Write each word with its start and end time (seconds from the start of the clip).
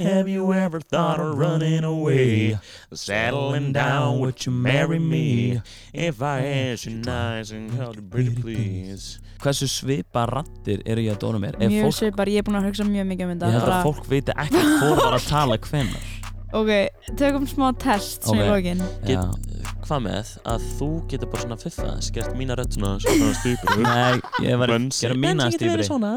Have 0.00 0.28
you 0.28 0.52
ever 0.52 0.78
thought 0.78 1.18
of 1.18 1.36
running 1.36 1.82
away? 1.82 2.56
Settling 2.94 3.72
down, 3.72 4.20
would 4.20 4.46
you 4.46 4.52
marry 4.52 5.00
me? 5.00 5.60
If 5.92 6.22
I 6.22 6.38
ask 6.46 6.86
you 6.86 6.98
nice 6.98 7.50
and 7.50 7.66
call 7.76 7.96
you 7.96 8.02
pretty 8.02 8.30
please 8.40 9.18
Hversu 9.42 9.66
svipa 9.66 10.22
rattir 10.30 10.84
eru 10.86 11.02
ég 11.02 11.16
að 11.16 11.18
dóna 11.24 11.40
mér? 11.42 11.58
Ef 11.58 11.66
Mjög 11.72 11.88
fólk, 11.88 11.96
svipar, 11.98 12.30
ég 12.30 12.38
er 12.38 12.46
búin 12.46 12.60
að 12.60 12.68
hugsa 12.70 12.86
mjög 12.86 13.08
mikið 13.10 13.26
um 13.26 13.32
þetta 13.34 13.50
ég 13.50 13.56
held 13.58 13.66
bara- 13.66 13.80
að 13.80 13.88
fólk 13.88 14.06
viti 14.14 14.36
ekki 14.44 14.62
hvort 14.78 15.02
var 15.02 15.18
að 15.18 15.26
tala 15.32 15.58
hvenær 15.66 16.14
Ok, 16.62 16.72
tökum 17.18 17.50
smá 17.50 17.66
test 17.82 18.30
sem 18.30 18.38
lokin 18.38 18.84
Já. 19.02 19.24
Hvað 19.82 20.06
með 20.06 20.34
að 20.54 20.68
þú 20.78 20.92
getur 21.10 21.32
bara 21.34 21.42
svona 21.48 21.58
fiffa 21.66 21.90
skert 22.06 22.38
mína 22.38 22.54
rödd 22.62 22.78
svona 22.78 23.34
stýpur 23.42 23.82
Nei, 23.82 24.22
ég 24.46 24.62
var 24.62 24.70
að 24.70 24.78
Bensi. 24.78 25.08
gera 25.08 25.18
mína 25.26 25.50
stífri 25.58 25.90
svona 25.90 26.14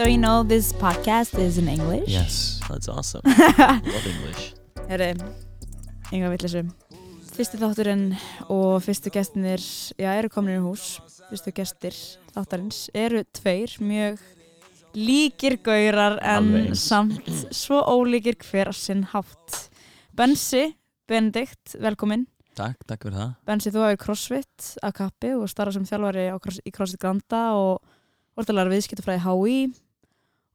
So 0.00 0.06
you 0.06 0.16
know 0.16 0.42
this 0.42 0.72
podcast 0.72 1.38
is 1.38 1.58
in 1.58 1.68
English? 1.68 2.08
Yes 2.08 2.58
That's 2.70 2.88
awesome. 2.88 3.20
Love 3.58 4.06
English. 4.08 4.54
Herri, 4.88 5.10
enga 6.08 6.30
vittlisum 6.32 6.70
Fyrsti 7.34 7.60
þátturinn 7.60 8.06
og 8.48 8.78
fyrstu 8.80 9.12
gestinir 9.12 9.60
Já, 10.00 10.14
eru 10.14 10.30
komin 10.32 10.54
í 10.54 10.62
hús. 10.64 10.86
Fyrstu 11.28 11.52
gestir 11.52 11.98
þáttarins 12.32 12.78
eru 12.96 13.20
tveir 13.28 13.74
mjög 13.84 14.22
líkir 14.96 15.58
gaurar 15.68 16.16
en 16.22 16.48
Alveg 16.48 16.70
eins. 16.70 16.86
samt 16.86 17.52
svo 17.52 17.82
ólíkir 17.84 18.40
hver 18.40 18.72
að 18.72 18.80
sinn 18.80 19.04
hátt. 19.12 19.60
Bensi, 20.16 20.78
Benedikt, 21.12 21.76
velkomin 21.76 22.24
Takk, 22.56 22.88
takk 22.88 23.04
fyrir 23.04 23.18
það. 23.20 23.36
Bensi, 23.52 23.74
þú 23.76 23.84
hefur 23.84 24.02
crossfit 24.06 24.72
að 24.80 24.96
kappi 25.02 25.36
og 25.36 25.44
starra 25.52 25.76
sem 25.76 25.84
þjálfari 25.84 26.30
í 26.32 26.72
CrossFit 26.72 27.04
Granda 27.04 27.44
og 27.60 27.84
vortalega 28.32 28.72
viðskiptafræði 28.72 29.24
HÍ 29.28 29.60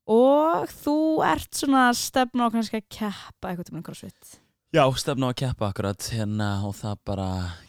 og 0.07 0.67
þú 0.69 0.95
ert 1.25 1.51
svona 1.57 1.89
að 1.89 1.99
stefna 2.01 2.47
á 2.47 2.53
kannski 2.53 2.81
að 2.81 2.89
keppa 2.89 3.49
eitthvað 3.51 3.69
til 3.69 3.75
með 3.77 3.85
crossfit? 3.89 4.33
Já, 4.75 4.83
stefna 4.99 5.29
á 5.29 5.31
að 5.31 5.37
keppa 5.39 5.69
akkurat. 5.71 6.07
Hérna 6.11 6.47
og 6.67 6.73
það 6.75 6.95
bara 7.07 7.27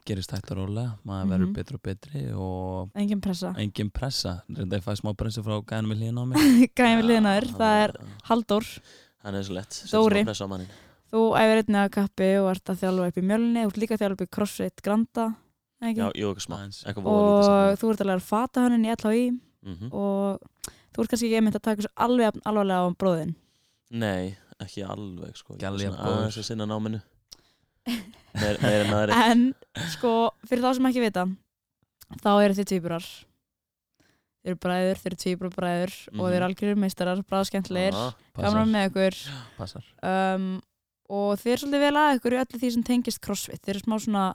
gerist 0.09 0.33
hægt 0.35 0.51
og 0.51 0.59
rólega. 0.59 0.97
Maður 1.07 1.29
verður 1.31 1.47
Mhm. 1.47 1.55
betri 1.55 1.77
og 1.77 1.83
betri 1.83 2.23
og 2.35 2.91
engin 2.97 3.21
pressa. 3.21 3.55
engin 3.57 3.91
pressa. 3.91 4.43
Reynda 4.51 4.77
ég 4.81 4.83
fæ 4.83 4.97
smá 4.99 5.15
pressa 5.17 5.43
frá 5.43 5.63
gænum 5.65 5.93
í 5.95 5.97
hlýðin 6.01 6.19
á 6.19 6.25
mig. 6.27 6.37
Gæmi 6.77 7.03
við 7.03 7.07
liðina 7.07 7.37
þér, 7.39 7.47
það 7.61 7.85
er 7.85 7.97
Halldór. 8.27 8.67
Hann 9.23 9.35
er 9.35 9.43
svo 9.43 9.55
lett. 9.55 9.71
Dóri. 9.93 10.25
Á 10.27 10.67
þú 11.13 11.23
æfir 11.39 11.63
einnig 11.63 11.83
að 11.87 11.91
kappi 11.95 12.31
og 12.43 12.51
ert 12.51 12.65
að 12.75 12.81
þjálfa 12.83 13.07
upp 13.09 13.17
í 13.17 13.23
mjölni. 13.23 13.63
Þú 13.63 13.71
ert 13.71 13.79
líka 13.79 13.95
að 13.95 14.01
þjálfa 14.03 14.17
upp 14.19 14.27
í 14.27 14.31
CrossFit 14.35 14.83
Granda 14.83 15.27
ekki? 15.81 16.01
Já, 16.03 16.11
jú, 16.17 16.31
og 17.07 17.79
þú 17.79 17.91
ert 17.93 18.01
að 18.03 18.11
læra 18.11 18.25
fatahönnun 18.27 18.87
í 18.87 18.91
LHI 18.97 19.41
saman 19.63 19.91
og 19.93 20.41
þú 20.97 21.05
ert 21.05 21.13
kannski 21.13 21.29
ekki 21.29 21.37
einmitt 21.43 21.59
að 21.61 21.67
taka 21.69 21.85
svo 21.87 21.93
alveg 22.07 22.41
alvarlega 22.49 22.89
á 22.89 22.91
bróðin 22.97 23.35
Nei, 23.93 24.33
ekki 24.59 24.83
alveg 24.83 25.37
sko. 25.39 25.55
Ég 25.61 25.63
er 25.69 25.77
svona 25.79 26.09
aðeins 26.09 26.41
að 26.41 26.47
sinna 26.49 26.67
náminu. 26.67 26.99
Meir 27.87 28.57
meir 28.61 28.83
en 28.83 28.95
aðri 28.97 29.19
en 29.31 29.45
sko, 29.93 30.13
fyrir 30.49 30.65
þá 30.67 30.73
sem 30.79 30.89
ekki 30.91 31.05
vita 31.05 31.23
þá 32.23 32.31
eru 32.43 32.57
þið 32.59 32.67
tvíburar. 32.73 33.07
Þið 34.43 34.51
eru 34.53 34.59
bræður, 34.63 34.99
þið 35.03 35.09
eru 35.11 35.19
tvíburabræður 35.23 35.95
og 36.13 36.19
þið 36.25 36.35
eru 36.37 36.45
Mhm. 36.45 36.49
algjörir 36.51 36.77
meistarar, 36.83 37.23
bræðskendlir 37.31 37.95
Já, 37.95 38.05
gaman 38.39 38.71
með 38.75 38.89
ykkur. 38.91 39.17
Passar. 39.57 39.87
Um, 40.03 40.45
og 41.11 41.33
þið 41.41 41.53
er 41.55 41.63
svolítið 41.63 41.83
vel 41.87 41.97
að 42.03 42.19
ykkur 42.19 42.37
í 42.37 42.41
öllu 42.43 42.61
því 42.63 42.71
sem 42.77 42.85
tengist 42.87 43.21
crossfit. 43.23 43.63
Þið 43.63 43.73
eru 43.75 43.83
smá 43.87 43.97
svona 44.03 44.27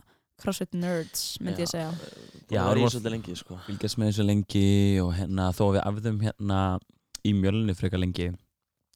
crossfit 0.42 0.74
nerds 0.74 1.38
myndi 1.42 1.62
ég 1.66 1.70
segja. 1.72 1.92
Já, 1.92 2.56
Já, 2.56 2.62
það 2.62 2.72
er 2.72 2.76
við 2.76 2.82
í 2.82 2.82
vorum- 2.82 2.92
svolítið 2.96 3.14
lengi 3.16 3.36
sko. 3.40 3.58
Fylgjast 3.68 3.98
með 4.02 4.10
þessu 4.12 4.26
lengi 4.28 4.66
og 5.06 5.14
hérna 5.16 5.50
þó 5.56 5.64
við 5.76 5.82
afðum 5.86 6.20
hérna 6.26 6.60
í 7.24 7.34
mjölunni 7.38 7.76
frekar 7.78 8.00
lengi 8.02 8.30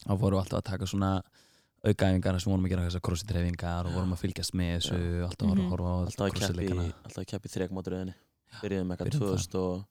þá 0.06 0.12
vorum 0.20 0.40
við 0.40 0.44
alltaf 0.44 0.60
að 0.60 0.70
taka 0.72 0.86
svona 0.90 1.12
aukaæfingar 1.86 2.40
sem 2.42 2.52
vorum 2.52 2.66
að 2.66 2.70
gera 2.74 2.86
þessar 2.90 3.04
crossfit-reyfingar 3.06 3.86
og 3.86 3.94
vorum 3.94 4.14
að 4.16 4.22
fylgjast 4.26 4.56
með 4.58 4.72
þessu 4.80 5.00
alltaf 5.28 5.48
að 5.52 5.58
Mhm. 5.60 5.70
horfa 5.70 5.86
á 5.86 5.98
Alltaf 6.06 6.26
að 6.26 6.32
keppi 6.32 6.40
crossfit-leikana 6.40 6.86
Alltaf 7.06 7.22
að 7.22 7.28
keppi 7.32 7.50
þrekmótröðinni 7.56 8.14
Byrjuðum 8.62 8.90
eitthvað 8.92 9.10
byrjuðum 9.12 9.38
það. 9.38 9.86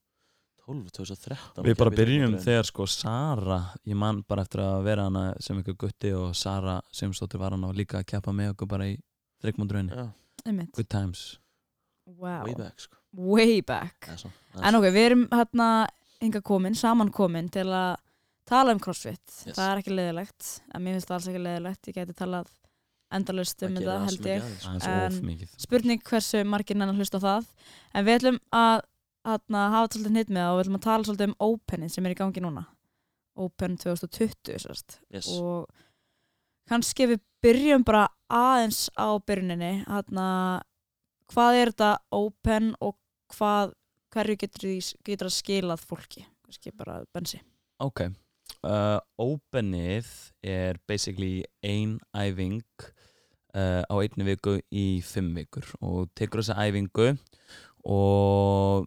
2012, 0.64 0.90
2013 0.96 1.64
Við 1.68 1.76
bara 1.78 1.90
að 1.90 1.96
byrjum 2.00 2.34
þegar 2.40 2.64
sko 2.66 2.86
Sara, 2.88 3.58
ég 3.86 3.94
man 3.96 4.22
bara 4.26 4.42
eftir 4.42 4.60
að 4.64 4.82
vera 4.84 5.02
hana 5.04 5.34
sem 5.40 5.62
ykkur 5.62 5.76
gutti 5.76 6.12
og 6.16 6.34
Sara 6.34 6.80
Simsdóttir 6.92 7.38
var 7.38 7.50
hana 7.50 7.68
og 7.68 7.74
líka 7.76 8.00
að 8.02 8.06
keppa 8.06 8.32
með 8.32 8.54
okkur 8.56 8.66
bara 8.68 8.84
í. 8.90 8.98
Já, 9.44 10.12
einmitt, 10.46 10.72
Good 10.72 10.88
times. 10.88 11.38
Wow, 12.06 12.44
way 12.46 12.54
back 12.58 12.80
sko. 12.80 12.96
Way 13.14 13.60
back. 13.62 14.08
Eða 14.08 14.18
svo, 14.24 14.30
en 14.60 14.78
ok, 14.80 14.88
við 14.94 15.04
erum 15.10 15.26
hérna 15.30 15.68
hinga 16.20 16.40
komin, 16.42 16.74
saman 16.78 17.12
komin 17.14 17.48
til 17.52 17.66
að 17.70 17.96
tala 18.48 18.74
um 18.74 18.80
crossfit. 18.82 19.22
Yes. 19.46 19.56
það 19.56 19.70
er 19.70 19.80
ekki 19.82 19.94
leðilegt, 19.94 20.48
en 20.74 20.84
mér 20.84 20.96
finnst 20.98 21.08
það 21.10 21.16
alls 21.18 21.28
ekki 21.32 21.44
leðilegt 21.44 21.88
ég 21.90 21.98
geti 22.00 22.16
talað 22.18 22.50
endalust 23.14 23.62
um 23.62 23.76
þetta 23.78 23.98
held 24.08 24.26
ég. 24.26 24.48
En- 24.88 25.48
spurning 25.62 26.02
hversu 26.02 26.42
margir 26.48 26.76
nennan 26.76 26.98
hlusta 26.98 27.20
á 27.22 27.24
það. 27.24 27.46
En 27.94 28.06
við 28.08 28.18
ætlum 28.18 28.40
að 28.52 28.82
hana, 29.24 29.62
hafa 29.72 29.86
þetta 29.86 29.98
svolítið 29.98 30.14
hnitt 30.16 30.32
með 30.34 30.42
það 30.42 30.50
og 30.52 30.58
við 30.58 30.64
ætlum 30.64 30.78
að 30.78 30.86
tala 30.88 31.08
svolítið 31.08 31.30
um 31.30 31.36
Openin 31.46 31.92
sem 31.94 32.06
er 32.08 32.14
í 32.14 32.18
gangi 32.18 32.42
núna. 32.44 32.64
Open 33.36 33.76
2020 33.80 34.58
sérst. 34.62 34.98
Yes. 35.10 35.28
og 35.38 35.70
kannski 36.70 37.08
við 37.10 37.22
byrjum 37.44 37.84
bara 37.84 38.06
aðeins 38.32 38.86
á 38.96 39.08
byrjuninni 39.20 39.72
hana, 39.88 40.62
hvað 41.32 41.60
er 41.60 41.72
þetta 41.72 41.92
Open 42.14 42.74
og 42.84 42.98
hvað 43.34 43.74
hverju 44.14 44.40
getur 44.44 44.68
því 44.68 44.76
getur 45.06 45.30
að 45.30 45.36
skilað 45.38 45.86
fólki? 45.88 46.26
Kannski 46.44 46.74
bara 46.76 47.00
bensi. 47.14 47.40
Ok, 47.82 48.06
uh, 48.68 48.98
openið 49.20 50.10
er 50.44 50.78
basically 50.88 51.42
ein 51.64 51.98
æfing 52.14 52.62
uh, 53.56 53.82
á 53.82 53.94
einni 53.98 54.28
viku 54.28 54.58
í 54.70 55.02
fimm 55.04 55.34
vikur 55.38 55.66
og 55.80 56.12
tekur 56.14 56.42
þessa 56.42 56.60
æfingu 56.62 57.14
og 57.84 58.86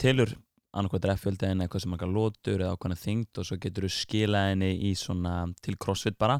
telur 0.00 0.34
annarkvæmt 0.72 1.08
reffjöldi 1.10 1.50
en 1.50 1.64
eitthvað 1.64 1.84
sem 1.84 1.92
margar 1.92 2.12
lótur 2.12 2.62
eða 2.62 2.76
ákvæmna 2.76 2.96
þyngd 2.96 3.40
og 3.40 3.48
svo 3.48 3.58
getur 3.60 3.86
þú 3.86 3.92
skilað 3.92 4.52
henni 4.52 4.70
í 4.88 4.92
svona 4.96 5.34
til 5.64 5.76
crossfit 5.76 6.16
bara. 6.20 6.38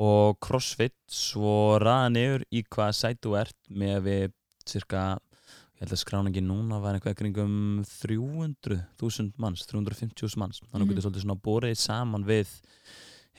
Og 0.00 0.38
crossfit 0.42 0.96
svo 1.12 1.78
ræða 1.78 2.08
niður 2.14 2.44
í 2.50 2.64
hvað 2.72 2.94
sætt 2.96 3.20
þú 3.22 3.36
ert 3.42 3.58
með 3.68 3.98
við 4.08 4.36
cirka 4.72 5.02
ég 5.80 5.84
held 5.86 5.94
að 5.96 6.02
skráningi 6.02 6.42
núna 6.44 6.80
var 6.82 6.96
eitthvað 6.98 7.16
kringum 7.22 7.54
300.000 7.84 9.32
manns 9.40 9.64
350.000 9.70 10.36
manns. 10.40 10.60
Þannig 10.60 10.74
að 10.74 10.80
Mhm. 10.80 10.88
þú 10.88 10.94
getur 10.94 11.06
svolítið 11.06 11.24
svona 11.24 11.40
borið 11.42 11.76
saman 11.76 12.24
við 12.24 12.48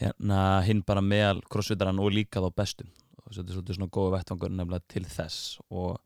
hérna 0.02 0.64
hinn 0.66 0.82
bara 0.86 1.02
meðal 1.02 1.42
crossfitaran 1.50 2.00
og 2.00 2.12
líka 2.12 2.42
þá 2.42 2.50
bestu. 2.56 2.86
Og 3.26 3.34
þetta 3.34 3.50
er 3.50 3.56
svolítið 3.62 3.78
svona 3.78 3.90
góða 3.92 4.16
vettvangur 4.18 4.50
nefnilega 4.50 4.88
til 4.88 5.04
þess. 5.06 5.60
Og 5.72 6.00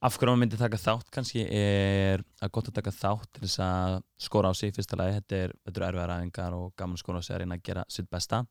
af 0.00 0.16
hverju 0.16 0.30
maður 0.30 0.40
myndi 0.40 0.56
taka 0.58 0.76
þátt 0.78 1.10
kannski 1.10 1.42
er 1.50 2.22
að 2.40 2.52
gott 2.52 2.68
að 2.70 2.74
taka 2.78 2.90
þátt 2.90 3.26
til 3.34 3.42
þess 3.42 3.58
að 3.58 4.02
skora 4.18 4.48
á 4.48 4.52
sig 4.54 4.72
fyrsta 4.72 4.96
lagi. 4.96 5.20
Þetta 5.20 5.36
er, 5.44 5.52
er 5.66 5.72
erfiðar 5.72 6.14
æfingar 6.16 6.52
og 6.54 6.72
gaman 6.76 6.94
að 6.96 7.02
skora 7.02 7.18
á 7.18 7.22
sig 7.26 7.34
að 7.36 7.40
reyna 7.42 7.58
að 7.58 7.62
gera 7.68 7.84
sitt 7.88 8.08
besta. 8.08 8.46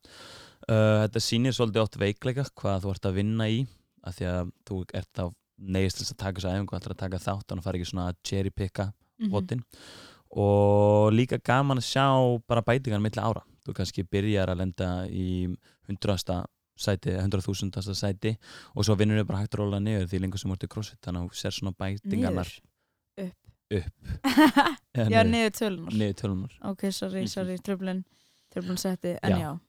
Uh, 0.68 1.08
þetta 1.08 1.20
sýnir 1.24 1.56
svolítið 1.56 1.82
oft 1.82 1.96
veikleika 1.98 2.44
hvað 2.54 2.82
þú 2.84 2.90
ert 2.94 3.06
að 3.10 3.14
vinna 3.18 3.48
í 3.48 3.66
af 4.04 4.14
því 4.14 4.26
að 4.28 4.52
þú 4.68 4.84
ert 4.94 5.12
þá 5.16 5.34
neist 5.58 5.98
til 5.98 6.06
að 6.06 6.16
taka 6.16 6.40
þessu 6.40 6.52
æfingu 6.54 6.76
ætlar 6.78 6.94
að 6.94 7.02
taka 7.04 7.18
þátt 7.18 7.50
og 7.52 7.58
það 7.58 7.64
fara 7.64 7.78
ekki 7.78 7.90
svona 7.92 8.08
að 8.12 8.16
cherry 8.24 8.50
picka 8.50 8.92
Mhm. 9.18 9.30
votin 9.32 9.64
og 10.30 11.12
líka 11.12 11.38
gaman 11.42 11.78
að 11.80 11.88
sjá 11.88 12.04
bara 12.46 12.62
bætingar 12.62 13.00
milli 13.00 13.18
ára. 13.22 13.42
Þú 13.66 13.74
kannski 13.74 14.04
byrjar 14.04 14.48
að 14.52 14.58
lenda 14.60 14.88
í 15.08 15.56
hundrasta 15.88 16.44
sæti, 16.78 17.10
hundraþúsundasta 17.18 17.94
sæti 17.96 18.36
og 18.76 18.84
svo 18.84 18.94
vinnur 18.96 19.18
þau 19.22 19.26
bara 19.26 19.40
hægt 19.42 19.56
róla 19.58 19.80
niður 19.82 20.06
því 20.06 20.20
lengur 20.22 20.38
sem 20.38 20.52
ert 20.52 20.62
í 20.62 20.68
crossfit 20.68 21.00
þannig 21.02 21.24
að 21.24 21.30
þú 21.32 21.40
sér 21.40 21.56
svona 21.56 21.74
bætingarnar 21.74 22.52
Niður? 23.18 23.32
upp. 23.72 23.92
Já, 24.94 25.04
Eða 25.08 25.24
niður 25.26 25.50
tölunar 25.58 25.92
niður 25.98 26.14
tölunar 26.22 26.52
ok, 26.70 26.90
sorry, 26.92 27.20
Mhm. 27.22 27.28
sorry, 27.28 27.56
tröflun 27.58 28.04
tröflun 28.54 28.78
setti, 28.78 29.18
en 29.22 29.32
Já. 29.32 29.38
já, 29.38 29.60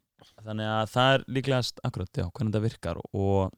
þannig 0.45 0.67
að 0.69 0.89
það 0.93 1.13
er 1.15 1.23
líklegast 1.27 1.79
akkurat 1.83 2.13
já, 2.13 2.29
hvernig 2.31 2.53
þetta 2.53 2.61
virkar 2.61 2.97
og 3.13 3.51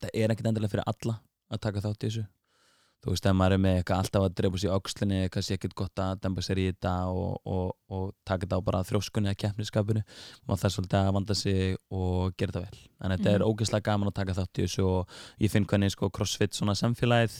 það 0.00 0.10
er 0.14 0.28
ekkert 0.30 0.46
endilega 0.48 0.70
fyrir 0.72 0.84
alla 0.86 1.20
að 1.50 1.60
taka 1.66 1.80
þátt 1.80 2.04
í 2.04 2.08
þessu. 2.10 2.26
Þú 3.00 3.14
veist, 3.14 3.24
ef 3.30 3.32
maður 3.32 3.54
er 3.56 3.60
með 3.64 3.76
eitthvað 3.80 3.98
alltaf 4.02 4.24
að 4.26 4.32
drepa 4.36 4.58
sér 4.60 4.68
í 4.68 4.72
öxlinni 4.76 5.18
kannski 5.32 5.54
ekkert 5.56 5.74
gott 5.80 6.00
að 6.04 6.18
dempa 6.20 6.42
sér 6.44 6.58
í 6.60 6.66
þetta 6.68 6.90
og, 7.08 7.38
og, 7.48 7.70
og 7.96 8.10
taka 8.28 8.44
þetta 8.44 8.58
á 8.60 8.66
bara 8.66 8.82
þrjóskunni 8.84 9.30
eða 9.30 9.38
keppniskapinu, 9.40 10.02
maður 10.44 10.60
þarf 10.60 10.74
svolítið 10.74 10.98
að 11.00 11.14
vanda 11.16 11.36
sig 11.40 11.78
og 11.96 12.34
gera 12.36 12.52
þetta 12.52 12.64
vel. 12.66 12.82
En 13.00 13.14
þetta 13.14 13.30
er 13.32 13.40
Mhm. 13.40 13.48
ógeðslega 13.48 13.86
gaman 13.88 14.10
að 14.12 14.18
taka 14.20 14.34
þátt 14.36 14.60
í 14.60 14.66
þessu 14.66 14.84
og 14.84 15.08
ég 15.40 15.50
finn 15.50 15.64
hvernig 15.64 15.90
sko 15.94 16.10
crossfit 16.10 16.52
svona 16.52 16.74
samfélagið 16.76 17.38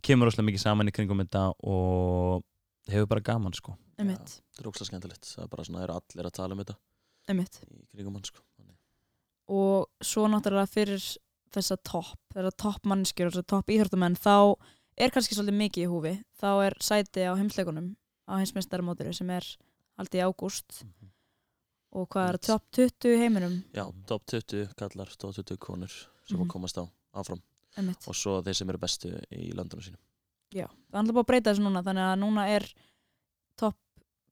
kemur 0.00 0.32
óslega 0.32 0.48
mikið 0.48 0.64
saman 0.64 0.88
í 0.88 0.92
kringum 0.96 1.20
þetta 1.26 1.44
og 1.60 2.42
hefur 2.88 3.06
bara 3.12 3.20
gaman 3.20 3.52
sko. 3.52 3.76
Einmitt, 4.00 4.40
Það 4.56 4.64
er 4.64 4.70
ógslag 4.72 4.88
skemmtilegt. 4.88 5.28
Það 5.28 5.44
er 5.44 5.48
bara 5.52 5.64
svona, 5.68 5.78
það 5.78 5.84
eru 5.90 6.00
allir 6.00 6.26
að 6.26 6.32
tala 6.40 6.54
um 6.56 6.64
þetta 6.64 6.76
einmitt. 7.28 7.60
í 7.68 7.96
kringum 7.98 8.14
hann 8.16 8.24
sko. 8.24 8.40
Þannig. 8.56 8.76
og 9.52 9.88
svo 10.00 10.24
náttúrulega 10.26 10.72
fyrir 10.72 11.04
þessa 11.52 11.76
topp, 11.84 12.18
þessa 12.34 12.52
topp 12.56 12.84
mannskjur 12.90 13.26
og 13.28 13.32
þessa 13.36 13.46
topp 13.52 13.66
íþróttamenn, 13.74 14.16
þá 14.18 14.34
er 14.98 15.10
kannski 15.14 15.34
svolítið 15.36 15.58
mikið 15.60 15.84
í 15.86 15.90
húfi, 15.92 16.12
þá 16.40 16.48
er 16.66 16.74
sæti 16.80 17.24
á 17.28 17.32
heimsleikunum 17.38 17.94
á 18.28 18.32
hinsmestaramótinu 18.40 19.14
sem 19.16 19.30
er 19.30 19.46
haldið 19.98 20.20
í 20.20 20.24
ágúst 20.26 20.82
Mhm. 20.84 21.08
og 21.92 22.08
hvað 22.08 22.28
er 22.28 22.36
Einmitt. 22.38 22.46
top 22.46 22.62
20 22.72 23.08
í 23.14 23.18
heiminum 23.20 23.64
Já, 23.74 23.84
top 24.06 24.24
20 24.26 24.74
kallar, 24.76 25.06
top 25.18 25.34
20 25.34 25.56
konur 25.58 25.90
sem 26.26 26.38
Mhm. 26.38 26.46
að 26.46 26.52
komast 26.52 26.76
á 26.78 26.88
áfram 27.14 27.42
einmitt. 27.76 28.06
og 28.08 28.14
svo 28.14 28.42
þeir 28.42 28.54
sem 28.56 28.68
eru 28.70 28.78
bestu 28.78 29.08
í 29.32 29.52
landunum 29.54 29.82
sínum 29.84 29.98
Já, 30.52 30.66
það 30.66 30.94
er 30.94 30.98
alltaf 30.98 31.14
búið 31.14 31.24
að 31.24 31.26
breyta 31.26 31.50
þessu 31.54 31.62
núna 31.64 31.82
þannig 31.82 32.06
að 32.12 32.18
núna 32.20 32.48
er 32.48 32.74
topp 33.56 33.76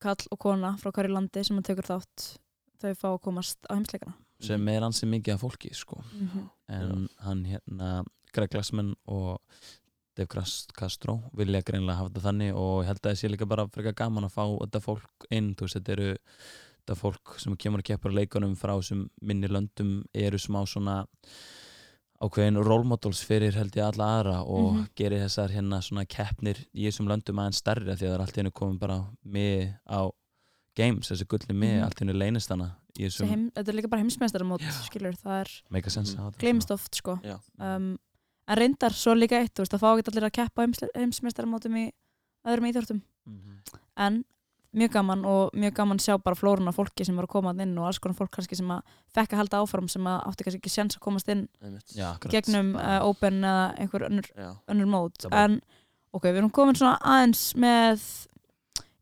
kall 0.00 0.26
og 0.32 0.38
kona 0.38 0.76
frá 0.76 0.92
hverju 0.92 1.12
landi 1.12 1.44
sem 1.44 1.58
að 1.58 1.64
tekur 1.64 1.86
þátt 1.88 2.38
þau 2.80 2.94
fá 2.96 3.08
að 3.14 3.20
komast 3.22 3.58
á 3.68 3.74
heimsleikana 3.76 4.14
sem 4.40 4.68
er 4.68 4.82
ansi 4.86 5.06
mikið 5.06 5.34
af 5.34 5.40
fólki 5.44 5.74
sko. 5.74 6.02
mm 6.14 6.48
en 6.70 7.08
hann 7.24 7.44
hérna 7.44 8.04
Greg 8.32 8.50
Glassman 8.52 8.94
og 9.10 9.40
Dave 10.16 10.28
Castro 10.78 11.16
vilja 11.34 11.62
greinlega 11.66 11.96
hafa 11.98 12.10
þetta 12.10 12.22
þannig 12.28 12.54
og 12.54 12.82
ég 12.84 12.86
held 12.86 13.00
að 13.00 13.08
það 13.10 13.16
sé 13.18 13.28
líka 13.32 13.48
bara 13.48 13.66
frekar 13.68 13.94
gaman 13.98 14.24
að 14.28 14.34
fá 14.36 14.44
þetta 14.60 14.80
fólk 14.84 15.26
inn 15.30 15.54
þú 15.56 15.66
veist, 15.66 15.74
þetta 15.80 15.92
eru 15.96 16.12
þetta 16.14 16.96
fólk 17.00 17.34
sem 17.42 17.56
kemur 17.56 17.80
að 17.82 17.88
keppar 17.90 18.12
leikunum 18.14 18.54
frá 18.56 18.76
þessum 18.78 19.08
minni 19.22 19.48
löndum 19.50 20.04
eru 20.14 20.38
smá 20.38 20.62
svona 20.66 21.04
ákveðin 22.20 22.60
rólmodels 22.62 23.22
fyrir 23.24 23.54
held 23.56 23.74
ég 23.78 23.86
alla 23.86 24.08
aðra 24.20 24.38
og 24.44 24.74
Mhm. 24.74 24.88
gerir 24.94 25.22
þessar 25.24 25.50
hérna 25.50 25.80
svona 25.82 26.04
keppnir 26.06 26.56
í 26.74 26.86
þessum 26.86 27.08
löndum 27.08 27.38
aðeins 27.40 27.60
stærri 27.62 27.90
af 27.90 27.98
því 27.98 28.06
að 28.06 28.10
það 28.10 28.14
er 28.14 28.20
allt 28.20 28.36
hennu 28.36 28.50
komið 28.52 28.78
bara 28.78 28.98
með 29.24 29.74
á 29.88 30.10
games, 30.80 31.10
þessi 31.12 31.26
gulli 31.30 31.54
með 31.54 31.74
Mhm. 31.76 31.84
allt 31.86 31.98
í 32.00 32.04
hennu 32.04 32.16
leynist 32.18 32.48
hana 32.54 32.70
í 32.96 33.04
Þessi 33.04 33.20
þessum 33.20 33.28
heim, 33.32 33.44
þetta 33.56 33.68
er 33.68 33.76
líka 33.78 33.90
bara 33.92 34.02
heimsmeistaramót 34.02 34.64
skilur, 34.86 35.16
það 35.20 35.40
er 35.44 35.50
make 35.70 35.86
a 35.86 35.90
sense 35.90 36.16
Mhm. 36.16 36.38
gleymist 36.40 36.70
oft 36.74 36.94
sko. 36.98 37.18
Um, 37.60 37.98
en 38.48 38.58
reyndar 38.58 38.90
svo 38.96 39.14
líka 39.14 39.38
eitt 39.40 39.54
þú 39.54 39.62
veist, 39.64 39.72
það 39.76 39.84
fá 39.84 39.90
ekki 39.94 40.10
allir 40.14 40.28
að 40.30 40.36
keppa 40.40 40.66
heimsmeistaramótum 40.98 41.76
í 41.78 41.86
öðrum 42.46 42.68
íþórtum 42.72 43.00
svona. 43.28 43.80
en 43.96 44.24
mjög 44.74 44.90
gaman 44.94 45.24
og 45.26 45.50
mjög 45.58 45.74
gaman 45.74 45.98
að 45.98 46.04
sjá 46.06 46.16
bara 46.22 46.36
flórun 46.38 46.68
af 46.70 46.76
fólki 46.76 47.04
sem 47.04 47.16
var 47.16 47.26
að 47.26 47.32
koma 47.34 47.50
inn 47.62 47.76
og 47.78 47.86
alls 47.88 47.98
konar 47.98 48.14
fólk 48.16 48.30
kannski 48.30 48.56
sem 48.56 48.68
að 48.70 48.82
fekk 49.14 49.32
að 49.34 49.40
halda 49.42 49.58
áfram 49.64 49.88
sem 49.90 50.02
að 50.06 50.24
átti 50.28 50.44
kannski 50.46 50.60
ekki 50.60 50.70
sjans 50.70 50.96
að 50.96 51.00
komast 51.06 51.28
inn 51.28 51.48
Já, 51.94 52.12
gegnum 52.30 52.76
uh, 52.76 53.00
Open 53.04 53.40
eða 53.42 53.64
einhver 53.78 54.06
önnur, 54.08 54.30
önnur 54.68 54.86
mót. 54.86 55.26
En 55.32 55.60
ok, 56.14 56.22
við 56.30 56.38
erum 56.38 56.50
komin 56.54 56.74
svona 56.78 56.98
aðeins 57.02 57.54
með 57.58 58.26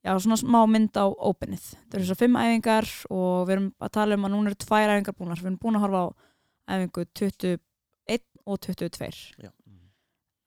já, 0.05 0.12
svona 0.19 0.37
smá 0.41 0.61
mynd 0.71 0.95
á 0.99 1.05
Openið 1.09 1.65
það 1.89 1.95
eru 1.99 2.06
svo 2.09 2.17
fimm 2.19 2.37
æfingar 2.41 2.89
og 3.11 3.47
við 3.49 3.55
erum 3.56 3.69
að 3.83 3.93
tala 3.99 4.15
um 4.19 4.27
að 4.29 4.35
núna 4.35 4.53
eru 4.53 4.59
tvær 4.65 4.93
æfingar 4.95 5.17
búnar. 5.19 5.41
Við 5.43 5.47
erum 5.50 5.59
búin 5.62 5.79
að 5.79 5.85
horfa 5.87 6.03
á 6.05 6.09
æfingu 6.69 7.05
21 7.15 7.59
og 8.49 8.61
22 8.65 9.43
Já. 9.43 9.50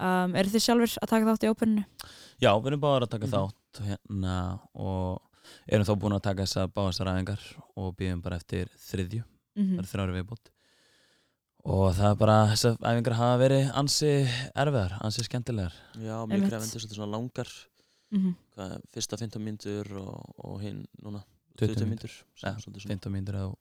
um, 0.01 0.35
eru 0.35 0.49
þið 0.53 0.63
sjálfur 0.65 0.95
að 1.01 1.11
taka 1.13 1.27
þátt 1.31 1.45
í 1.45 1.51
Openinu? 1.51 1.83
Já, 2.41 2.51
við 2.57 2.71
erum 2.71 2.81
báðar 2.81 3.05
að 3.07 3.13
taka 3.17 3.27
Mhm. 3.27 3.35
þátt 3.35 3.83
hérna 3.89 4.37
og 4.75 5.21
erum 5.69 5.85
þá 5.85 5.93
búin 5.99 6.15
að 6.17 6.23
taka 6.23 6.43
þessar 6.45 6.71
báðastar 6.73 7.11
æfingar 7.11 7.43
og 7.77 7.95
býðum 7.97 8.21
bara 8.23 8.35
eftir 8.37 8.67
þriðju, 8.77 9.23
Mm 9.57 9.77
það 9.77 9.79
er 9.83 9.89
þrjári 9.91 10.15
viðbútt 10.21 10.49
og 11.65 11.93
það 11.93 12.09
er 12.11 12.15
bara, 12.17 12.37
þessar 12.49 12.77
æfingar 12.81 13.13
hafa 13.19 13.37
verið 13.41 13.71
ansi 13.77 14.11
erfiðar, 14.55 14.95
ansi 15.05 15.23
skemmtilegar. 15.27 15.73
Já 16.01 16.25
mjög 16.25 16.47
krefandi, 16.49 16.79
svona 16.89 17.11
langar 17.11 17.49
-hmm. 18.11 18.35
hvað, 18.55 18.81
fyrsta 18.93 19.17
15 19.17 19.41
mínútur 19.45 19.91
og, 19.97 20.33
og 20.45 20.61
hinn 20.61 20.85
núna 21.03 21.23
20 21.57 21.75
20 21.75 21.85
mínútur. 21.85 22.11
mínútur 22.11 22.43
Ja, 22.43 22.53
svolítið 22.59 22.81
svona 22.81 22.95
15 22.95 23.11
mínútur 23.11 23.35
eða 23.35 23.55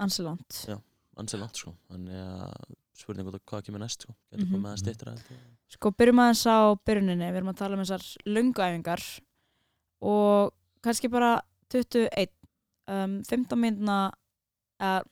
Ansilant 0.00 0.64
Já. 0.68 0.78
ansið 1.16 1.40
langt 1.40 1.56
sko 1.56 1.74
þannig 1.90 2.14
að 2.14 2.74
spurning 3.00 3.24
hvort 3.26 3.36
að 3.40 3.44
hvað 3.50 3.64
kemur 3.66 3.80
næst 3.80 4.02
sko 4.02 4.14
getur 4.30 4.44
Mhm. 4.46 4.52
komið 4.54 4.66
aðeins 4.70 4.80
styttra 4.84 5.10
held 5.12 5.24
ég. 5.30 5.38
Sko, 5.68 5.90
byrjum 5.92 6.18
aðeins 6.20 6.44
á 6.48 6.58
byrjuninni, 6.86 7.28
við 7.30 7.36
erum 7.36 7.48
að 7.52 7.56
tala 7.56 7.74
um 7.76 7.82
þessar 7.84 8.04
lunguæfingar 8.26 9.02
og 10.02 10.52
kannski 10.82 11.08
bara 11.10 11.40
21, 11.70 12.28
um, 12.88 13.22
15 13.22 13.56
mínuna, 13.60 14.12
eða 14.80 15.02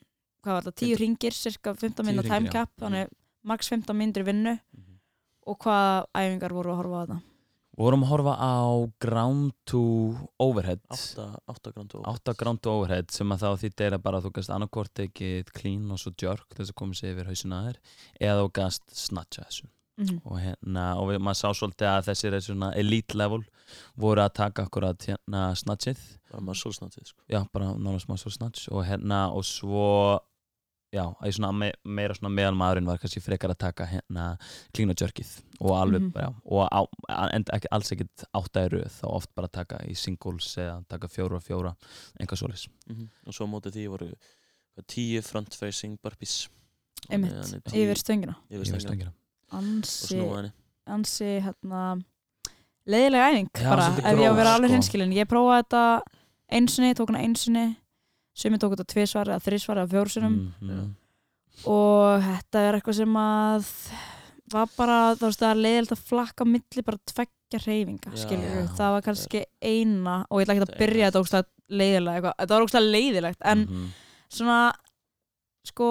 hvað 0.43 0.55
var 0.57 0.63
það, 0.63 0.75
10 0.81 0.97
ringir, 0.99 1.33
cirka 1.33 1.75
15 1.75 2.05
mínuna 2.07 2.23
hringir, 2.23 2.29
time 2.35 2.49
já. 2.49 2.53
cap, 2.53 2.71
þannig 2.81 3.09
max 3.45 3.69
15 3.69 3.97
mínútur 3.97 4.23
í 4.25 4.29
vinnu 4.33 4.59
og 5.47 5.59
hvaða 5.59 6.07
æfingar 6.15 6.53
voru 6.53 6.73
að 6.73 6.77
horfa 6.83 6.99
á 6.99 7.07
það? 7.13 7.23
Við 7.79 7.87
vorum 7.87 8.03
að 8.03 8.11
horfa 8.11 8.33
á 8.43 8.59
ground 8.99 9.53
to 9.71 9.81
overhead. 10.43 10.81
8 10.91 11.27
8 11.47 11.71
grann 11.77 11.93
og 11.95 12.09
8 12.11 12.33
ground 12.41 12.59
to 12.67 12.73
overhead 12.75 13.13
sem 13.15 13.31
að 13.31 13.45
þá 13.45 13.63
þýtti 13.63 13.85
er 13.87 13.95
að 13.95 14.03
bara 14.03 14.21
þú 14.25 14.33
gast 14.35 14.51
annarkort 14.51 14.91
tekið 14.99 15.53
clean 15.55 15.85
og 15.95 16.01
svo 16.03 16.11
jerk 16.19 16.57
þess 16.59 16.73
að 16.73 16.79
koma 16.83 16.99
sér 16.99 17.13
yfir 17.13 17.31
hausina 17.31 17.61
að 17.61 17.69
þér 17.69 17.79
eða 18.27 18.41
þú 18.41 18.49
gast 18.59 18.97
snatcha 18.99 19.45
þessu. 19.45 19.69
Mm 19.99 20.07
-hmm. 20.07 20.19
og 20.25 20.41
hérna, 20.41 20.83
og 20.99 21.09
við, 21.11 21.19
maður 21.19 21.39
sá 21.39 21.49
svolítið 21.55 21.89
að 21.91 22.05
þessir 22.09 22.35
er 22.35 22.41
svona 22.41 22.75
elite 22.75 23.19
level 23.19 23.43
voru 23.95 24.21
að 24.23 24.35
taka 24.35 24.63
akkurat 24.63 25.07
hérna 25.07 25.55
snatchið. 25.55 25.99
Bara 26.31 26.43
maður 26.43 26.61
svolsnatið 26.63 27.07
sko. 27.07 27.23
Já, 27.29 27.47
bara 27.53 27.65
náttúrulega 27.65 28.05
smá 28.07 28.17
svo 28.19 28.31
snatch. 28.31 28.69
Og 28.71 28.85
hérna, 28.87 29.31
og 29.31 29.45
svo 29.45 30.19
já, 30.93 31.03
að 31.21 31.33
svona 31.37 31.53
me, 31.53 31.73
meira 31.85 32.15
svona 32.17 32.31
meðal 32.35 32.55
maðurinn 32.57 32.87
var 32.89 32.99
kannski 32.99 33.21
frekar 33.21 33.51
að 33.53 33.59
taka 33.59 33.87
hérna 33.87 34.39
clean 34.75 34.91
og 35.61 35.73
alveg, 35.77 36.03
Mhm. 36.03 36.13
já, 36.15 36.35
og 36.45 36.69
á, 36.73 36.81
en 37.35 37.45
ekki, 37.45 37.67
alls 37.73 37.93
ekkit 37.93 38.25
átta 38.35 38.65
í 38.67 38.69
röð, 38.73 38.89
þá 39.01 39.05
oft 39.13 39.35
bara 39.35 39.49
taka 39.49 39.79
í 39.85 39.95
singles 39.97 40.57
eða 40.57 40.85
taka 40.89 41.09
fjóra 41.09 41.37
og 41.37 41.43
fjóra 41.45 41.75
einhvað 42.21 42.41
svoleiðis 42.43 42.69
Mhm. 42.89 43.09
og 43.27 43.33
svo 43.35 43.47
á 43.47 43.51
móti 43.53 43.71
því 43.73 43.89
voru 43.89 44.09
hvað, 44.09 44.83
10 44.87 45.21
front 45.25 45.55
facing 45.55 45.99
burpees 46.03 46.49
Einmitt, 47.11 47.33
yfir 47.73 47.97
stöngina. 47.97 48.35
yfir 48.51 48.65
stöngina 48.81 49.13
Ansi, 49.51 50.53
ansi, 50.87 51.41
hérna, 51.41 52.03
leiðilega 52.87 53.29
æfing 53.33 53.49
bara, 53.53 53.87
ef 53.97 54.19
ég 54.19 54.29
á 54.29 54.33
að 54.33 54.37
vera 54.37 54.55
alveg 54.57 54.69
sko. 54.69 54.75
hinskilin. 54.77 55.13
Ég 55.15 55.25
prófaði 55.29 55.63
þetta 55.65 56.03
einsinni, 56.51 56.95
tók 56.95 57.09
hana 57.13 57.19
einsinni, 57.25 57.77
sumi 58.39 58.59
tók 58.63 58.77
þetta 58.77 58.87
tvisvar 58.95 59.33
eða 59.35 59.45
þrísvar 59.49 59.81
eða 59.83 59.93
fjórsunum. 59.97 60.39
Mhm. 60.63 60.95
og 61.67 62.23
þetta 62.23 62.61
er 62.69 62.77
eitthvað 62.79 62.95
sem 63.01 63.17
að 63.19 63.71
var 64.53 64.69
bara, 64.79 64.99
þú 65.19 65.27
veist, 65.27 65.41
það 65.43 65.51
er 65.51 65.59
leiðilegt 65.65 65.93
að 65.97 66.05
flakka 66.09 66.45
á 66.47 66.49
milli 66.49 66.85
bara 66.87 67.01
tveggja 67.11 67.59
reyfinga, 67.67 68.13
skilur 68.17 68.55
Já. 68.63 68.69
það 68.79 68.93
var 68.95 69.03
kannski 69.05 69.43
eina 69.61 70.15
og 70.31 70.39
ég 70.41 70.47
ætla 70.47 70.55
ekki 70.57 70.67
að 70.69 70.79
byrja 70.79 71.09
þetta 71.11 71.21
ógstlega 71.25 71.49
leiðilega 71.69 72.15
eitthvað, 72.21 72.37
þetta 72.39 72.55
var 72.55 72.65
ógstlega 72.65 72.93
leiðilegt 72.95 73.43
en 73.53 73.65
Mhm. 73.67 73.89
svona 74.31 74.61
sko, 75.69 75.89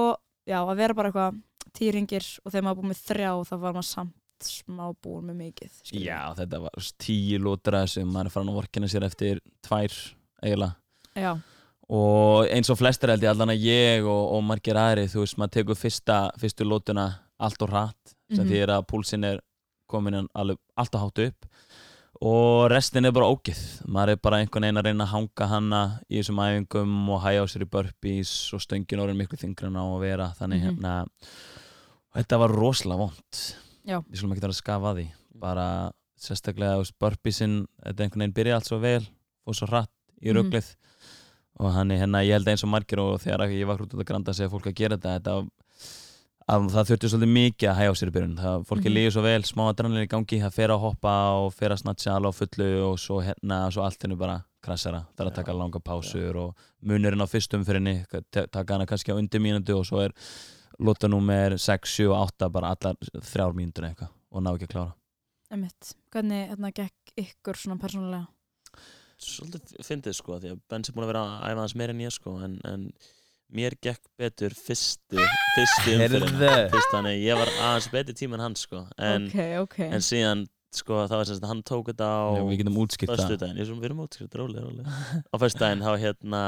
já, 0.47 0.57
að 0.63 0.75
vera 0.79 0.93
bara 0.97 1.11
eitthvað 1.11 1.41
tíu 1.77 1.91
ringir 1.93 2.25
og 2.45 2.51
þegar 2.51 2.63
maður 2.65 2.79
búið 2.81 2.91
með 2.93 3.03
þrjá 3.11 3.31
þá 3.51 3.53
var 3.61 3.73
maður 3.77 3.89
samt 3.91 4.13
smá 4.47 4.83
búin 5.01 5.25
með 5.27 5.37
mikið 5.41 5.71
skilurðu. 5.83 6.05
Já, 6.07 6.21
þetta 6.37 6.59
var 6.61 6.89
tíu 7.01 7.39
lótra 7.41 7.83
sem 7.89 8.07
maður 8.07 8.25
er 8.25 8.33
farin 8.35 8.49
að 8.53 8.57
vorkina 8.61 8.89
sér 8.89 9.05
eftir 9.05 9.39
tvær 9.65 9.93
eiginlega 10.41 10.75
já, 11.17 11.31
og 11.89 12.47
eins 12.51 12.69
og 12.69 12.77
flestir 12.77 13.09
held 13.09 13.23
ég 13.23 13.29
allan 13.31 13.49
að 13.53 13.63
ég 13.63 14.03
og, 14.05 14.33
og 14.35 14.43
margir 14.43 14.75
aðri, 14.75 15.07
þú 15.07 15.21
veist, 15.23 15.37
maður 15.37 15.53
tekur 15.61 15.75
fyrsta, 15.79 16.17
fyrstu 16.39 16.65
lótuna 16.67 17.07
allt 17.39 17.61
og 17.61 17.69
hratt 17.69 18.15
sem 18.33 18.43
Mhm. 18.43 18.49
því 18.51 18.57
er 18.63 18.67
að 18.75 18.87
púlsinn 18.87 19.23
er 19.25 19.39
komin 19.87 20.13
hann 20.13 20.27
alveg 20.35 20.57
allt 20.75 20.95
og 20.95 21.01
hátt 21.01 21.27
upp 21.27 21.45
og 22.19 22.71
restin 22.71 23.05
er 23.05 23.11
bara 23.11 23.29
ógið 23.29 23.59
maður 23.87 24.09
er 24.09 24.15
bara 24.17 24.37
einhvern 24.41 24.63
veginn 24.65 24.77
að 24.81 24.85
reyna 24.89 25.05
að 25.05 25.11
hanga 25.13 25.47
hanna 25.47 25.81
í 26.09 26.17
þessum 26.19 26.39
æfingum 26.41 27.09
og 27.13 27.21
hæja 27.21 27.43
á 27.43 27.47
sér 27.47 27.61
í 27.63 27.69
burpees 27.69 28.53
og 28.53 28.59
stöngin 28.59 28.99
orðin 28.99 29.15
miklu 29.21 29.37
þingri 29.37 29.67
en 29.69 29.77
á 29.79 29.85
að 29.85 29.99
vera 30.01 30.33
þannig 30.39 30.59
Mhm. 30.59 30.65
hérna 30.81 31.05
þetta 32.15 32.39
var 32.39 32.49
rosalega 32.49 32.97
vond 32.97 33.39
Já. 33.87 34.01
við 34.01 34.17
skulum 34.17 34.33
ekki 34.33 34.41
vera 34.41 34.55
að 34.55 34.61
skafa 34.63 34.93
því 34.97 35.07
bara 35.39 35.91
sérstaklega 36.19 36.91
burpeesinn 36.99 37.67
þetta 37.85 38.03
einhvern 38.03 38.23
veginn 38.25 38.33
byrja 38.33 38.55
allt 38.55 38.65
svo 38.71 38.79
vel 38.81 39.05
og 39.45 39.53
svo 39.55 39.67
hratt 39.69 39.89
í 40.21 40.31
Mhm. 40.33 40.35
rugglið 40.35 40.75
og 41.59 41.71
hann 41.73 41.91
er 41.91 42.03
hérna, 42.03 42.21
ég 42.25 42.37
held 42.37 42.47
eins 42.51 42.63
og 42.63 42.69
margir 42.69 42.99
og 43.01 43.19
þegar 43.23 43.49
ég 43.49 43.65
var 43.69 43.77
hrút 43.79 43.93
út 43.95 44.01
að 44.03 44.09
granda 44.11 44.31
að 44.31 44.39
segja 44.41 44.51
fólk 44.53 44.67
að 44.69 44.75
gera 44.77 44.97
þetta, 44.97 45.15
þetta 45.17 45.37
að 46.47 46.67
það 46.71 46.89
þurfti 46.89 47.09
svolítið 47.11 47.31
mikið 47.35 47.69
að 47.69 47.77
hægja 47.77 47.91
á 47.91 47.95
sér 47.99 48.09
í 48.09 48.13
byrjun. 48.15 48.35
Það 48.39 48.65
fólki 48.69 48.87
Mhm. 48.87 48.95
líður 48.95 49.11
svo 49.11 49.21
vel, 49.25 49.41
smá 49.43 49.63
adrenalin 49.67 50.05
í 50.07 50.11
gangi 50.13 50.37
það 50.41 50.53
fer 50.53 50.69
að 50.71 50.79
hoppa 50.85 51.15
og 51.43 51.53
fer 51.53 51.69
að 51.75 51.81
snatcha 51.81 52.13
alveg 52.15 52.35
fullu 52.37 52.69
og 52.91 52.95
svo 52.99 53.17
hérna, 53.21 53.57
svo 53.71 53.83
allt 53.83 54.01
henni 54.01 54.15
bara 54.15 54.43
krassara, 54.63 55.05
það 55.17 55.25
er 55.25 55.31
að 55.31 55.35
taka 55.35 55.53
langa 55.53 55.79
pásur 55.79 56.35
og 56.35 56.55
munurinn 56.83 57.19
á 57.23 57.27
fyrstum 57.27 57.65
fyrirni 57.65 58.05
taka 58.31 58.73
hana 58.73 58.85
kannski 58.85 59.11
á 59.11 59.19
undir 59.19 59.39
mínútu 59.43 59.75
og 59.77 59.85
svo 59.85 59.99
er 60.05 60.11
lóta 60.79 61.09
númer 61.09 61.57
6, 61.57 61.89
7 61.89 62.11
og 62.11 62.31
8 62.31 62.49
bara 62.51 62.75
allar 62.75 62.95
þrjár 62.95 63.53
mínútur 63.53 63.83
eitthvað 63.83 64.09
og 64.31 64.41
ná 64.43 64.53
ekki 64.55 64.67
að 64.67 64.73
klára. 64.73 64.93
Einmitt. 65.51 65.93
Hvernig 66.11 66.49
hérna 66.49 66.71
gekk 66.71 67.13
ykkur 67.17 67.55
svona 67.55 67.79
persónulega 67.79 68.27
svolítið 69.21 69.77
fyndið 69.87 70.17
sko 70.17 70.39
því 70.41 70.51
að 70.53 70.59
Benz 70.69 70.89
er 70.89 70.97
búin 70.97 71.07
að 71.07 71.13
vera 71.13 71.23
að 71.27 71.47
æfa 71.51 71.63
hans 71.63 71.77
meira 71.79 71.95
en 71.95 72.03
ég 72.03 72.13
sko 72.15 72.35
en, 72.45 72.59
en 72.67 72.83
mér 73.57 73.77
gekk 73.81 74.03
betur 74.19 74.53
fyrstu 74.57 75.23
fyrstu 75.55 75.95
umfyrir 75.95 76.85
þannig 76.91 77.23
ég 77.23 77.39
var 77.39 77.51
aðeins 77.69 77.89
betur 77.93 78.17
tíma 78.17 78.37
en 78.37 78.45
hann 78.47 78.57
sko 78.59 78.83
en, 78.97 79.27
ok, 79.31 79.39
ok. 79.63 79.77
en 79.87 80.03
síðan 80.05 80.45
sko 80.75 80.99
það 81.07 81.21
var 81.21 81.29
sem 81.29 81.37
sagt 81.37 81.47
að 81.47 81.53
hann 81.53 81.63
tók 81.65 81.89
þetta 81.91 82.07
á 82.07 82.23
Já, 82.37 82.43
við 82.49 82.59
getum 82.61 82.79
útskipt 82.83 83.13
það. 83.13 83.33
er 83.47 83.55
við 83.55 83.87
erum 83.87 84.03
útskrift, 84.03 84.35
rólega, 84.35 84.65
rólega. 84.65 85.23
Á 85.31 85.35
föstu 85.41 85.63
daginn, 85.63 85.83
þá 85.85 85.91
hérna 86.03 86.41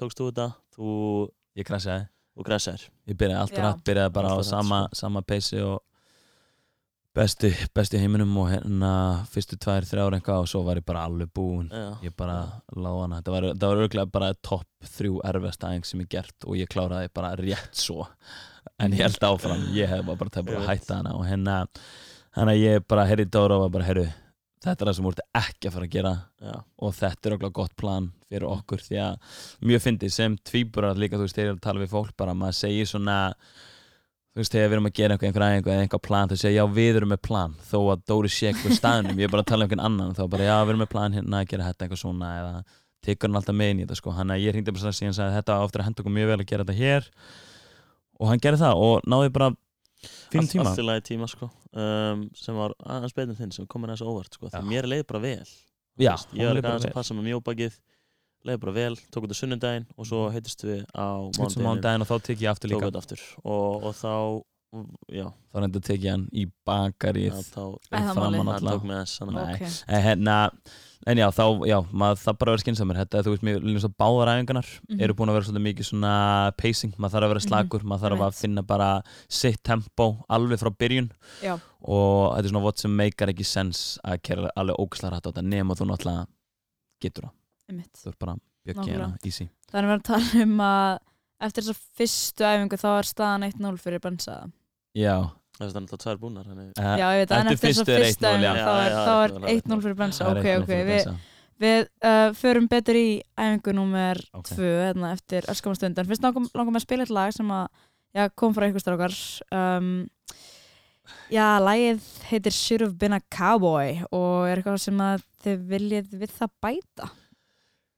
tókst 0.00 0.20
þú 0.20 0.28
þetta, 0.30 0.48
þú, 0.74 0.90
ég 1.60 1.68
krasjaði, 1.68 2.06
þú 2.34 2.46
græsar 2.50 2.86
ég 3.08 3.18
byrjaði 3.20 3.40
allt 3.44 3.56
Já. 3.56 3.62
rætt 3.64 3.84
byrjaði 3.88 4.14
bara 4.18 4.32
á 4.32 4.34
Allt 4.34 4.42
of 4.42 4.50
hratt, 4.50 4.50
sama, 4.58 4.80
sko. 4.88 5.00
sama 5.04 5.22
peysi 5.22 5.62
og 5.62 5.78
bestu 7.14 7.50
í 7.96 8.00
heiminum 8.02 8.32
og 8.42 8.48
hérna 8.50 8.92
fyrstu 9.30 9.58
tvær, 9.60 9.86
þrjár 9.88 10.16
eitthvað 10.16 10.44
og 10.44 10.50
svo 10.50 10.64
var 10.66 10.80
ég 10.80 10.86
bara 10.86 11.04
alveg 11.08 11.30
búinn. 11.34 11.70
Ég 12.04 12.14
bara 12.18 12.40
láði 12.74 13.04
hana. 13.04 13.20
Þetta 13.20 13.34
var, 13.36 13.46
þetta 13.52 13.70
var 13.70 13.84
örgulega 13.84 14.14
bara 14.16 14.32
topp 14.42 14.90
þrjú 14.96 15.20
erfesta 15.30 15.70
æfing 15.70 15.86
sem 15.88 16.02
ég 16.02 16.10
gert 16.16 16.48
og 16.48 16.58
ég 16.58 16.72
kláraði 16.72 17.12
bara 17.14 17.34
rétt 17.38 17.78
svo. 17.78 18.08
En 18.82 18.96
ég 18.96 19.04
held 19.06 19.28
áfram, 19.28 19.68
ég 19.76 19.88
hef 19.90 20.02
bara 20.08 20.18
bara 20.24 20.58
að 20.58 20.68
hætta 20.72 20.98
hana 20.98 21.14
og 21.14 21.26
hérna 21.28 21.62
að 22.34 22.58
ég 22.58 22.86
bara 22.90 23.06
heyrði 23.06 23.30
Dóra 23.30 23.60
og 23.62 23.70
bara 23.70 23.86
heyrðu 23.86 24.08
þetta 24.64 24.84
er 24.84 24.88
það 24.88 24.96
sem 24.96 25.08
ert 25.10 25.22
ekki 25.40 25.68
að 25.68 25.76
fara 25.76 25.86
að 25.86 25.94
gera. 25.94 26.14
Já. 26.44 26.56
og 26.84 26.96
þetta 26.96 27.28
er 27.28 27.36
okkur 27.36 27.52
gott 27.58 27.76
plan 27.80 28.08
fyrir 28.28 28.48
okkur. 28.48 28.82
Því 28.84 28.98
að 29.04 29.38
mjög 29.70 29.84
fyndið 29.86 30.14
sem 30.16 30.36
tvíburar 30.50 31.00
líka 31.00 31.18
þú 31.18 31.28
veist 31.28 31.38
þegar 31.38 31.48
ég 31.48 31.52
er 31.52 31.58
að 31.58 31.64
tala 31.68 31.84
við 31.84 31.94
fólk 31.94 32.16
bara 32.20 32.36
maður 32.38 32.58
segir 32.62 32.90
svona 32.90 33.18
þú 34.34 34.42
veist 34.42 34.54
þegar 34.54 34.68
við 34.70 34.74
erum 34.76 34.88
að 34.88 34.94
gera 34.98 35.14
einhver 35.16 35.44
einhver 35.46 35.72
eða 35.76 35.82
einhver 35.86 36.02
plan 36.02 36.30
þau 36.30 36.36
segja 36.40 36.62
já 36.64 36.64
við 36.74 36.96
erum 36.98 37.12
með 37.14 37.20
plan. 37.22 37.52
Þó 37.70 37.76
að 37.94 38.00
Dóri 38.10 38.30
sé 38.34 38.48
eitthvað 38.50 38.74
staðnum 38.80 39.20
ég 39.22 39.28
er 39.28 39.32
bara 39.34 39.44
að 39.44 39.50
tala 39.52 39.62
um 39.64 39.68
einhvern 39.68 39.84
annan 39.86 40.16
þá 40.18 40.24
bara 40.32 40.48
já 40.48 40.56
við 40.64 40.72
erum 40.74 40.82
með 40.82 40.90
plan 40.94 41.14
hérna 41.14 41.40
að 41.42 41.50
gera 41.52 41.68
þetta 41.70 41.86
eitthvað 41.86 42.02
svona 42.02 42.30
eða 42.40 42.54
tekur 43.04 43.28
hann 43.30 43.38
alltaf 43.38 43.54
með 43.60 43.70
inn 43.70 43.80
í 43.80 43.84
þetta 43.84 43.98
sko. 44.00 44.14
Hann 44.16 44.32
að 44.34 44.42
ég 44.42 44.56
hringdi 44.56 44.74
bara 44.74 44.90
í 44.90 45.04
hann 45.04 45.12
og 45.14 45.18
sagði 45.20 45.36
þetta 45.38 45.58
á 45.58 45.62
eftir 45.68 45.82
að 45.84 45.88
henda 45.90 46.02
okkur 46.02 46.16
mjög 46.18 46.30
vel 46.32 46.38
að 46.40 46.48
gera 46.50 46.64
þetta 46.66 46.78
hér. 46.80 47.08
Og 48.18 48.30
hann 48.30 48.42
gerði 48.42 48.62
það 48.64 48.84
og 48.88 49.08
náði 49.14 49.32
bara 49.34 49.50
Allt- 49.54 50.50
tíma. 50.50 50.66
Allt 50.66 50.80
í 50.82 50.86
lagi 50.88 51.04
tíma 51.14 51.28
sko. 51.30 51.50
Um, 51.74 52.28
sem 52.34 52.56
var 52.58 52.74
aðeins 52.82 53.14
betur 53.14 53.38
þinn 53.38 53.52
sem 53.54 53.66
kom 53.70 53.82
mér 53.84 53.94
aðeins 53.94 54.08
óvart 54.08 54.34
sko. 54.34 54.50
Já. 58.44 58.48
því 58.48 58.50
mér 58.50 58.50
leið 58.52 58.60
bara 58.60 58.72
vel 58.72 58.94
tók 59.10 59.24
þetta 59.26 59.38
sunnudaginn 59.40 59.86
og 59.96 60.06
svo 60.06 60.30
heitist 60.34 60.64
við 60.64 60.84
á 60.94 61.08
mánudaginn 61.64 62.04
og 62.04 62.08
þá 62.08 62.16
tek 62.22 62.38
ég 62.44 62.50
aftur 62.52 62.70
líka 62.70 62.90
aftur 63.02 63.20
og, 63.44 63.84
og 63.84 63.94
þá 63.94 64.42
já, 65.14 65.28
þá 65.54 65.60
reynda 65.62 65.80
tek 65.86 66.00
ég 66.02 66.10
hann 66.10 66.28
í 66.34 66.46
bakarið 66.66 67.36
framan 68.14 68.34
málið. 68.34 68.38
hann 68.40 68.48
alla 68.56 68.72
tók 68.74 68.84
með 68.90 68.98
þess 69.04 69.18
hann 69.22 69.34
Nei. 69.34 69.54
Ok. 69.54 69.62
En 69.88 70.02
hérna, 70.02 70.34
en 71.06 71.16
já, 71.20 71.26
þá, 71.30 71.44
já, 71.70 71.76
maður 71.92 72.18
það 72.24 72.38
bara 72.40 72.56
skynnsamur 72.58 72.96
Þetta, 72.98 73.22
þú 73.22 73.34
veist, 73.34 73.44
mér 73.46 73.60
líka 73.62 73.82
svo 73.84 73.90
báðar 74.02 74.32
æfingarnar 74.34 74.66
Mhm. 74.90 75.00
eru 75.04 75.14
búin 75.14 75.28
að 75.30 75.36
vera 75.38 75.46
svolítið 75.46 75.66
mikið 75.68 75.88
svona 75.90 76.14
pacing 76.58 76.94
maður 76.98 77.14
þarf 77.14 77.24
að 77.28 77.32
vera 77.34 77.40
Mhm, 77.44 77.48
slagur, 77.48 77.82
maður 77.84 78.02
þarf 78.08 78.24
að 78.26 78.34
finna 78.40 78.62
bara 78.66 79.02
sitt 79.28 79.62
tempo 79.62 80.24
alveg 80.28 80.58
frá 80.58 80.70
byrjun 80.74 81.10
Já. 81.42 81.54
og 81.84 82.34
þetta 82.34 82.44
er 82.44 82.50
svona 82.50 82.62
vott 82.66 82.78
sem 82.78 82.90
meikar 82.96 83.28
ekki 83.30 83.44
sens 83.46 83.98
að 84.04 84.22
kera 84.22 84.50
alveg 84.56 84.76
ógæslega 84.76 85.12
rætt 85.14 85.26
á 85.26 85.30
þetta 85.30 85.44
nema 85.44 85.74
þú 85.78 85.86
náttúrulega 85.92 86.26
getur 87.00 87.22
það. 87.28 87.32
Þú 87.68 88.10
ert 88.12 88.18
bara 88.20 88.34
bjöggi 88.64 88.80
Nákvæmlega. 88.80 89.06
hérna, 89.08 89.18
easy. 89.28 89.46
Þannig 89.70 89.74
að 89.74 89.84
við 89.84 89.84
erum 89.84 89.94
að 89.94 90.06
tala 90.08 90.44
um 90.44 90.60
að 90.64 90.98
eftir 91.44 91.64
þessa 91.66 91.88
fyrstu 91.98 92.46
æfingu 92.48 92.78
þá 92.80 92.88
er 92.94 93.08
staðan 93.10 93.46
1-0 93.50 93.80
fyrir 93.82 94.02
bensa 94.04 94.36
Já, 94.94 95.16
það 95.58 95.66
er 95.66 95.78
alltaf 95.80 96.02
tvær 96.04 96.20
búnar 96.22 96.46
þannig. 96.48 96.72
Uh, 96.78 96.90
Já, 97.00 97.06
ég 97.10 97.22
veit, 97.24 97.32
en 97.34 97.50
eftir 97.50 97.54
eftir 97.54 97.70
þessa 97.74 97.84
fyrstu 97.84 97.94
er 97.94 98.04
fyrstu 98.04 98.26
1-0, 98.26 98.34
æfingu 98.34 98.64
þá 98.64 98.74
er, 98.74 98.90
Já, 98.90 98.94
já, 98.94 99.04
þá 99.04 99.14
er 99.14 99.34
það 99.34 99.48
er 99.48 99.56
1-0 99.58 99.80
fyrir 99.86 99.98
bensa 100.02 100.24
það 100.24 100.30
er 100.30 100.40
Ok, 100.40 100.48
ok, 100.62 100.74
við, 100.90 101.10
við 101.64 101.80
uh, 102.10 102.28
förum 102.38 102.68
betur 102.70 103.00
í 103.00 103.08
æfingu 103.40 103.76
nummer 103.80 104.22
Ok. 104.38 104.52
2 104.54 104.70
hérna, 104.84 105.12
eftir 105.16 105.50
öskamma 105.50 105.78
stund. 105.80 105.98
En 105.98 106.08
fyrst 106.10 106.24
langar 106.24 106.70
með 106.70 106.80
að 106.80 106.86
spila 106.86 107.06
eitt 107.06 107.14
lag 107.14 107.34
sem 107.34 107.52
að 107.54 107.66
já, 108.14 108.28
kom 108.38 108.54
frá 108.56 108.68
ykkur 108.70 108.84
strákar. 108.84 109.16
Um, 109.54 109.92
Já, 111.28 111.58
lagið 111.60 112.00
heitir 112.30 112.54
Should 112.54 112.80
Have 112.84 112.96
Been 112.96 113.12
a 113.12 113.20
Cowboy 113.32 113.98
og 114.08 114.46
er 114.48 114.60
eitthvað 114.60 114.78
sem 114.80 115.00
að 115.04 115.24
þið 115.44 115.64
viljið 115.68 116.14
við 116.22 116.32
það 116.38 116.52
bæta 116.64 117.08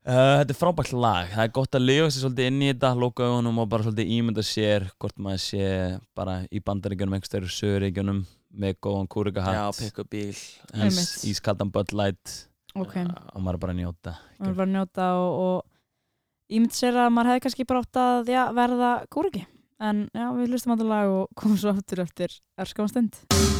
Uh, 0.06 0.36
þetta 0.38 0.52
er 0.54 0.58
frábært 0.60 0.92
lag, 0.94 1.30
það 1.32 1.42
er 1.42 1.54
gott 1.56 1.74
að 1.74 1.82
lifa 1.82 2.10
sér 2.14 2.22
svolítið 2.22 2.48
inn 2.52 2.60
í 2.62 2.66
þetta, 2.70 2.92
loka 2.94 3.26
augunum 3.26 3.56
og 3.58 3.70
bara 3.72 3.86
svolítið 3.88 4.12
ímynda 4.14 4.44
sér 4.46 4.86
hvort 5.02 5.16
maður 5.18 5.40
sé 5.42 5.70
bara 6.14 6.36
í 6.46 6.62
bandaríkjunum, 6.62 7.16
einhverstaður 7.16 7.48
í 7.48 7.54
söguríkjunum 7.56 8.20
með 8.56 8.78
góðan 8.86 9.08
já, 9.08 9.12
kúrikahatt, 9.16 10.14
ís, 10.14 11.02
ískaldan 11.26 11.74
Bud 11.74 11.90
Light. 11.98 12.36
Ok, 12.76 12.94
Já. 13.00 13.08
og 13.32 13.42
maður 13.42 13.60
bara 13.64 13.76
njóta. 13.76 14.14
við 14.38 14.56
bara 14.60 14.70
njóta 14.70 15.10
og, 15.18 15.42
og 15.42 16.52
ég 16.52 16.60
myndi 16.60 16.76
sér 16.76 17.02
að 17.02 17.12
maður 17.16 17.32
hefði 17.32 17.44
kannski 17.46 17.68
bara 17.68 17.84
átt 17.84 18.02
að 18.04 18.34
já, 18.36 18.42
verða 18.56 18.94
kúriki 19.10 19.46
en 19.80 20.06
já, 20.12 20.26
við 20.36 20.52
hlustum 20.52 20.72
á 20.72 20.74
þetta 20.76 20.90
lag 20.92 21.14
og 21.18 21.30
komum 21.40 21.60
svo 21.60 21.72
aftur 21.72 22.04
eftir 22.04 22.40
öskamma 22.60 22.92
stund 22.92 23.55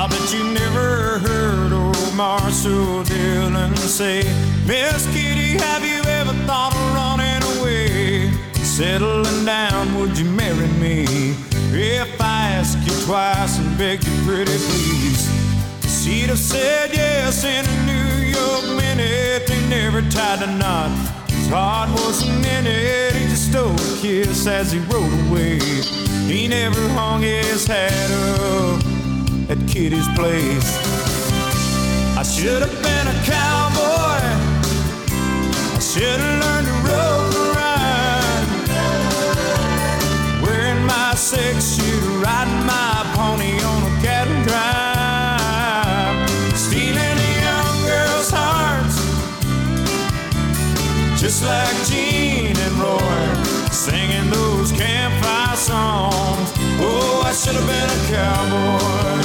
I 0.00 0.06
bet 0.06 0.32
you 0.32 0.42
never 0.54 1.18
heard 1.18 1.72
old 1.74 2.14
Marshall 2.16 3.04
Dillon 3.04 3.76
say, 3.76 4.22
Miss 4.66 5.04
Kitty, 5.12 5.58
have 5.58 5.84
you 5.84 6.00
ever 6.12 6.32
thought 6.46 6.72
of 6.74 6.94
running 6.96 7.42
away? 7.58 8.32
Settling 8.64 9.44
down, 9.44 9.94
would 9.98 10.16
you 10.16 10.24
marry 10.24 10.68
me? 10.80 11.04
If 11.76 12.18
I 12.18 12.48
ask 12.52 12.78
you 12.78 12.94
twice 13.04 13.58
and 13.58 13.76
beg 13.76 14.02
you 14.02 14.12
pretty 14.24 14.56
please. 14.56 15.28
She'd 15.84 16.30
have 16.30 16.38
said 16.38 16.94
yes 16.94 17.44
in 17.44 17.66
a 17.68 17.84
New 17.84 18.24
York 18.24 18.64
minute. 18.80 19.46
They 19.48 19.68
never 19.68 20.00
tied 20.08 20.42
a 20.42 20.50
knot. 20.56 20.90
His 21.28 21.50
heart 21.50 21.90
wasn't 21.90 22.46
in 22.46 22.66
it. 22.66 23.12
He 23.16 23.28
just 23.28 23.50
stole 23.50 23.74
a 23.74 24.00
kiss 24.00 24.46
as 24.46 24.72
he 24.72 24.78
rode 24.78 25.28
away. 25.28 25.58
He 26.26 26.48
never 26.48 26.88
hung 26.88 27.20
his 27.20 27.66
hat 27.66 28.10
up 28.10 28.89
at 29.50 29.58
Kitty's 29.66 30.06
place. 30.14 30.78
I 32.16 32.22
should 32.22 32.62
have 32.62 32.82
been 32.82 33.06
a 33.08 33.14
cowboy. 33.26 34.22
I 35.74 35.80
should 35.80 36.20
have 36.20 36.38
learned 36.44 36.66
to 36.70 36.74
rope 36.86 37.34
and 37.34 37.50
ride. 37.58 38.46
Wearing 40.40 40.86
my 40.86 41.14
six 41.16 41.74
shooter, 41.74 42.18
riding 42.22 42.64
my 42.64 43.02
pony 43.16 43.58
on 43.70 43.82
a 43.90 43.92
cattle 44.04 44.40
drive. 44.46 46.30
Stealing 46.56 47.18
a 47.28 47.32
young 47.42 47.76
girl's 47.90 48.30
hearts, 48.30 48.96
just 51.20 51.42
like 51.42 51.76
Gene 51.88 52.56
and 52.56 52.74
Roy. 52.78 53.34
Singing 53.72 54.30
those 54.30 54.70
campfire 54.70 55.56
songs. 55.56 56.59
Oh, 56.82 57.22
I 57.24 57.32
should 57.32 57.54
have 57.54 57.66
been 57.66 57.90
a 57.90 58.00
cowboy. 58.08 59.20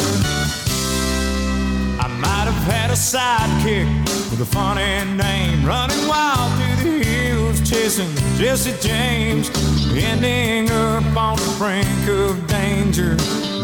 I 2.04 2.08
might 2.20 2.48
have 2.52 2.64
had 2.72 2.90
a 2.92 2.94
sidekick 2.94 3.88
with 4.30 4.42
a 4.42 4.46
funny 4.46 4.84
name, 5.16 5.66
running 5.66 6.08
wild 6.08 6.52
through 6.82 7.00
the 7.00 7.04
hills, 7.06 7.62
chasing 7.70 8.14
Jesse 8.38 8.76
James, 8.86 9.50
ending 9.96 10.70
up 10.72 11.16
on 11.16 11.38
the 11.38 11.56
brink 11.58 12.08
of 12.10 12.46
danger, 12.48 13.16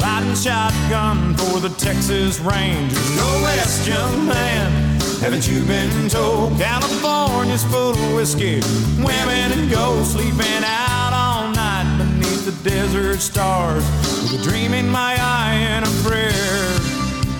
riding 0.02 0.36
shotgun 0.36 1.36
for 1.36 1.60
the 1.60 1.70
Texas 1.78 2.40
Rangers. 2.40 3.16
No 3.18 3.42
West, 3.44 3.88
young 3.88 4.28
man, 4.28 5.00
haven't 5.20 5.48
you 5.48 5.64
been 5.66 6.08
told? 6.08 6.58
California's 6.58 7.64
full 7.66 7.92
of 7.92 8.14
whiskey, 8.14 8.62
women 8.98 9.52
and 9.52 9.70
gold, 9.70 10.06
sleeping 10.06 10.64
out 10.64 10.91
desert 12.64 13.20
stars, 13.20 13.84
with 14.22 14.40
a 14.40 14.44
dream 14.44 14.74
in 14.74 14.90
my 14.90 15.16
eye 15.20 15.56
and 15.56 15.86
a 15.86 15.90
prayer 16.04 16.80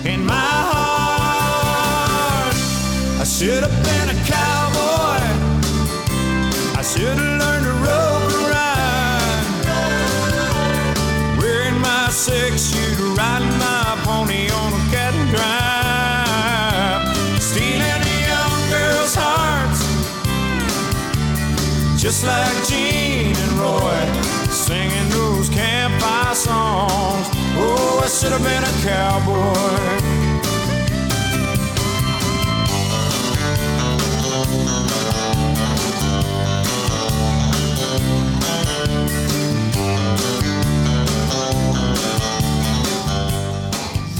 in 0.04 0.26
my 0.26 0.34
heart. 0.72 2.54
I 3.20 3.24
should 3.24 3.62
have 3.62 3.84
been 3.84 4.08
a 4.10 4.18
cowboy. 4.26 5.20
I 6.76 6.82
should 6.82 7.18
have 7.18 7.38
learned 7.40 7.66
to 7.66 7.72
rope 7.86 8.32
and 8.34 8.46
ride. 8.50 9.46
Wearing 11.38 11.78
my 11.80 12.08
six 12.10 12.72
shooter, 12.72 13.14
riding 13.14 13.56
my 13.58 13.96
pony 14.02 14.50
on 14.50 14.72
a 14.72 14.82
cattle 14.90 15.26
drive. 15.30 17.02
Stealing 17.40 17.80
a 17.80 18.16
young 18.26 18.70
girl's 18.70 19.14
hearts, 19.14 19.80
just 22.02 22.24
like 22.26 22.66
Gene 22.66 22.91
songs. 26.88 27.26
Oh, 27.58 28.02
I 28.04 28.08
should 28.08 28.32
have 28.32 28.42
been 28.42 28.64
a 28.64 28.74
cowboy. 28.86 30.22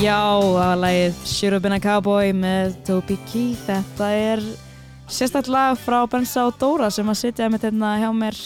Já, 0.03 0.19
það 0.43 0.53
var 0.57 0.79
lagið 0.83 1.19
Should 1.31 1.55
Have 1.55 1.63
Been 1.63 1.77
a 1.77 1.79
Cowboy 1.79 2.33
með 2.35 2.73
Toby 2.89 3.15
Keith 3.31 3.69
Þetta 3.69 4.09
er 4.19 4.43
sérstætt 5.07 5.47
lag 5.47 5.79
frá 5.79 6.01
Bensa 6.11 6.49
og 6.49 6.59
Dóra 6.59 6.91
sem 6.91 7.07
að 7.07 7.21
sitja 7.21 7.47
með 7.47 7.69
þetta 7.69 7.95
hjá 8.03 8.11
mér 8.11 8.41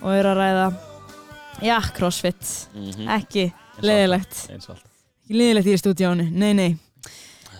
og 0.00 0.14
eru 0.14 0.32
að 0.32 0.40
ræða 0.40 0.68
Já, 1.64 1.78
crossfit. 1.96 2.42
Ekki, 3.16 3.46
leiðilegt 3.84 4.42
Eins 4.52 4.66
og 4.68 4.74
alltaf. 4.76 4.90
Ekki 5.24 5.38
leiðilegt 5.40 5.70
í 5.72 5.76
stúdíónu, 5.80 6.26
nei, 6.30 6.52
nei. 6.56 6.68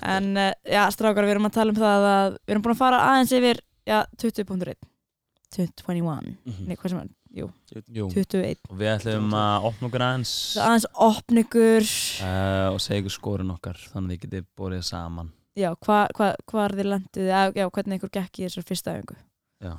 En 0.06 0.32
uh, 0.38 0.50
já, 0.68 0.84
strákar, 0.94 1.24
við 1.26 1.36
erum 1.36 1.48
að 1.48 1.54
tala 1.56 1.72
um 1.72 1.78
það 1.80 2.04
að 2.10 2.34
við 2.36 2.52
erum 2.54 2.64
búin 2.66 2.74
að 2.76 2.80
fara 2.82 2.98
aðeins 3.10 3.32
yfir 3.38 3.62
já, 3.88 3.98
20.1 4.22 4.76
21 5.56 6.36
Mhm. 6.44 6.66
Nei, 6.68 6.76
hvað 6.76 6.90
sem 6.92 6.98
er? 7.00 7.08
Jú, 7.36 7.46
Jú. 7.92 8.06
21 8.12 8.70
Og 8.70 8.78
við 8.80 8.90
ætlum 8.94 9.32
að 9.36 9.66
opna 9.68 9.88
okkur 9.90 10.04
aðeins. 10.06 10.30
Aðeins 10.60 10.86
opn 11.06 11.40
ykkur. 11.42 11.88
Uh, 12.24 12.68
og 12.72 12.78
segja 12.80 13.02
ykkur 13.02 13.14
skorun 13.16 13.52
okkar 13.52 13.80
þannig 13.92 14.06
að 14.06 14.14
þið 14.16 14.22
getið 14.26 14.46
borðið 14.56 14.84
saman. 14.88 15.32
Já, 15.56 15.70
hvað 15.84 16.14
hva, 16.16 16.30
hva 16.52 16.64
er 16.66 16.76
þið 16.76 16.88
lendið 16.92 17.28
eða, 17.32 17.42
Já, 17.56 17.66
hvernig 17.72 17.98
ykkur 18.00 18.12
gekk 18.18 18.40
í 18.40 18.46
þessar 18.46 18.66
fyrsta 18.68 18.92
öfingu 18.96 19.16
Já, 19.64 19.72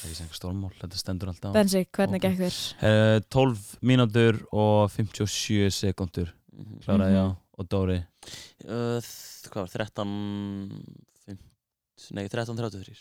það 0.00 0.06
er 0.08 0.12
ekki 0.14 0.22
einhver 0.24 0.38
stórmál, 0.40 0.72
þetta 0.80 1.00
stendur 1.00 1.28
alltaf 1.32 1.52
Bensi, 1.54 1.84
hvernig 1.92 2.20
gekk 2.24 2.38
þér? 2.40 2.58
uh, 2.82 3.20
12 3.28 3.78
mínútur 3.82 4.40
og 4.52 4.90
57 4.90 5.70
sekundur 5.70 6.32
Mhm. 6.52 6.80
kláraði 6.84 7.12
Mhm. 7.12 7.18
já 7.20 7.36
og 7.58 7.68
Dóri 7.68 8.06
Uh, 8.68 9.00
þ- 9.00 9.48
Hvað 9.50 9.62
var, 9.64 9.68
13 9.72 10.84
fimm- 11.24 11.38
Nei, 12.12 12.28
13.33 12.28 12.96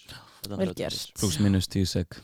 Vel 0.58 0.74
gert. 0.74 1.12
pluss 1.20 1.38
mínus 1.40 1.68
10 1.68 1.86
sek 1.86 2.16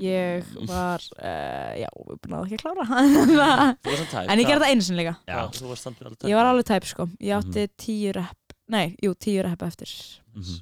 Ég 0.00 0.42
Mm. 0.56 0.66
var, 0.66 0.98
uh, 1.22 1.72
já, 1.78 1.86
við 1.94 2.18
búin 2.18 2.34
að 2.34 2.46
ekki 2.46 2.56
að 2.58 2.62
klára 2.64 2.86
Þú 3.78 3.90
varst 3.90 3.98
samt 4.02 4.10
tæp 4.10 4.30
En 4.32 4.38
ég 4.42 4.46
gerði 4.50 4.64
það 4.64 4.72
einu 4.72 4.82
sinni 4.82 4.98
líka 5.04 5.16
Já, 5.28 5.38
þú 5.54 5.68
varst 5.70 5.82
samt 5.86 6.00
alveg 6.02 6.18
tæp 6.18 6.28
Ég 6.28 6.34
var 6.34 6.46
alveg 6.50 6.66
tæp 6.66 6.84
sko 6.90 7.06
Ég 7.22 7.36
átti 7.38 7.62
Mhm. 7.62 7.76
tíu 7.78 8.12
rep 8.16 8.36
Nei, 8.68 8.96
jú, 9.00 9.14
tíu 9.14 9.42
rep 9.46 9.62
eftir 9.62 9.86
Mhm. 10.34 10.60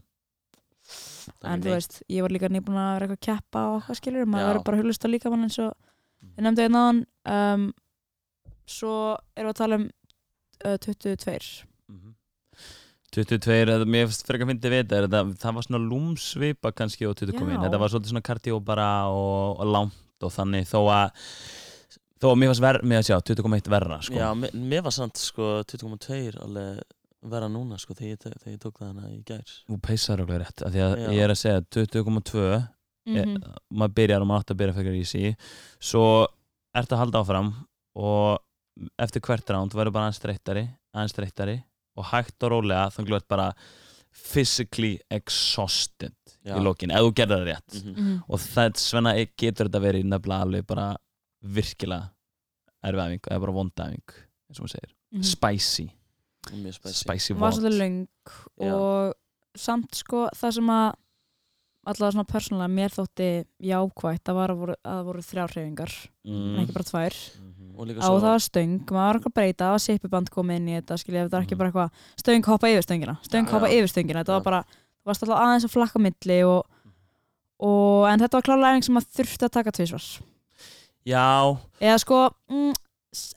En 1.45 1.63
þú 1.65 1.73
veist, 1.75 2.03
ég 2.13 2.23
var 2.25 2.33
líka 2.35 2.49
nýbúin 2.53 2.77
að 2.81 2.91
vera 2.95 3.07
eitthvað 3.07 3.21
að 3.21 3.27
keppa 3.29 3.63
og 3.75 3.83
hvað 3.87 3.99
skilur 4.01 4.27
Maður 4.29 4.45
Já. 4.45 4.49
verður 4.53 4.65
bara 4.69 4.77
að 4.79 4.83
hulast 4.85 5.05
á 5.05 5.09
líka 5.13 5.31
mann 5.33 5.47
eins 5.49 5.59
og 5.65 5.73
Ég 6.25 6.43
nefndi 6.47 6.65
einn 6.67 6.79
aðan 6.81 7.01
um, 7.37 7.65
Svo 8.65 8.93
erum 9.37 9.51
við 9.51 9.55
að 9.55 9.61
tala 9.63 9.79
um 9.83 9.87
uh, 10.65 10.77
22 10.81 11.65
Mhm. 11.93 12.15
22, 13.15 13.39
þetta, 13.69 13.85
mér 13.87 14.09
finnst 14.09 14.25
frekar 14.27 14.49
fyndið 14.49 14.73
við 14.73 14.81
þetta, 14.89 15.01
þetta, 15.05 15.19
það 15.45 15.53
var 15.59 15.67
svona 15.69 15.81
lúmsvipa 15.87 16.73
kannski 16.75 17.07
og 17.07 17.13
20 17.21 17.37
komin, 17.39 17.55
Já. 17.59 17.63
þetta 17.69 17.79
var 17.79 17.93
svolítið 17.93 18.11
svona 18.11 18.25
kardió 18.27 18.57
bara 18.65 18.87
og, 19.13 19.61
og 19.63 19.69
langt 19.71 20.25
og 20.27 20.33
þannig 20.35 20.67
þó 20.67 20.81
að 20.91 21.29
þó 22.25 22.27
að 22.33 22.41
mér 22.41 22.51
fannst 22.51 22.65
verð, 22.65 22.87
mér 22.91 23.03
að 23.03 23.07
sjá, 23.11 23.19
20,1 23.31 23.71
verra 23.71 23.99
sko. 24.03 24.17
Já, 24.19 24.27
mér, 24.35 24.57
mér 24.73 24.83
var 24.89 24.95
samt 24.97 25.21
sko 25.21 25.51
20.2 25.71 26.41
alveg 26.43 26.81
vera 27.33 27.49
núna 27.49 27.79
sko 27.81 27.95
þegar 27.95 28.11
ég, 28.11 28.19
þegar 28.43 28.53
ég 28.55 28.61
tók 28.61 28.79
það 28.79 28.89
hana 28.93 29.11
í 29.11 29.21
gær 29.25 29.45
Þú 29.69 29.79
peisar 29.81 30.21
okkur 30.25 30.41
rétt, 30.45 30.63
af 30.67 30.73
því 30.75 30.81
að 30.85 30.95
Já. 30.99 31.09
ég 31.15 31.21
er 31.25 31.31
að 31.35 31.41
segja 31.41 31.61
20,2 31.61 32.47
mm 33.07 33.21
mm 33.29 33.55
maður 33.75 33.95
byrjar 33.95 34.21
og 34.25 34.27
maður 34.31 34.41
átt 34.45 34.51
að 34.55 34.61
byrja 34.63 34.75
fyrir 34.79 34.95
í 34.97 35.05
sí 35.05 35.23
svo 35.81 36.05
ertu 36.75 36.95
að 36.97 37.03
halda 37.05 37.21
áfram 37.21 37.51
og 37.95 38.39
eftir 38.99 39.21
hvert 39.23 39.51
ránd 39.55 39.75
verður 39.77 39.93
bara 39.93 40.09
aðeins 40.09 40.21
streyttari 40.23 40.65
aðeins 40.95 41.13
streyttari 41.15 41.57
og 41.97 42.05
hægt 42.11 42.43
og 42.43 42.51
rólega 42.55 42.89
þannig 42.91 43.11
að 43.11 43.13
þú 43.13 43.17
ert 43.21 43.29
bara 43.29 43.49
physically 44.15 44.99
exhausted 45.11 46.15
Já. 46.45 46.55
í 46.57 46.63
lokin, 46.63 46.91
ef 46.95 47.03
þú 47.03 47.13
gerðir 47.19 47.41
það 47.41 47.49
rétt 47.51 47.75
Mhm. 47.83 47.95
-hmm. 47.95 48.23
og 48.29 48.39
það 48.41 48.77
svona 48.79 49.13
getur 49.37 49.69
þetta 49.69 49.81
verið 49.83 50.05
nefnilega 50.05 50.41
alveg 50.43 50.67
bara 50.67 50.97
virkilega 51.43 52.11
erfið 52.85 53.05
æfing, 53.05 53.21
eða 53.31 53.41
bara 53.41 53.53
vonda 53.53 53.85
æfing 53.89 54.11
eins 54.49 54.59
og 54.61 54.65
maður 54.65 54.75
segir, 54.75 54.91
spicy 55.23 55.91
Mjög 56.53 56.77
spæsi 56.93 57.37
var 57.39 57.55
svolítið 57.57 57.79
löng 57.81 57.97
Já. 58.61 58.75
og 58.75 59.15
samt 59.57 59.95
sko 59.95 60.27
það 60.37 60.51
sem 60.59 60.71
að 60.75 60.87
allavega 61.85 62.15
svona 62.15 62.29
persónulega 62.33 62.73
mér 62.73 62.93
þótti 62.95 63.29
jákvætt 63.61 64.31
að, 64.31 64.37
var 64.39 64.53
að, 64.55 64.61
voru, 64.63 64.75
að 64.81 64.95
það 64.99 65.09
voru 65.09 65.25
þrjár 65.29 65.53
hreyfingar 65.55 65.93
en 66.25 66.33
mm. 66.35 66.61
ekki 66.63 66.77
bara 66.79 66.89
tvær 66.91 67.19
Og 67.75 67.89
líka 67.91 68.07
á 68.07 68.09
það 68.15 68.23
var 68.31 68.43
stöng, 68.45 68.75
maður 68.87 68.95
var 68.95 69.17
eitthvað 69.19 69.31
að 69.33 69.35
breyta 69.39 69.65
það 69.67 69.73
var 69.75 69.83
sippuband 69.83 70.29
komið 70.31 70.57
inn 70.61 70.69
í 70.71 70.75
þetta, 70.79 70.97
skilja, 71.03 71.25
þetta 71.27 71.37
var 71.37 71.45
ekki 71.45 71.55
Mhm. 71.55 71.59
bara 71.59 71.71
eitthvað 71.73 71.91
stöng 72.23 72.47
hoppa 72.47 72.71
yfir 72.71 72.85
stöngina, 72.87 73.15
stöng 73.27 73.47
Já, 73.49 73.51
hoppa 73.51 73.69
já. 73.69 73.75
yfir 73.75 73.91
stöngina 73.91 74.21
þetta 74.23 74.33
Já. 74.33 74.39
var 74.39 74.45
bara, 74.47 74.61
þú 75.03 75.11
varst 75.11 75.23
alltaf 75.25 75.43
aðeins 75.43 75.67
að 75.67 75.75
flakka 75.75 75.99
milli 76.05 76.39
og, 76.47 76.63
og 77.61 78.07
en 78.13 78.21
þetta 78.23 78.39
var 78.39 78.47
klálega 78.47 78.71
æfing 78.75 78.85
sem 78.87 78.95
maður 78.95 79.11
þurfti 79.19 79.45
að 79.49 79.55
taka 79.59 79.75
tvisvar 79.75 80.07
já, 81.05 81.27
eða 81.83 81.99
sko 82.01 82.21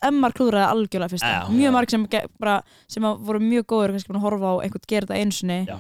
emmar 0.10 0.36
klúðraði 0.38 0.68
algjörlega 0.74 1.14
fyrst. 1.14 1.28
Já, 1.28 1.48
mjög 1.52 1.70
já. 1.70 1.76
marg 1.78 1.94
sem, 1.94 2.06
bara, 2.42 2.58
sem 2.92 3.08
að 3.08 3.24
voru 3.30 3.42
mjög 3.44 3.66
góður 3.74 3.96
kannski 3.96 4.12
búin 4.12 4.20
að 4.22 4.28
horfa 4.28 4.54
á 4.54 4.56
einhvern 4.66 4.92
gera 4.94 5.08
þetta 5.08 5.20
einu 5.24 5.38
sinni. 5.38 5.60
Já. 5.68 5.78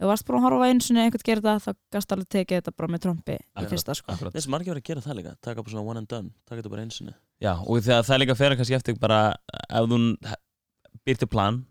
ef 0.00 0.04
þú 0.04 0.10
varst 0.10 0.28
búin 0.28 0.38
að 0.38 0.46
horfa 0.46 0.60
á 0.60 0.68
einu 0.70 0.84
sinni 0.86 1.02
einhvern 1.04 1.26
gera 1.28 1.40
þetta 1.44 1.64
þá 1.64 1.96
gast 1.96 2.14
alveg 2.16 2.30
tekið 2.36 2.60
þetta 2.60 2.76
bara 2.76 2.92
með 2.94 3.02
trompi 3.06 3.38
í 3.38 3.66
fyrsta 3.72 3.96
sko. 3.98 4.18
Þessi 4.30 4.52
margir 4.52 4.74
verið 4.74 4.84
að 4.84 4.90
gera 4.92 5.04
það 5.04 5.18
líka 5.20 5.34
Taka 5.40 5.64
bara 5.64 5.74
svona 5.74 5.90
one 5.92 6.00
and 6.00 6.08
done 6.08 6.30
Taka 6.48 6.62
þetta 6.62 6.72
bara 6.72 6.86
einu 6.86 6.94
sinni. 6.96 7.16
Já, 7.40 7.52
og 7.58 7.82
þegar 7.84 8.06
það 8.08 8.14
er 8.16 8.22
líka 8.24 8.36
að 8.36 8.40
fyrir 8.40 8.60
kannski 8.60 8.78
eftir 8.78 9.00
bara 9.00 9.20
ef 9.68 9.90
þú 9.90 10.00
býr 11.06 11.20
til 11.20 11.30
plan 11.30 11.64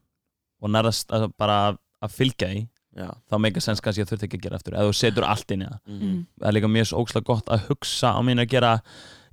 og 0.59 0.73
nærðast 0.73 1.13
að 1.15 1.29
bara 1.39 1.59
að 2.03 2.15
fylgja 2.15 2.49
því, 2.49 2.63
Já. 2.99 3.07
þá 3.29 3.35
meika 3.43 3.63
sens 3.63 3.83
kannski 3.83 4.03
að 4.03 4.13
þurft 4.13 4.25
ekki 4.27 4.39
að 4.39 4.45
gera 4.45 4.59
eftir, 4.59 4.75
ef 4.75 4.89
þú 4.89 4.97
setur 4.97 5.27
allt 5.27 5.53
inn 5.55 5.63
í 5.63 5.69
það. 5.69 5.79
Mhm. 5.85 6.09
mm. 6.09 6.19
það 6.39 6.49
er 6.49 6.57
líka 6.57 6.71
mjög 6.73 6.89
svo 6.89 7.03
ógslag 7.03 7.27
gott 7.29 7.53
að 7.53 7.65
hugsa 7.69 8.13
á 8.15 8.19
mínu 8.25 8.45
að 8.45 8.53
gera, 8.55 8.73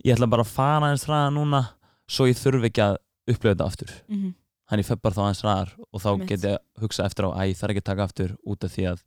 ég 0.04 0.16
ætla 0.16 0.30
bara 0.30 0.46
að 0.46 0.54
fara 0.54 0.90
eins 0.92 1.06
hraða 1.08 1.32
núna, 1.34 1.62
svo 2.08 2.26
ég 2.30 2.36
þurfi 2.38 2.70
ekki 2.70 2.82
að 2.82 2.96
upplifa 3.28 3.54
þetta 3.54 3.66
aftur, 3.66 3.90
Mhm. 4.08 4.34
hann 4.70 4.78
ég 4.78 4.84
fer 4.86 4.96
bara 4.96 5.14
þá 5.14 5.22
eins 5.28 5.42
hraðar 5.42 5.72
og 5.92 6.00
þá 6.00 6.06
Einmitt. 6.12 6.28
get 6.28 6.40
ég 6.40 6.56
að 6.58 6.82
hugsa 6.82 7.04
eftir 7.06 7.24
á, 7.26 7.28
að 7.34 7.48
ég 7.50 7.56
þarf 7.58 7.70
ekki 7.70 7.82
að 7.82 7.90
taka 7.90 8.02
aftur 8.04 8.36
út 8.46 8.64
af 8.64 8.70
því 8.76 8.84
að 8.92 9.02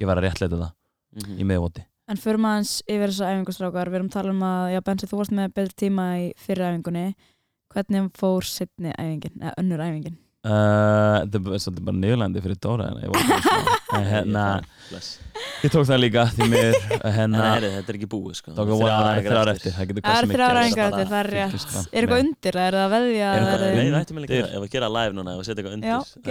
ég 0.00 0.06
var 0.06 0.16
að 0.16 0.24
réttleita 0.24 0.56
það 0.60 0.72
Mhm. 1.16 1.38
í 1.40 1.44
miðvoti 1.44 1.84
En 2.10 2.16
förum 2.16 2.42
aðeins 2.44 2.82
yfir 2.88 3.06
þessa 3.08 3.28
æfingustrákar 3.30 3.86
við 3.88 3.94
erum 3.94 4.08
að 4.08 4.12
tala 4.12 4.30
um 4.30 4.40
að, 4.40 4.72
já 4.74 4.80
Bensi, 4.82 5.06
þú 5.06 5.16
varst 5.18 5.30
með 5.30 5.52
betri 5.54 5.74
tíma 5.90 6.06
í 6.18 6.32
fyrir 6.36 6.66
æfingunni 6.66 7.14
hvernig 7.72 8.10
fór 8.18 8.42
setni 8.42 8.92
æfingin, 8.98 9.38
eða 9.40 9.54
önnur 9.58 9.78
æfingin 9.78 10.16
þetta 10.40 11.36
er 11.36 11.42
bara- 11.44 11.96
niðurlændi 12.00 12.40
fyrir 12.44 12.56
Dóra 12.64 12.86
hérna, 14.08 14.44
ég 15.60 15.70
tók 15.74 15.84
það 15.84 15.98
líka 16.00 16.22
því 16.32 16.46
En 17.04 17.12
hérna, 17.12 17.42
þetta 17.60 17.90
er 17.92 17.98
ekki 17.98 18.08
búið 18.08 18.38
sko 18.38 18.54
tók 18.56 18.70
Þrjár 18.70 18.88
það 18.88 19.10
æfingar 19.10 19.30
þrjár 19.30 19.50
eftir 19.52 19.72
það 19.76 19.84
Það 20.00 20.10
er 20.10 20.20
sem 20.20 20.32
þrjár 20.32 20.54
gerst. 20.56 20.64
æfingar 20.64 20.90
bara 20.90 20.96
eftir, 20.96 21.06
það 21.10 21.20
er 21.20 21.30
rétt. 21.34 21.60
Er 21.92 22.00
eitthvað 22.00 22.24
undir, 22.24 22.54
er 22.64 22.72
það 22.72 22.84
að 22.86 22.92
veðja 22.96 23.28
Nei, 23.30 23.44
þið- 23.60 23.76
við 23.80 24.00
ættum 24.00 24.16
að 24.16 24.26
gera, 24.32 24.48
ef 24.50 24.60
að 24.64 24.70
gera 24.76 24.88
live 24.96 25.12
núna, 25.20 25.30
ef 25.30 25.38
að 25.40 25.46
setja 25.50 25.60
eitthvað 25.60 25.76
undir 25.76 25.90
Já, 25.90 25.98
Það 26.00 26.24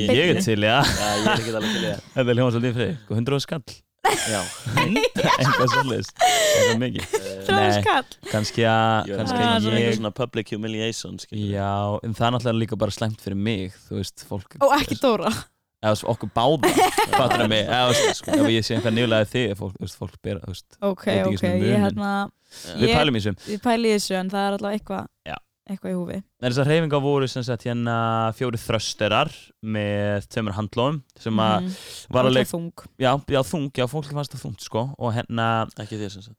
ég 0.00 0.26
er 0.32 0.42
til 0.42 0.60
það 0.62 0.72
Já, 0.72 1.08
ég 1.12 1.26
er 1.28 1.36
ekki 1.36 1.52
alveg 1.52 1.72
til 1.72 1.84
það 1.84 1.98
þetta 2.16 2.28
er 2.28 2.36
hljóma 2.40 2.52
svolítið 2.56 2.74
frið, 2.80 2.92
100 3.20 3.40
skall 3.46 3.64
Já 3.68 3.91
eitthvað 4.12 5.68
svolítið 5.72 6.10
eitthvað 6.26 6.80
mikið? 6.82 7.14
Skall. 7.46 8.16
kannski 8.32 8.64
að 8.66 9.10
Ég 9.10 9.20
kannski 9.20 9.38
að 9.38 9.46
að 9.46 9.66
svona 9.66 9.80
eitthvað 9.82 10.14
public 10.18 10.52
humiliation 10.54 11.18
já, 11.30 11.70
en 12.02 12.16
það 12.18 12.26
er 12.26 12.34
náttúrulega 12.36 12.60
líka 12.64 12.78
bara 12.82 12.94
slæmt 12.94 13.22
fyrir 13.22 13.38
mig 13.38 13.76
þú 13.86 14.00
veist, 14.00 14.24
fólk 14.28 14.58
Og 14.58 14.74
ekki 14.80 14.98
Dóra. 15.02 15.32
Eða 15.82 15.96
svo 15.98 16.12
okkur 16.12 16.30
báða, 16.30 16.70
fattur 17.18 17.48
mig. 17.50 17.64
Eða 17.66 17.88
þú 17.90 18.04
veist, 18.06 18.28
ef 18.36 18.50
ég 18.54 18.66
sé 18.66 18.76
einhver 18.76 18.94
nýjulega 18.94 19.30
þig 19.32 19.54
fólk, 19.58 19.78
þú 19.78 19.86
veist, 19.86 19.98
fólk 19.98 20.18
ber, 20.22 20.42
þú 20.44 20.52
veist, 20.54 20.68
Ok, 20.78 21.06
ok, 21.32 21.46
ég 21.48 21.86
hérna 21.86 22.12
Já. 22.52 22.76
við 22.76 22.92
pælum 23.64 23.88
þessu 23.96 24.18
en 24.18 24.30
það 24.30 24.46
er 24.46 24.58
alltaf 24.58 24.76
eitthvað 24.76 25.08
Já. 25.26 25.36
Eitthvað 25.72 25.92
í 25.92 25.98
húfi 25.98 26.22
þessar 26.42 26.70
reyfingar 26.70 27.02
voru 27.04 27.28
sem 27.28 27.42
sagt 27.46 27.64
hérna 27.66 27.96
fjóri 28.38 28.60
þrösterar 28.62 29.32
með 29.64 30.28
tveimur 30.28 30.56
handlóðum 30.58 31.02
sem 31.18 31.34
að 31.42 31.62
Mhm. 31.62 31.74
var 32.10 32.24
alveg, 32.30 32.46
þung 32.52 32.72
já, 32.98 33.12
já, 33.28 33.42
þung, 33.42 33.70
já, 33.72 33.86
fólk 33.86 34.12
fannst 34.12 34.32
það 34.36 34.44
þungt 34.46 34.60
sko, 34.68 34.94
og 34.98 35.12
hérna 35.14 35.66
Ekki 35.78 35.98
þér 35.98 36.10
sem 36.10 36.22
sagt 36.22 36.38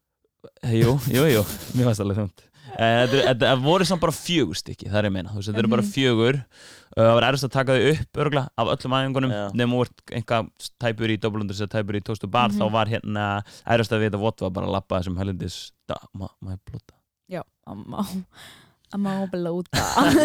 Jú, 0.67 0.97
jú, 1.07 1.23
jú, 1.31 1.43
mér 1.75 1.85
fannst 1.91 2.01
alveg 2.03 2.17
þungt 2.23 2.49
Eh, 2.79 3.05
Þetta 3.05 3.35
þetta 3.35 3.61
voru 3.61 3.85
samt 3.85 4.01
bara 4.01 4.11
fjögur 4.15 4.55
stykki, 4.57 4.87
það 4.89 4.95
er 4.97 5.03
ég 5.05 5.11
að 5.11 5.13
meina, 5.13 5.29
þú 5.29 5.35
veist, 5.35 5.49
þetta 5.51 5.59
eru 5.59 5.67
bara 5.67 5.81
Mhm. 5.83 5.91
fjögur 5.93 6.45
Uh, 6.95 7.01
Það 7.09 7.13
var 7.17 7.23
erfist 7.25 7.43
að 7.47 7.51
taka 7.51 7.73
þau 7.73 7.91
upp 7.91 8.13
örgla 8.21 8.41
af 8.55 8.67
öllum 8.69 8.93
æfingunum, 8.93 9.31
Já. 9.33 9.49
nefnum 9.57 9.73
úr 9.79 9.87
einhvað 10.13 10.49
tæpur 10.79 11.09
í 11.09 11.17
dobbelundur 11.17 11.55
sem 11.57 11.67
tæpur 11.67 11.95
í 11.97 12.01
tóstu 12.05 12.29
bar, 12.29 12.49
Mhm. 12.49 12.59
þá 12.59 12.71
var 12.71 12.85
hérna 12.85 13.43
erfist 13.65 13.91
að 13.91 13.99
vita 14.05 14.17
vott 14.21 14.39
var 14.41 14.51
bara 14.51 14.67
að 14.67 14.71
lappa 14.73 14.99
þessum 15.01 15.17
helindis 15.17 15.71
da, 15.87 15.95
ma, 16.13 16.27
ma, 16.39 16.55
blóta 16.69 16.93
Já, 17.27 17.41
að 17.67 17.85
má 17.87 18.05
að 18.93 19.03
má 19.03 19.13
blóta. 19.31 19.83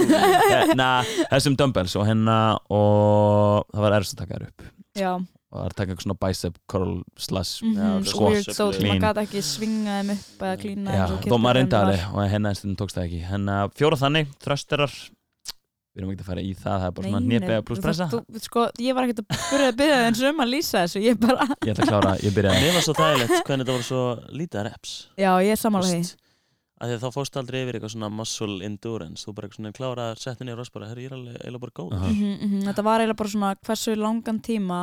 Hérna, 0.52 0.88
þessum 1.32 1.56
dumbbells 1.58 1.96
og 1.98 2.06
hérna 2.08 2.36
og 2.68 3.66
það 3.72 3.84
var 3.86 3.98
erfist 3.98 4.16
að 4.16 4.22
taka 4.24 4.38
þær 4.38 4.46
upp. 4.48 4.68
Já, 4.98 5.10
og 5.18 5.54
það 5.56 5.62
var 5.62 5.72
að 5.72 5.76
taka 5.78 5.92
eitthvað 5.92 6.06
svona 6.06 6.18
bicep 6.24 6.56
curl 6.68 6.94
slash 7.16 7.60
Já, 7.64 7.86
svo 8.04 8.32
squat, 8.32 8.78
clean. 8.78 8.88
maður 8.88 9.04
gæti 9.06 9.22
ekki 9.26 9.44
svingað 9.48 10.00
þeim 10.00 10.10
upp 10.16 10.42
eða 10.48 10.56
klína 10.64 10.96
Já, 10.98 11.04
þó 11.24 11.36
maður 11.38 11.60
reyndi 11.60 11.78
alveg 11.78 12.02
og 12.12 12.32
hérna 12.34 12.52
einstundum 12.52 12.80
tókst 12.82 12.98
það 12.98 13.06
ekki. 13.08 13.20
Hérna 13.30 13.60
fjóra 13.78 14.00
þannig, 14.02 14.34
þrösterar. 14.44 14.98
Við 15.98 16.04
erum 16.04 16.12
ekki 16.12 16.22
að 16.22 16.28
fara 16.30 16.42
í 16.44 16.50
það, 16.54 16.74
það 16.78 16.84
er 16.86 16.92
bara 16.94 17.08
svona 17.08 17.20
nýpega 17.26 17.62
pluss 17.66 17.80
pressa 17.82 18.06
þú, 18.12 18.18
þú, 18.30 18.40
sko, 18.44 18.66
Ég 18.84 18.94
var 18.94 19.06
ekkert 19.08 19.22
að 19.24 19.40
byrja 19.48 19.70
að 19.72 19.78
byrja 19.80 19.96
eins 20.04 20.20
um 20.28 20.42
að 20.44 20.52
lýsa 20.52 20.82
þessu 20.84 21.00
Ég 21.02 21.16
bara, 21.18 21.46
ég 21.64 21.72
ætla 21.72 21.82
að 21.82 21.90
klára, 21.90 22.12
ég 22.22 22.36
byrjaði. 22.36 22.60
Mér 22.62 22.76
var 22.76 22.84
svo 22.86 22.94
þægilegt 23.00 23.34
hvernig 23.48 23.64
þetta 23.64 23.74
voru 23.74 23.86
svo 23.88 24.02
lítið 24.38 24.66
reps. 24.68 24.92
Já, 25.18 25.30
ég 25.42 25.56
er 25.56 25.58
sammála 25.58 25.90
því 25.90 26.02
að 26.80 26.88
því 26.90 26.94
að 26.98 27.02
þá 27.04 27.10
fórst 27.16 27.36
aldrei 27.40 27.58
yfir 27.64 27.74
eitthvað 27.78 27.92
svona 27.94 28.10
muscle 28.14 28.64
endurance 28.64 29.24
þú 29.26 29.34
bara 29.34 29.48
eitthvað 29.48 29.60
svona 29.60 29.72
klára 29.78 30.06
settin 30.18 30.48
í 30.48 30.56
ross 30.56 30.70
bara 30.70 30.88
herri 30.88 31.04
ég 31.08 31.12
er 31.12 31.18
eiginlega 31.18 31.60
bara 31.64 31.76
góð 31.78 31.92
Aha. 31.96 32.08
Mhm, 32.08 32.34
mhm, 32.46 32.62
Þetta 32.68 32.84
var 32.84 33.00
eiginlega 33.00 33.16
bara 33.22 33.28
svona 33.34 33.54
hversu 33.66 33.96
langan 33.96 34.40
tíma 34.40 34.80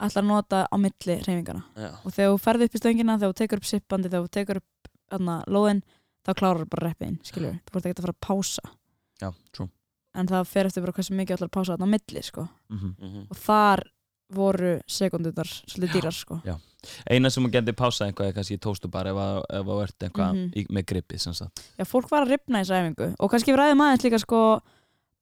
ætlar 0.00 0.22
að 0.22 0.28
nota 0.30 0.66
á 0.70 0.76
milli 0.78 1.16
hreyfingana 1.24 1.62
Já, 1.76 1.90
og 2.04 2.12
þegar 2.14 2.30
þú 2.34 2.38
ferð 2.46 2.62
upp 2.68 2.74
í 2.74 2.78
stöngina 2.82 3.18
þegar 3.18 3.32
þú 3.34 3.38
tekur 3.42 3.58
upp 3.58 3.64
sippandi, 3.72 4.08
þegar 4.08 4.28
þú 4.28 4.30
tekur 4.38 4.56
upp 4.62 4.92
aðna, 5.10 5.36
lóðin, 5.48 5.82
þá 6.26 6.30
klárar 6.38 6.62
þú 6.62 6.68
bara 6.70 6.86
reppiðin, 6.92 7.18
skilur 7.24 7.58
þú 7.66 7.72
voru 7.74 7.88
ekki 7.88 7.98
að 7.98 8.04
fara 8.06 8.14
að 8.14 8.22
pása 8.28 8.62
já, 9.22 9.32
true 9.52 9.68
en 10.18 10.26
það 10.26 10.46
fer 10.50 10.66
eftir 10.66 10.82
bara 10.82 10.92
hversu 10.96 11.14
mikið 11.14 11.36
ætlar 11.36 11.48
að 11.50 11.54
pása 11.58 11.74
þarna 11.76 11.86
á 11.86 11.94
milli 11.94 12.22
sko. 12.22 12.48
Mhm. 12.70 12.94
Mhm. 12.98 13.26
og 13.30 13.36
þar 13.36 13.82
voru 14.34 14.72
sekundunar 14.86 15.48
svolítið 15.66 15.92
dýrar 15.94 16.12
sko. 16.14 16.40
Já. 16.44 16.56
Eina 17.10 17.30
sem 17.30 17.42
hún 17.42 17.50
getur 17.52 17.74
pásað 17.74 18.12
eitthvað 18.12 18.28
er 18.28 18.32
kannski 18.38 18.58
tóstubar 18.58 19.06
ef 19.10 19.16
að- 19.16 19.44
ef 19.60 19.66
þú 19.66 19.82
ert 19.82 19.98
eitthvað 19.98 20.32
Mhm. 20.34 20.52
í, 20.54 20.66
með 20.70 20.86
sagt. 21.34 21.62
Já, 21.78 21.84
fólk 21.84 22.08
var 22.10 22.26
að 22.26 22.30
ripna 22.36 22.60
í 22.60 22.64
þessu 22.64 22.76
æfingu. 22.78 23.14
Og 23.18 23.30
kannski 23.30 23.52
við 23.52 23.58
ræðum 23.58 23.82
aðeins 23.82 24.04
líka 24.04 24.20
sko 24.20 24.60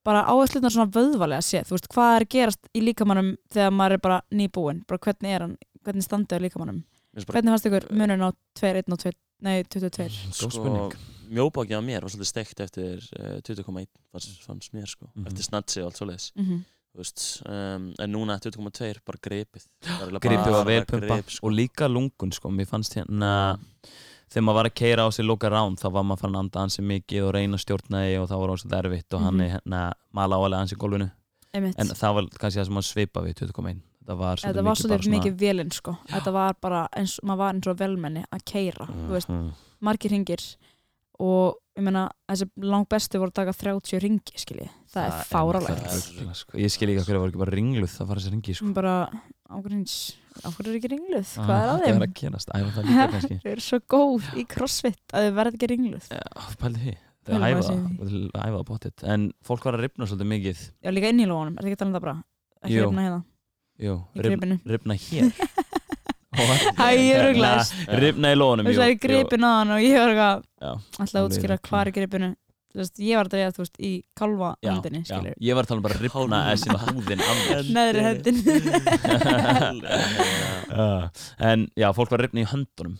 bara 0.05 0.25
áherslunar 0.31 0.71
svona 0.71 0.91
vöðvalega 0.93 1.43
séð, 1.43 1.65
þú 1.67 1.75
veist, 1.75 1.89
hvað 1.89 2.21
er 2.21 2.25
gerast 2.27 2.69
í 2.75 2.81
líkamannum 2.81 3.37
þegar 3.51 3.73
maður 3.73 3.93
er 3.93 3.99
bara 3.99 4.21
nýbúinn, 4.33 4.87
bara 4.87 4.99
hvernig 4.99 5.35
er 5.35 5.41
hann, 5.41 5.57
hvernig 5.85 6.05
standið 6.07 6.39
á 6.39 6.45
líkamannum, 6.47 6.85
bara- 7.27 7.41
hvernig 7.43 7.51
fannst 7.51 7.67
ykkur 7.67 7.91
munun 7.91 8.23
á 8.23 8.31
2, 8.55 8.77
1 8.77 8.93
og 8.93 8.99
2, 8.99 9.13
nei 9.43 9.63
22, 9.65 10.09
Góð 10.31 10.53
sko, 10.53 10.93
mjóbákið 11.29 11.75
á 11.75 11.83
mér 11.83 12.01
var 12.03 12.11
svolítið 12.11 12.31
steikt 12.31 12.61
eftir 12.61 13.03
uh, 13.19 13.41
20,1 13.43 13.89
fannst, 14.15 14.47
mér 14.73 14.87
sko, 14.87 15.09
Mhm. 15.17 15.27
eftir 15.27 15.43
snatsi 15.43 15.81
og 15.83 15.87
allt 15.91 15.97
svoleiðis. 15.99 16.31
Mm 16.37 16.45
veist, 16.47 16.65
um, 17.47 17.93
en 18.01 18.13
núna 18.13 18.39
20,2 18.41 19.01
bara 19.05 19.19
Það 19.19 20.11
gripið 20.21 20.45
bara 20.45 20.51
var 20.57 20.67
velpumpa 20.71 21.19
sko. 21.29 21.47
og 21.47 21.53
líka 21.53 21.89
lungun 21.89 22.33
sko, 22.33 22.49
mér 22.51 22.67
fannst 22.71 22.95
hérna 22.97 23.59
þegar 24.31 24.43
maður 24.47 24.59
var 24.61 24.69
að 24.71 24.75
keira 24.81 25.07
á 25.07 25.09
sig 25.15 25.25
loka 25.25 25.49
rán 25.53 25.77
þá 25.79 25.87
var 25.93 26.03
maður 26.05 26.21
fann 26.25 26.35
að 26.35 26.43
anda 26.45 26.61
ansi 26.67 26.83
mikið 26.83 27.27
og 27.29 27.35
reyna 27.37 27.57
að 27.57 27.65
stjórna 27.65 28.01
því 28.07 28.15
og 28.23 28.29
það 28.31 28.41
var 28.43 28.55
ósað 28.57 28.79
erfitt 28.81 29.15
og 29.15 29.21
hann 29.23 29.35
Mhm. 29.37 29.45
er 29.47 29.53
hérna 29.61 29.83
mala 30.13 30.37
álega 30.37 30.61
ansi 30.65 30.75
í 30.75 30.79
gólfinu. 30.79 31.11
Einmitt, 31.55 31.75
en 31.79 31.87
það 31.87 32.15
var 32.15 32.25
kannski 32.39 32.61
það 32.61 32.65
sem 32.67 32.75
maður 32.75 32.91
svipa 32.93 33.21
við 33.23 33.35
20.1 33.41 33.81
þetta 34.07 34.17
var 34.19 34.37
þetta 34.37 34.63
var 34.65 34.75
svolítið 34.75 35.03
svolítið 35.03 35.15
mikið 35.17 35.37
vélinn 35.41 35.73
sko, 35.73 35.97
þetta 36.09 36.33
var 36.33 36.55
bara 36.61 36.89
eins, 36.97 37.21
maður 37.25 37.37
var 37.39 37.55
eins 37.55 37.67
og 37.67 37.77
velmenni 37.79 38.25
að 38.33 38.45
keira, 38.45 38.87
þú 38.87 39.09
veist, 39.11 39.29
Mhm. 39.29 39.53
margir 39.83 40.11
ringir 40.11 40.57
og 41.19 41.57
ég 41.77 41.85
meina 41.85 42.03
þessi 42.31 42.47
langt 42.65 42.89
besti 42.93 43.21
voru 43.21 43.33
að 43.33 43.39
taka 43.41 43.53
30 43.61 44.01
ringi 44.03 44.41
skilji, 44.41 44.69
það, 44.93 45.07
er 45.11 45.27
fáralegt 45.29 45.83
rugl, 45.87 46.31
sko. 46.39 46.59
ég 46.61 46.73
skil 46.73 46.89
ekki 46.93 47.03
að 47.03 47.09
hverju 47.11 47.23
var 47.23 47.33
ekki 47.33 47.43
bara 47.43 47.57
ringluð 47.57 47.97
að 48.01 48.11
fara 48.11 48.23
þessi 48.23 48.33
ringi 48.33 48.55
sko. 48.57 48.69
bara 48.77 48.95
ágrins 49.53 49.97
ágrins 50.43 50.71
er 50.73 50.79
ekki 50.81 50.91
ringluð, 50.93 51.33
Ah, 51.37 51.47
hvað 51.47 51.57
er 51.57 51.73
að 51.73 51.83
þeim? 51.85 51.99
er 52.01 52.67
að 52.67 52.77
það 52.77 52.89
líka 52.91 53.09
kannski. 53.15 53.39
Þau 53.45 53.51
eru 53.53 53.65
svo 53.67 53.81
góð 53.95 54.31
í 54.37 54.47
crossfit 54.57 55.15
að 55.17 55.29
þau 55.29 55.37
verða 55.41 55.53
ekki 55.57 55.71
ringluð. 55.73 56.09
Já, 56.13 56.25
pældi 56.61 56.83
því. 56.87 56.97
Pældi 57.27 57.37
Það 57.37 57.43
maður 57.43 57.57
æfa 57.57 57.63
sig 57.67 57.77
í 57.77 57.87
það, 58.01 58.27
æfa 58.37 58.57
það 58.57 58.67
bóttið 58.71 59.07
En 59.15 59.23
fólk 59.49 59.65
var 59.67 59.77
að 59.79 59.85
ripna 59.87 60.07
svolítið 60.07 60.29
mikið. 60.33 60.61
Já, 60.85 60.91
líka 60.95 61.11
inn 61.13 61.23
í 61.25 61.27
lónum, 61.31 61.57
er 61.57 61.65
það 61.65 61.71
ekki 61.71 61.77
að 61.79 61.83
tala 61.83 61.91
um 61.91 61.97
það 61.97 62.05
bara? 62.07 62.17
Ekki 62.63 62.77
Jú. 62.77 62.85
rifna 62.87 63.07
hérna, 63.07 63.23
Jú, 63.77 63.95
ripna 64.77 64.97
hér 64.97 65.33
Æ, 66.37 66.87
ég 67.01 67.21
ruglaðist. 67.25 67.77
Ripna 68.03 68.33
í 68.33 68.37
lónum 68.39 68.67
Þú 68.67 68.73
veist 68.73 68.81
það 68.83 68.91
er 68.93 68.99
gripin 69.07 69.47
á 69.47 69.51
hann 69.57 69.71
og 69.77 69.81
ég 69.85 69.97
var 69.97 70.11
eitthvað 70.13 70.43
Já, 70.67 70.73
alltaf 71.01 71.17
að 71.21 71.29
útskýra 71.31 71.57
hvað 71.69 71.81
er 71.87 71.93
gripinu. 71.97 72.31
Þú 72.77 72.83
veist, 72.83 72.99
ég 73.01 73.17
var 73.17 73.25
að 73.25 73.33
dreyja, 73.33 73.53
þú 73.57 73.63
veist, 73.63 73.77
í 73.81 73.91
kálfa 74.21 74.49
já, 74.61 74.69
hendinni, 74.69 75.01
já. 75.09 75.17
Ég 75.41 75.57
var 75.57 75.65
að 75.65 75.71
tala 75.71 75.81
um 75.81 75.85
bara 75.87 75.97
ripna 75.97 76.13
Hálfa. 76.13 76.41
þessi 76.53 76.69
húðin 76.85 77.23
mér. 77.25 77.71
Neðri 77.77 78.03
hendin 78.05 78.37
Uh, 80.77 81.09
En 81.51 81.69
já, 81.73 81.89
fólk 81.97 82.13
var 82.13 82.21
að 82.21 82.27
ripna 82.29 82.45
í 82.45 82.49
höndunum. 82.53 82.99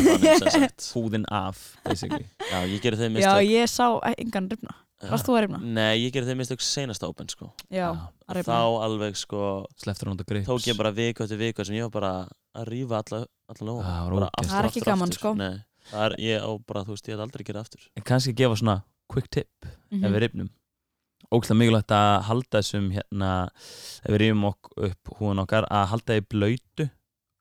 Sem 0.00 0.48
sagt. 0.52 0.86
Húðin 0.94 1.24
af, 1.32 1.60
basically. 1.84 2.24
Já, 2.48 2.58
ég 2.68 2.80
gerði 2.84 3.08
Já, 3.08 3.12
mistök. 3.14 3.44
ég 3.52 3.68
sá 3.72 3.86
engan 4.16 4.48
rifna 4.52 4.74
Varst 5.08 5.24
þú 5.24 5.32
að 5.38 5.40
rifna? 5.46 5.58
Nei, 5.64 5.96
ég 6.04 6.12
gerði 6.12 6.28
þeim 6.34 6.40
mistök 6.42 6.60
senast 6.60 7.02
open 7.06 7.28
sko 7.32 7.48
Já, 7.72 7.86
að 8.28 8.36
rifna 8.36 8.52
þá 8.60 8.84
alveg 8.84 9.16
sko 9.16 9.40
Sleftur 9.80 10.10
hann 10.10 10.18
að 10.20 10.26
grips 10.28 10.46
tók 10.50 10.66
ég 10.68 10.76
bara 10.76 10.90
viku 10.92 11.24
eftir 11.24 11.40
viku 11.40 11.64
sem 11.64 11.74
ég 11.78 11.86
var 11.88 11.94
bara 11.94 12.12
að 12.60 12.68
rífa 12.68 13.00
alla, 13.00 13.22
alla 13.48 13.66
lófa 13.70 13.86
Það 13.86 14.04
var 14.04 14.14
ógeðslegt. 14.18 14.50
Það 14.50 14.60
er 14.60 14.68
ekki 14.70 14.84
gaman, 14.84 15.08
aftur. 15.08 15.18
sko. 15.22 15.34
Nei, 15.40 15.56
það 15.90 16.04
er 16.10 16.16
ég 16.26 16.44
á 16.44 16.50
bara, 16.66 16.84
þú 16.84 16.94
veist, 16.96 17.08
ég 17.08 17.14
hef 17.16 17.24
aldrei 17.24 17.44
gerað 17.48 17.64
aftur 17.64 17.86
En 17.96 18.02
kannski 18.12 18.34
gefa 18.36 18.56
svona 18.60 18.76
quick 19.08 19.30
tip 19.30 19.48
Mhm. 19.90 20.04
ef 20.04 20.10
við 20.12 20.20
rifnum 20.26 20.50
ógæslega 21.30 21.58
mikilvægt 21.60 21.92
að 21.94 22.22
halda 22.28 22.58
þessum 22.60 22.86
hérna, 22.94 23.30
ef 24.04 24.10
við 24.10 24.18
rifum 24.22 24.44
ok 24.50 24.70
upp 24.86 25.10
húan 25.18 25.38
okkar, 25.42 25.64
að 25.70 25.86
halda 25.92 26.14
því 26.16 26.22
blöytu 26.30 26.86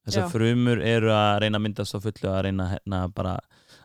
þessar 0.06 0.24
Já. 0.26 0.30
frumur 0.32 0.82
eru 0.82 1.10
að 1.14 1.40
reyna 1.44 1.58
að 1.60 1.64
myndast 1.68 1.94
á 1.94 2.00
fullu 2.02 2.30
að 2.30 2.44
reyna 2.48 2.68
hérna 2.74 3.14
bara 3.14 3.36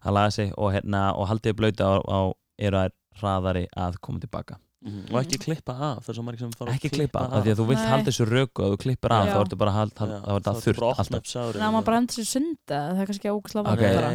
að 0.04 0.12
laga 0.16 0.30
sig 0.32 0.52
og 0.56 0.72
hérna 0.72 1.02
og 1.16 1.28
halda 1.28 1.50
því 1.50 1.56
blöytu 1.60 1.84
á, 1.84 1.92
á 2.04 2.20
eru 2.58 2.76
að 2.84 2.90
hraðari 3.20 3.66
að 3.76 3.98
koma 4.00 4.18
tilbaka 4.20 4.58
og 4.84 5.14
ekki 5.16 5.38
klippa 5.40 5.72
af 5.72 6.04
það 6.04 6.08
er 6.12 6.16
svo 6.18 6.22
margir 6.26 6.40
sem 6.44 6.50
fara 6.52 6.68
að 6.68 6.74
ekki 6.76 6.88
klippa, 6.92 7.20
af 7.32 7.40
því 7.46 7.52
að 7.54 7.60
þú 7.60 7.64
vilt 7.70 7.84
halda 7.88 8.04
þessu 8.10 8.24
röku 8.28 8.60
og 8.66 8.72
þú 8.74 8.78
klippir 8.82 9.12
af, 9.16 9.28
þá 9.32 9.36
ertu 9.40 9.56
bara 9.56 9.70
að 9.72 9.76
halda, 9.78 10.08
er 10.28 10.58
þurrt 10.60 10.80
bara 10.82 10.90
að 10.92 11.72
maður 11.72 11.86
bara 11.86 11.96
endur 12.02 12.14
sér 12.18 12.26
sunda 12.28 12.80
Það 12.84 13.00
er 13.00 13.08
kannski 13.08 13.30
Nei. 13.64 13.80
þegar 13.80 13.96
bara 13.96 14.10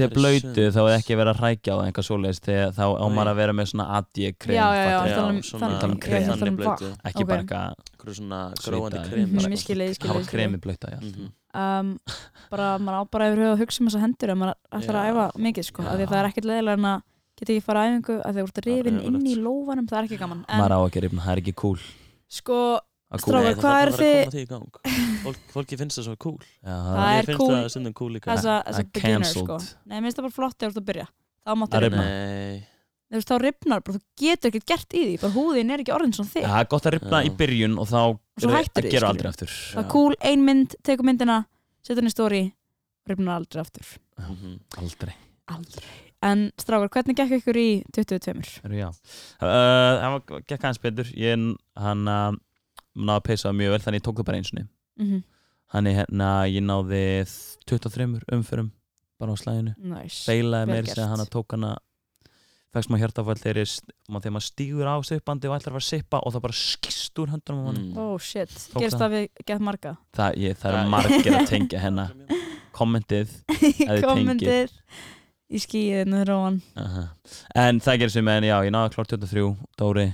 í 0.00 0.14
blöytu 0.16 0.64
þá 0.72 0.80
er 0.86 0.94
ekki 0.96 1.18
verið 1.20 1.32
að 1.34 1.42
rækja 1.44 1.68
á 1.68 1.76
það 1.76 1.84
einhvað 1.90 2.06
svoleiðis 2.08 2.40
þegar 2.48 2.72
þá 2.72 2.84
á 2.96 3.04
maður 3.12 3.12
Nei. 3.12 3.28
að 3.28 3.36
vera 3.42 3.52
með 3.60 3.66
svona 3.74 3.86
AD 3.98 4.16
krem 4.40 4.56
Já, 4.56 4.66
já, 4.72 4.84
já, 4.88 4.96
fattar 4.96 5.12
það 5.12 5.20
er 5.20 5.28
um- 5.28 5.42
þannig- 5.60 5.84
um 5.92 6.00
krem. 6.00 6.16
er 6.16 6.28
þannig 6.32 6.40
vatn. 6.40 6.56
blöytu. 6.56 6.88
ekki 7.04 7.24
bara 7.28 7.42
eitthvað 7.44 8.14
svona 8.16 8.40
Mhm, 8.56 9.04
krem 9.10 9.28
Mhm, 9.28 9.36
sko. 10.00 10.08
hafa 10.08 10.24
kremi 10.32 10.56
blöyta, 10.64 10.88
Mhm. 10.96 11.28
um, 11.60 12.00
bara, 12.50 12.78
maður 12.80 12.96
á 12.96 13.10
bara 13.10 13.24
yfir 13.28 13.36
höfuð 13.44 13.52
að 13.52 13.60
hugsa 13.60 13.80
um 13.80 13.88
þessa 13.88 14.00
hendur 14.00 14.30
ef 14.32 14.36
maður 14.40 14.54
ætlar 14.72 14.96
að 14.96 15.08
æfa 15.12 15.26
mikið 15.36 15.64
sko, 17.36 17.44
er 17.44 17.46
geta 17.46 17.52
ekki 17.52 17.64
fara 17.66 17.82
að 17.84 17.92
æfingu 17.92 18.14
að 18.24 18.32
þeir 18.36 18.44
voru 18.46 18.52
Það 18.56 18.66
er 18.66 18.82
rifin 18.86 19.00
inn 19.06 19.26
í 19.26 19.34
lófanum, 19.36 19.86
það 19.90 19.98
er 19.98 20.06
ekki 20.08 20.18
gaman. 20.18 20.44
En 20.48 20.60
maður 20.62 20.74
á 20.76 20.80
ekki 20.88 21.00
rifna, 21.04 21.20
það 21.26 21.32
er 21.36 21.40
ekki 21.42 21.54
cool. 21.54 21.80
Sko, 22.26 22.60
það 23.12 23.50
hvað 23.60 23.76
er 23.82 23.90
þið- 23.96 25.42
fólki 25.52 25.76
finnst 25.78 25.98
það 26.00 26.06
svo 26.08 26.16
cool. 26.18 26.38
Já, 26.64 26.76
Það 26.96 27.18
er 27.18 27.36
cool. 27.36 27.50
það 27.52 27.64
að 28.56 28.90
beginner 28.92 29.20
cancelled. 29.20 29.46
sko 29.46 29.58
Nei, 29.86 30.00
mér 30.00 30.06
finnst 30.08 30.16
það 30.18 30.26
bara 30.26 30.36
flott 30.38 30.56
þegar 30.58 30.72
þú 30.72 30.76
ert 30.76 30.82
að 30.82 30.88
byrja. 30.90 31.06
Þá 31.46 31.50
máttu 31.60 31.76
Að 31.76 31.84
rifna, 31.86 32.02
þá 33.30 33.36
rifnar 33.44 33.80
bara, 33.86 33.94
þú 33.98 34.02
getur 34.18 34.50
ekkert 34.50 34.66
gert 34.66 34.90
í 34.98 35.02
því 35.06 35.18
húðin 35.36 35.70
er 35.70 35.78
ekki 35.84 35.94
orðin 35.94 36.14
svona 36.16 36.32
þig. 36.32 36.42
Það 36.42 36.58
er 36.60 36.70
gott 36.72 36.86
að 36.88 36.94
rifna 36.96 37.20
í 37.22 37.30
byrjun 37.38 37.78
og 37.78 37.86
þá 37.86 38.00
er- 38.02 38.96
skilurðu. 38.96 39.08
aldrei 39.12 39.28
aftur. 39.30 39.48
Það 39.76 39.84
er 39.84 39.90
cool, 39.92 40.14
ein 40.20 40.42
mynd, 40.44 40.74
tekur 40.82 41.04
myndina 41.06 41.46
setur 41.86 42.02
henni 42.02 42.10
í 42.10 42.16
story, 42.16 42.42
rifnar 43.06 43.38
aldrei 43.38 43.60
aftur. 43.62 43.86
Mhm. 44.18 44.58
aldrei. 44.82 45.14
Aldrei 45.46 46.05
en 46.26 46.44
strákar, 46.60 46.90
hvernig 46.96 47.16
gekk 47.18 47.36
ykkur 47.40 47.58
í 47.60 47.68
22? 47.94 48.34
Heyrðu, 48.64 48.80
já. 48.80 48.88
Uh, 49.40 49.92
það 50.02 50.16
var 50.16 50.44
gekk 50.52 50.66
hans 50.68 50.80
betur 50.82 51.10
ég 51.16 51.46
hann 51.76 52.04
að 52.10 52.38
náði 52.96 53.16
að 53.20 53.24
peysa 53.30 53.52
mjög 53.52 53.74
vel 53.76 53.82
þannig 53.86 54.00
ég 54.02 54.06
tók 54.08 54.20
það 54.22 54.28
bara 54.30 54.42
einsunni 54.42 54.66
Mm 55.00 55.24
hann 55.74 55.88
er 55.90 55.96
hérna, 55.98 56.26
ég 56.46 56.62
náði 56.62 56.98
23 57.66 58.04
umförum 58.36 58.68
bara 59.18 59.34
á 59.34 59.36
slæðinu 59.40 59.72
Nice. 59.82 60.22
beilaði 60.30 60.76
gert. 60.76 60.92
sem 60.94 61.08
hann 61.10 61.18
að 61.24 61.30
tók 61.34 61.50
hana 61.56 61.72
fækst 62.76 62.90
maður 62.92 63.02
hjartafall 63.02 63.34
þegar, 63.40 63.66
þegar 64.06 64.34
maður 64.36 64.44
stígur 64.46 64.86
á 64.86 64.94
sippandi 65.08 65.48
og 65.50 65.56
ætlar 65.56 65.72
að 65.74 65.76
fara 65.78 65.82
að 65.82 65.88
sippa 65.90 66.20
og 66.22 66.34
það 66.36 66.44
bara 66.46 66.56
skist 66.60 67.18
úr 67.18 67.32
höndunum 67.34 67.64
á 67.64 67.66
hann 67.66 67.82
Mm. 67.82 67.98
Oh 67.98 68.14
shit, 68.22 68.54
Tók 68.72 68.84
gerist 68.84 69.00
það. 69.02 69.16
við 69.16 69.26
gett 69.50 69.64
marga 69.66 69.96
það, 70.14 70.38
ég, 70.46 70.56
það 70.62 70.70
Ja, 70.70 70.78
eru 70.78 70.94
margir 70.94 71.36
að 71.40 71.50
tengja 71.50 71.82
hennar 71.86 72.14
kommentið 72.78 73.34
þið 73.58 74.06
kommentir 74.06 74.70
í 75.46 75.60
skíðinu 75.62 76.22
róan. 76.26 76.60
Aha. 76.80 77.08
en 77.54 77.80
það 77.82 78.00
gerir 78.02 78.14
sem 78.16 78.30
en 78.32 78.48
já, 78.48 78.56
ég 78.66 78.74
náði 78.74 78.94
klart 78.96 79.14
23 79.14 79.46
Dóri? 79.78 80.06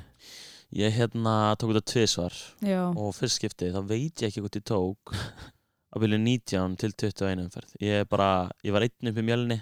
Ég 0.72 0.94
hérna 0.96 1.34
tók 1.60 1.74
þetta 1.74 1.92
tvisvar. 1.92 2.36
Já, 2.64 2.80
og 2.88 3.12
fyrst 3.16 3.40
skipti 3.40 3.72
þá 3.74 3.80
veit 3.88 4.22
ég 4.22 4.30
ekki 4.30 4.44
hvort 4.44 4.56
ég 4.56 4.64
tók 4.68 5.12
á 5.92 5.94
byrju 6.00 6.20
19 6.20 6.78
til 6.80 6.94
21 6.96 7.44
umferð. 7.44 7.74
Ég, 7.84 8.08
bara, 8.08 8.48
ég 8.64 8.72
var 8.72 8.86
einn 8.86 9.12
upp 9.12 9.20
í 9.20 9.26
mjölni 9.26 9.58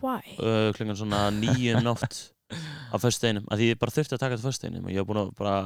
why? 0.00 0.22
uh, 0.40 0.70
klungan 0.76 0.96
svona 0.98 1.26
nýju 1.34 1.76
um 1.76 1.84
nótt 1.84 2.22
á 2.92 2.96
föstudeinum, 3.02 3.44
að 3.50 3.60
því 3.60 3.72
ég 3.72 3.80
bara 3.80 3.94
þurfti 3.96 4.16
að 4.16 4.22
taka 4.22 4.36
þetta 4.36 4.48
föstudeinum 4.48 4.86
og 4.86 4.94
ég 4.94 5.00
hef 5.02 5.08
búin 5.08 5.22
að 5.24 5.32
bara 5.38 5.56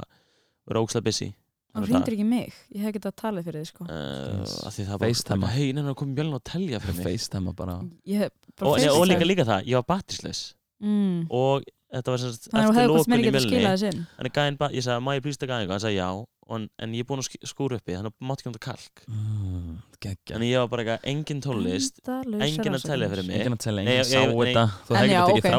vera 0.66 0.82
ógslag 0.82 1.04
busy 1.06 1.30
hann 1.74 1.86
hringdur 1.86 2.14
ekki 2.16 2.26
mig, 2.26 2.54
ég 2.74 2.80
hef 2.86 2.92
getað 2.96 3.14
talið 3.22 3.42
fyrir 3.50 3.60
þið 3.62 3.68
sko. 3.70 3.82
Uh, 3.86 4.54
að 4.66 4.72
því 4.76 4.82
það 4.86 4.94
var 4.96 5.02
FaceTime. 5.04 5.40
bara 5.44 5.54
hei, 5.56 5.68
neina, 5.76 5.90
komið 5.98 6.14
mjölni 6.20 6.36
og 6.40 6.44
telja 6.50 6.76
fyrir 6.82 6.96
mig. 6.98 7.06
FaceTime 7.10 7.50
bara. 7.58 7.74
Ég 8.10 8.18
og, 8.26 8.30
bara 8.62 8.68
nei, 8.80 8.90
og 8.94 9.04
líka 9.10 9.24
líka 9.28 9.44
það, 9.48 9.60
ég 9.70 9.76
var 9.80 9.86
batterislaus 9.92 10.42
mm. 10.80 11.26
og 11.30 11.62
þetta 11.90 12.10
var 12.14 12.18
sem 12.22 12.30
sagt 12.34 12.44
þannig 12.50 12.60
að 12.60 12.66
þú 12.66 12.70
eftir 12.70 12.80
hefði 12.80 12.90
hvort 12.90 13.00
lokun 13.00 13.12
meira 13.14 13.20
í 13.20 13.22
mjölni. 13.34 13.48
Þannig 14.16 14.34
gæðin 14.36 14.58
bara, 14.60 14.70
ég 14.76 14.82
sagði, 14.86 15.00
má 15.06 15.12
ég 15.16 15.22
plýsta 15.24 15.44
gæðin 15.50 15.70
hann 15.70 15.82
sagði 15.82 15.98
já, 15.98 16.08
og, 16.20 16.26
en 16.84 16.90
ég 16.96 17.02
er 17.04 17.08
búin 17.08 17.20
að 17.22 17.28
sk- 17.28 17.44
skúra 17.50 17.74
uppi 17.78 17.92
þannig 17.96 18.10
að 18.10 18.14
mátti 18.30 18.40
ekki 18.42 18.50
um 18.50 18.54
þetta 18.56 18.66
kalk 18.66 18.94
mm, 19.06 19.72
Þannig 20.30 20.48
ég 20.50 20.58
var 20.62 20.70
bara 20.72 20.80
eitthvað, 20.84 21.00
engin 21.10 21.38
Endalausar 21.40 22.24
enginn 22.46 22.76
að 22.78 22.84
telja 22.86 23.06
fyrir 23.12 23.26
mig. 23.26 23.34
Enginn 23.40 23.56
að 23.58 23.62
enginn 23.82 23.98
ég- 23.98 24.08
sá 24.08 24.10
þetta. 24.24 24.64
Þú 24.86 24.90
En 24.90 24.94
hefði 25.00 25.16
ok, 25.20 25.28
ekki 25.30 25.42
30 25.46 25.52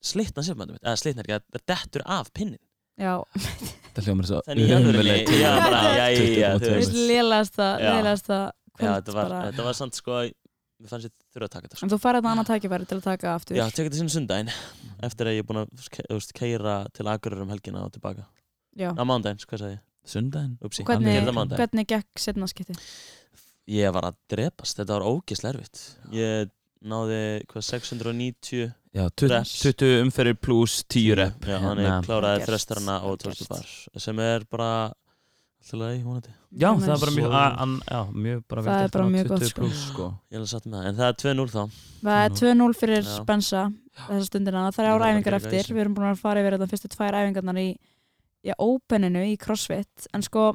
ekki 0.00 0.40
að 0.42 0.48
slitna 0.48 0.66
mitt, 0.72 0.82
eða 0.84 0.96
slitna 1.00 1.24
ekki, 1.24 1.38
það 1.56 1.64
dettur 1.72 2.04
af 2.16 2.32
pinnin. 2.36 2.62
Já, 2.96 3.12
þetta 3.36 4.04
hljómar 4.06 4.26
svo 4.30 4.38
Þannig 4.46 4.62
í 4.70 4.72
alvörunni, 4.72 5.00
ömurleg 5.04 5.30
já, 5.36 5.50
já, 5.52 5.80
já, 5.92 6.06
já, 6.16 6.50
þú 6.56 6.62
þú 6.62 6.70
22. 6.70 6.76
veist 6.78 6.94
lélegasta 6.96 7.66
Já. 7.76 7.88
lélegasta 7.92 8.38
Já, 8.46 8.78
kvöld 8.78 8.94
þetta 8.94 9.16
var, 9.16 9.26
bara. 9.28 9.40
þetta 9.50 9.66
var 9.66 9.76
samt 9.76 9.98
sko 9.98 10.20
Mér 10.76 10.90
fannst 10.92 11.08
ég 11.08 11.12
þurfa 11.32 11.46
að 11.46 11.52
taka 11.52 11.66
þetta 11.66 11.76
sko. 11.76 11.84
en 11.86 11.92
þú 11.92 11.98
farið 12.00 12.22
þetta 12.22 12.32
annað 12.32 12.48
tækifæri 12.50 12.88
til 12.88 12.96
að 12.96 13.04
taka 13.06 13.28
aftur. 13.32 13.56
Já, 13.56 13.64
tek 13.72 13.86
þetta 13.86 14.00
sinni 14.00 14.12
sundaginn 14.12 14.50
Eftir 15.08 15.28
að 15.30 15.36
ég 15.36 15.44
er 15.44 15.48
búin 15.48 15.60
að 15.62 16.32
keira 16.36 16.74
til 16.96 17.06
Akureyrar 17.08 17.44
um 17.44 17.52
helgina 17.52 17.84
og 17.84 17.92
tilbaka. 17.94 18.26
Já. 18.76 18.90
Á 18.92 19.02
mándaginn, 19.08 19.40
hvað 19.44 19.62
sagði 19.62 19.76
ég? 19.76 19.84
sundaginn? 20.06 20.56
Upsi, 20.64 20.84
hvernig, 20.86 21.20
það 21.26 21.56
hvernig 21.56 21.88
gekk 21.90 22.20
setna 22.22 22.48
skipti 22.50 22.76
Ég 23.72 23.92
var 23.96 24.10
að 24.12 24.18
drepast, 24.30 24.78
þetta 24.78 24.94
var 25.00 25.08
ógislega 25.10 25.56
erfitt. 25.56 25.80
Ég 26.14 26.52
náði 26.86 27.22
hvað 27.50 27.64
690 27.66 28.68
Já, 28.96 29.02
20, 29.12 29.28
Reps. 29.34 29.50
20 29.60 29.96
umferðir 30.06 30.36
pluss 30.40 30.78
10 30.88 31.16
rep 31.20 31.44
Já, 31.44 31.58
hann 31.60 31.76
Hérna, 31.82 31.98
er 31.98 32.06
kláraði 32.06 32.38
Gert. 32.40 32.48
þrestarana 32.48 32.94
og 33.04 33.18
Gert. 33.18 33.26
tókstu 33.26 33.48
bar 33.50 34.00
sem 34.06 34.22
er 34.24 34.46
bara 34.48 34.68
alltaf 34.88 35.80
lagi, 35.82 35.98
vonandi 36.06 36.32
Já, 36.56 36.70
það 36.80 36.92
er 36.94 37.02
bara 37.02 37.14
mjög, 37.16 38.44
Það 38.48 38.84
er 38.86 38.92
bara 38.94 39.08
mjög 39.12 39.28
gott, 39.28 39.42
20 39.42 39.50
sko. 39.50 39.60
pluss, 39.60 39.82
sko. 39.90 40.06
Ég 40.32 40.38
alveg 40.40 40.48
satt 40.54 40.64
með 40.70 40.78
það, 40.78 40.86
en 40.88 40.96
það 40.96 41.10
er 41.10 41.18
2-0 41.24 41.46
þá 41.52 41.62
Það 42.06 42.22
er 42.22 42.36
2-0 42.40 42.78
fyrir. 42.80 43.04
Spensa 43.10 43.64
þessa 44.06 44.26
stundina, 44.30 44.62
það 44.72 44.84
er 44.86 44.90
ára 44.94 45.10
æfingar 45.12 45.36
eftir 45.40 45.70
við 45.74 45.82
erum 45.84 45.94
búin 45.96 46.08
að 46.14 46.20
fara 46.22 46.40
yfir 46.44 46.56
þetta 46.56 46.70
fyrstu 46.72 46.90
tvær 46.94 47.18
æfingarnar 47.20 47.60
í 47.60 47.68
já, 48.46 48.54
openinu 48.62 49.24
í 49.26 49.36
CrossFit 49.40 50.08
en 50.16 50.24
sko, 50.24 50.50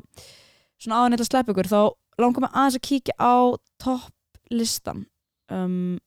svona 0.82 1.02
áðan 1.02 1.18
eitthvað 1.18 1.30
slepp 1.30 1.52
ykkur 1.54 1.70
þá 1.70 1.82
langar 2.22 2.46
mig 2.46 2.54
aðeins 2.54 2.78
að 2.80 2.86
kíkja 2.90 3.16
á 3.22 3.34
topplistan 3.82 5.06
um, 5.52 6.00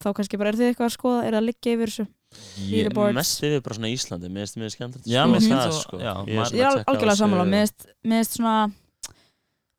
þá 0.00 0.08
kannski 0.16 0.38
bara, 0.40 0.48
er 0.52 0.58
þið 0.60 0.68
eitthvað 0.70 0.88
að 0.88 0.96
skoða 0.96 1.24
er 1.26 1.32
það 1.34 1.40
að 1.42 1.48
liggja 1.50 1.72
yfir 1.76 1.90
þessu? 1.92 2.06
Ég- 2.10 2.70
Leaderboards. 2.70 3.14
Mest 3.14 3.42
yfir 3.42 3.62
bara 3.66 3.74
svona 3.76 3.90
Íslandi, 3.90 4.28
mér 4.30 4.46
finnst 4.54 4.76
skemmt 4.76 4.98
Já, 5.10 5.22
mér 5.26 5.40
finnst 5.42 5.50
það 5.50 5.72
sko. 5.80 5.98
já, 5.98 6.12
Ég 6.26 6.60
er 6.60 6.68
að 6.70 6.84
algjörlega 6.86 7.18
sammála, 7.20 7.46
mér 7.50 7.66
finnst- 7.66 8.36
svona 8.36 8.54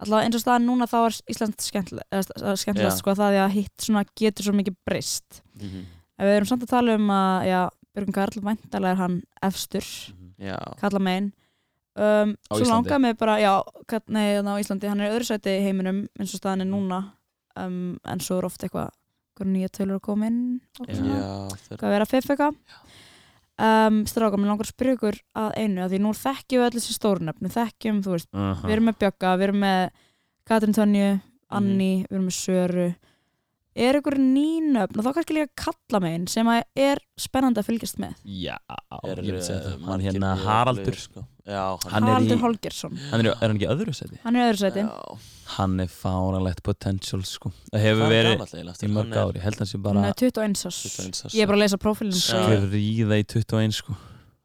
allavega 0.02 0.26
eins 0.28 0.36
og 0.36 0.42
staðan 0.44 0.66
núna 0.68 0.88
þá 0.90 0.98
er 1.06 1.18
Ísland 1.32 1.62
skemmtileg, 1.62 2.06
eða 2.12 2.24
st- 2.26 2.58
skemmtilegt 2.64 2.96
Já. 2.96 3.00
sko 3.02 3.14
það 3.18 3.36
því 3.36 3.40
að 3.46 3.52
hitt 3.56 3.86
svona 3.86 4.04
getur 4.18 4.44
svo 4.48 4.54
mikið 4.58 4.76
breyst. 4.88 5.42
Mhm. 5.62 5.86
við 6.22 6.36
erum 6.38 6.46
samt 6.50 6.64
að 6.64 6.70
tala 6.70 6.94
um 6.96 7.08
að 7.10 7.46
já, 7.50 7.62
Björgun 7.96 8.14
Karl 8.14 8.42
væntalega 8.42 8.92
er 8.92 8.96
hann 8.96 9.24
efstur 9.44 9.86
Já, 10.40 10.58
kalla 10.80 11.00
megin. 11.00 11.32
Um, 11.96 12.36
Á 12.50 12.56
svo 12.56 12.66
langaði 12.66 13.02
mig 13.02 13.18
bara, 13.18 13.36
já, 13.38 13.62
nei, 14.08 14.36
þannig 14.38 14.54
á 14.54 14.62
Íslandi 14.64 14.88
hann 14.90 15.02
er 15.02 15.12
öðru 15.12 15.26
sæti 15.28 15.52
í 15.60 15.64
heiminum 15.66 16.08
eins 16.20 16.34
og 16.34 16.40
staðan 16.40 16.62
er 16.62 16.70
núna. 16.72 17.12
Um, 17.56 18.00
en 18.06 18.20
svo 18.20 18.38
er 18.40 18.46
oft 18.46 18.62
eitthvað 18.64 18.90
eitthvað 19.42 19.54
nýja 19.58 19.72
tölur 19.78 19.98
að 20.00 20.06
koma 20.08 20.28
inn 20.32 20.42
og 20.80 20.88
Já. 20.88 20.96
svona, 21.00 21.20
já 21.22 21.62
þeir, 21.66 21.78
hvað 21.82 21.96
vera 21.98 22.10
fiff 22.12 22.30
eitthvað 22.32 22.56
um, 23.62 24.00
stráka, 24.10 24.38
mér 24.40 24.52
langar 24.52 24.68
að 24.68 24.74
spyrja 24.74 24.98
ykkur 24.98 25.20
að 25.44 25.52
einu, 25.62 25.84
að 25.86 25.94
því 25.96 26.00
nú 26.06 26.14
þekkjum 26.22 26.62
við 26.62 26.66
allir 26.68 26.82
þessi 26.82 26.98
stórnöfn 26.98 27.46
við 27.48 27.56
þekkjum, 27.58 28.02
þú 28.06 28.16
veist, 28.16 28.30
Aha. 28.34 28.62
við 28.68 28.76
erum 28.78 28.90
með 28.92 29.00
Bjögga 29.06 29.34
við 29.38 29.48
erum 29.50 29.62
með 29.66 29.82
Katrin 30.52 30.78
Tönju 30.78 31.10
Anni, 31.52 31.92
Mhm. 32.02 32.08
við 32.08 32.16
erum 32.16 32.28
með 32.30 32.38
Söru 32.40 32.90
er 33.82 33.96
ykkur 34.02 34.18
nýnöfn 34.20 35.00
og 35.00 35.06
þá 35.06 35.14
kannski 35.16 35.36
líka 35.38 35.56
kalla 35.64 36.00
megin 36.04 36.28
sem 36.28 36.46
að 36.52 36.64
er 36.76 37.00
spennandi 37.18 37.62
að 37.62 37.68
fylgjast 37.70 38.00
með 38.04 38.16
Já, 38.26 38.58
er, 39.08 39.20
eh, 39.24 39.62
Hann 39.72 39.86
margir 39.86 40.12
hérna 40.12 40.36
Haraldur 40.44 40.96
sko. 41.00 41.24
Já, 41.52 41.64
hann, 41.84 41.92
Hann 41.92 42.04
er 42.08 42.14
Haraldur 42.14 42.38
í- 42.38 42.42
Holgersson 42.46 42.98
Hann 43.12 43.26
er, 43.26 43.32
er 43.34 43.42
hann 43.44 43.58
ekki 43.58 43.68
í 43.68 43.72
öðru 43.74 43.94
seti? 43.98 44.20
hann 44.24 44.36
er 44.40 44.42
í 44.46 44.50
öðru 44.54 44.62
sæti. 44.62 44.84
Já, 44.86 45.18
Hann 45.58 45.74
er 45.84 45.90
fáralegt 45.92 46.62
potential 46.64 47.24
sko. 47.28 47.52
Það 47.74 47.82
hefur 47.84 48.06
er 48.08 48.14
verið 48.14 48.86
í 48.88 48.92
mörg 48.96 49.18
ári 49.20 49.36
Ég 49.36 49.44
held 49.44 49.58
hann 49.60 49.68
sé 49.68 49.76
hann 49.76 49.84
bara 49.84 50.06
er 50.08 50.14
21 50.16 50.64
árs. 50.70 50.80
21 50.86 51.26
árs, 51.26 51.36
ég 51.36 51.42
er 51.44 51.48
bara 51.52 51.58
að 51.60 51.64
lesa 51.66 51.78
prófílinn 51.82 52.16
Já. 52.16 52.24
svo 52.24 52.40
ég- 52.54 52.64
skriða 52.70 53.18
í 53.20 53.26
21 53.36 53.76
sko. 53.82 53.98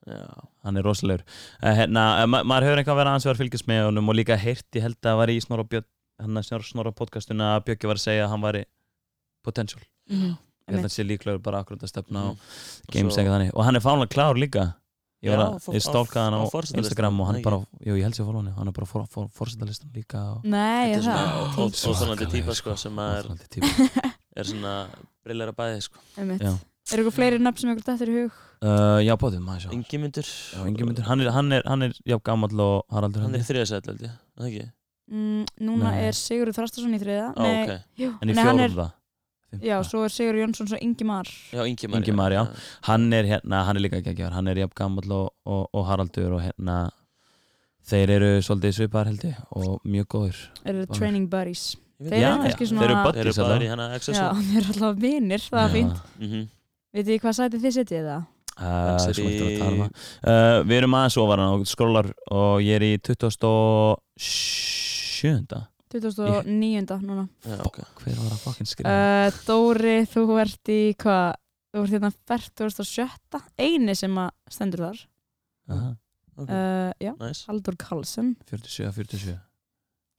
Já, 0.06 0.24
Hann 0.66 0.76
er 0.76 0.82
rosalegur. 0.82 1.22
Uh, 1.62 1.74
hérna, 1.78 2.02
uh, 2.22 2.26
ma 2.26 2.40
maður 2.42 2.66
hefur 2.66 2.80
eitthvað 2.82 2.98
verið 2.98 3.10
aðeins 3.12 3.26
verið 3.28 3.36
að 3.36 3.42
fylgjast 3.44 3.66
með 3.70 3.84
honum 3.86 4.08
og 4.10 4.16
líka 4.18 4.36
heyrt, 4.38 4.66
ég 4.74 4.82
held 4.82 4.96
að 4.98 5.06
það 5.06 5.16
var 5.20 5.28
í 5.30 5.36
Snorra 5.44 5.64
Björn 5.70 5.84
hann 6.20 6.40
að 6.42 6.64
Snorra 6.66 6.90
podcastuna 6.92 7.52
að 7.54 7.64
Björki 7.68 7.86
var 7.86 7.94
að 8.00 8.02
segja 8.02 8.24
að 8.26 8.30
hann 8.34 8.42
væri 8.42 8.64
potential. 9.46 9.82
Mhm, 10.10 10.34
ég 10.34 10.74
held 10.74 10.78
að 10.78 10.86
hann 10.88 10.94
sé 10.96 11.04
líklegur 11.06 11.42
bara 11.42 11.62
akkurat 11.62 11.82
að 11.86 11.92
stefna 11.92 12.18
á 12.18 12.28
Mhm. 12.34 12.38
games 12.90 13.16
eitthvað 13.16 13.34
þannig. 13.36 13.50
Og 13.54 13.64
hann 13.64 13.76
er 13.76 13.80
fánulega 13.80 14.10
klár 14.10 14.34
líka 14.34 14.74
ég, 15.24 15.30
var 15.32 15.40
Já, 15.40 15.46
að, 15.46 15.66
ég 15.76 15.84
stálkaði 15.84 16.24
hann 16.26 16.36
á, 16.36 16.40
á 16.44 16.78
Instagram 16.80 17.20
og 17.22 17.28
hann 17.30 17.40
bara, 17.44 17.58
jú 17.86 17.96
ég 17.96 18.04
held 18.06 18.16
sér 18.18 18.26
fólk 18.28 18.38
hann 18.40 18.52
hann 18.58 18.70
er 18.70 18.76
bara 18.76 18.88
fór, 18.90 19.04
fór, 19.10 19.28
fórsetalistan 19.32 19.92
líka 19.96 20.22
og, 20.36 20.44
nei, 20.44 20.92
Þetta 20.92 20.98
er 20.98 21.04
svona 21.06 21.26
ó- 21.26 21.72
Svo 21.72 21.92
óþolandi 21.94 22.26
svakalegur, 22.26 22.32
típa 22.36 22.56
sko 22.60 22.76
sem 22.80 23.00
að 23.02 23.16
er, 23.18 23.30
er 24.42 24.50
svona 24.50 24.74
brillera 25.24 25.54
bæði 25.56 25.80
sko. 25.88 26.02
Já. 26.16 26.52
er 26.92 27.02
ykkur 27.02 27.16
fleiri 27.16 27.40
nöfn 27.42 27.62
sem 27.64 27.72
ykkur 27.72 27.86
dættir 27.90 28.12
í 28.12 28.18
hug? 28.20 28.42
Uh, 28.56 29.00
já, 29.04 29.12
bóðið, 29.20 29.42
maður 29.44 29.66
Já, 29.66 29.72
Ingimundur, 29.76 31.04
hann 31.08 31.20
er, 31.20 31.32
hann 31.36 31.52
er, 31.52 31.64
hann 31.68 31.82
er 31.88 31.96
já, 32.08 32.16
gamall 32.24 32.60
og 32.64 32.84
Haraldur 32.92 33.26
hann 33.26 33.34
er 33.36 33.44
þriðasætt 33.44 33.90
held 33.90 34.04
ég, 34.06 34.12
er 34.14 34.40
það 34.40 34.48
ekki? 34.52 34.68
mm, 35.12 35.42
núna 35.66 35.90
Nei. 35.92 36.06
er 36.08 36.16
Sigurður 36.16 36.56
Þrastarsson 36.56 36.96
í 36.96 37.00
þriða 37.02 37.26
Á, 37.36 37.42
nei, 37.42 37.58
ok, 37.66 37.74
jú, 38.00 38.12
en 38.22 38.32
í 38.32 38.36
fjórða 38.38 38.86
já, 39.62 39.76
svo 39.84 40.04
er 40.04 40.08
Sigurður 40.10 40.42
Jónsson 40.44 40.68
svo 40.68 40.78
Ingimar 40.82 41.26
já 41.52 41.62
Ingimar 41.66 42.00
Ingimar, 42.02 42.32
já. 42.32 42.46
hann 42.82 43.12
er 43.12 43.24
hérna, 43.24 43.64
hann 43.66 43.76
er 43.76 43.80
líka 43.88 44.00
geggjör 44.02 44.32
hann 44.32 44.48
er 44.48 44.56
jafn 44.56 44.74
gamall 44.76 45.12
og, 45.12 45.30
og, 45.46 45.68
og 45.72 45.86
Haraldur 45.86 46.32
og 46.36 46.42
hérna 46.42 46.90
þeir 47.86 48.10
eru 48.16 48.30
svolítið 48.42 48.72
svipar 48.80 49.06
held 49.06 49.22
ég 49.24 49.36
og 49.56 49.80
mjög 49.86 50.06
góður 50.10 50.36
eru 50.64 50.86
Bara- 50.86 50.98
training 50.98 51.28
buddies 51.30 51.76
Þeir 51.96 52.12
ekki. 52.12 52.24
eru 52.28 52.42
kannski 52.44 52.66
svona- 52.66 52.80
þeir 52.82 52.90
eru 52.90 52.96
Þeir 52.96 53.00
eru 53.00 53.12
buddies 53.12 53.36
í 53.36 53.40
alveg. 53.40 53.68
hana 53.70 53.86
já, 53.88 53.98
þeir 54.50 54.58
eru 54.60 54.68
alltaf 54.72 54.96
vinir, 55.00 55.40
það 55.40 55.62
er 55.62 55.68
Já. 55.68 55.72
fínt 55.76 55.96
Mhm. 56.20 56.48
Vitið 56.96 57.06
þið 57.12 57.20
hvað 57.20 57.34
sætið 57.36 57.60
þið 57.60 57.72
það? 58.06 58.22
Uh, 58.56 58.64
að 58.96 59.18
í- 59.20 59.58
tala 59.58 59.70
um 59.70 59.80
það 59.82 59.90
uh, 60.24 60.58
Við 60.64 60.76
erum 60.80 60.94
aðeins 60.96 61.16
ofar 61.20 61.38
og 61.44 61.60
skrólar 61.68 62.06
og 62.32 62.60
ég 62.64 62.74
er 62.76 62.80
í 62.80 62.96
27. 64.16 65.66
2009. 65.92 66.98
núna 67.06 67.28
Já, 67.46 67.58
ok 67.66 67.78
Hver 68.02 68.16
var 68.18 68.32
að 68.34 68.40
fucking 68.44 68.66
skrifa? 68.70 68.90
uh, 68.90 69.40
Dóri, 69.46 69.96
þú 70.10 70.24
ert 70.42 70.72
í 70.72 70.80
hvað? 70.98 71.36
Þú 71.76 71.82
ert 71.84 71.92
hérna 71.96 72.10
47. 72.30 73.42
eini 73.60 73.94
sem 73.98 74.14
að 74.18 74.30
stendur 74.50 74.84
þar 74.88 75.00
Aha, 75.70 75.90
Ok, 76.36 76.48
uh, 76.50 76.92
Já, 77.02 77.12
nice 77.20 77.44
Haldur 77.48 77.76
Karlsson 77.80 78.34
47, 78.50 78.92
47 78.92 79.38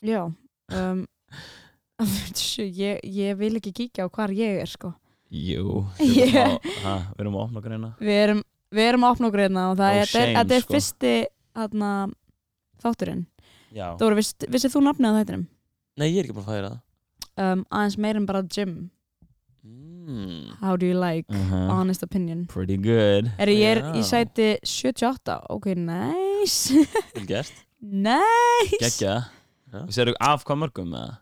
Já 0.08 0.24
um, 0.28 1.06
47, 1.98 2.68
ég, 2.78 3.00
ég 3.04 3.38
vil 3.40 3.56
ekki 3.58 3.74
kíkja 3.74 4.06
á 4.06 4.10
hvar 4.14 4.30
ég 4.36 4.62
er 4.62 4.70
sko 4.70 4.94
Jú, 5.34 5.82
Ég- 6.00 6.32
yeah. 6.32 6.54
ha, 6.86 6.94
við 7.18 7.26
erum 7.26 7.36
að 7.36 7.44
opna 7.48 7.60
okkur 7.60 7.74
hérna 7.76 7.90
Við 8.00 8.20
erum, 8.24 8.44
við 8.72 8.86
erum 8.94 9.04
að 9.08 9.16
opna 9.18 9.28
okkur 9.32 9.44
hérna 9.44 9.66
og 9.72 9.76
það 9.82 9.90
No 9.92 9.98
er, 9.98 10.06
er, 10.06 10.12
shame, 10.14 10.36
þetta 10.38 10.56
er 10.56 10.64
sko. 10.64 10.74
fyrsti 10.78 11.14
þarna, 11.58 11.90
þátturinn 12.86 13.26
Já, 13.76 13.88
Dóri, 14.00 14.16
vist, 14.22 14.46
vissið 14.48 14.72
þú 14.78 14.82
nafnið 14.86 15.12
á 15.12 15.18
þættinum? 15.20 15.42
Nei, 15.98 16.12
ég 16.12 16.22
er 16.22 16.28
ekki 16.28 16.36
búin 16.38 16.46
að 16.46 16.52
færa 16.54 16.70
það. 16.70 16.84
Um, 17.38 17.64
aðeins 17.70 17.98
meir 18.02 18.18
en 18.18 18.26
bara 18.26 18.42
Jim 18.50 18.72
mm. 19.62 20.56
How 20.62 20.76
do 20.80 20.88
you 20.90 20.98
like? 20.98 21.30
uh 21.30 21.68
Honest 21.70 22.04
opinion? 22.06 22.46
Pretty 22.50 22.78
good. 22.82 23.30
Er 23.38 23.52
ég 23.52 23.76
er 23.76 23.82
í 23.98 24.02
sæti 24.06 24.56
78 24.66 25.40
Ok, 25.54 25.72
nice. 25.78 26.74
Vel 27.16 27.28
gert. 27.30 27.54
Nice. 27.82 28.80
Gekkja. 28.82 29.16
Já. 29.68 29.80
Við 29.84 29.94
sérum 30.00 30.18
af 30.24 30.46
hvað 30.48 30.62
mörgum 30.64 30.90
með 30.96 31.06
það? 31.06 31.16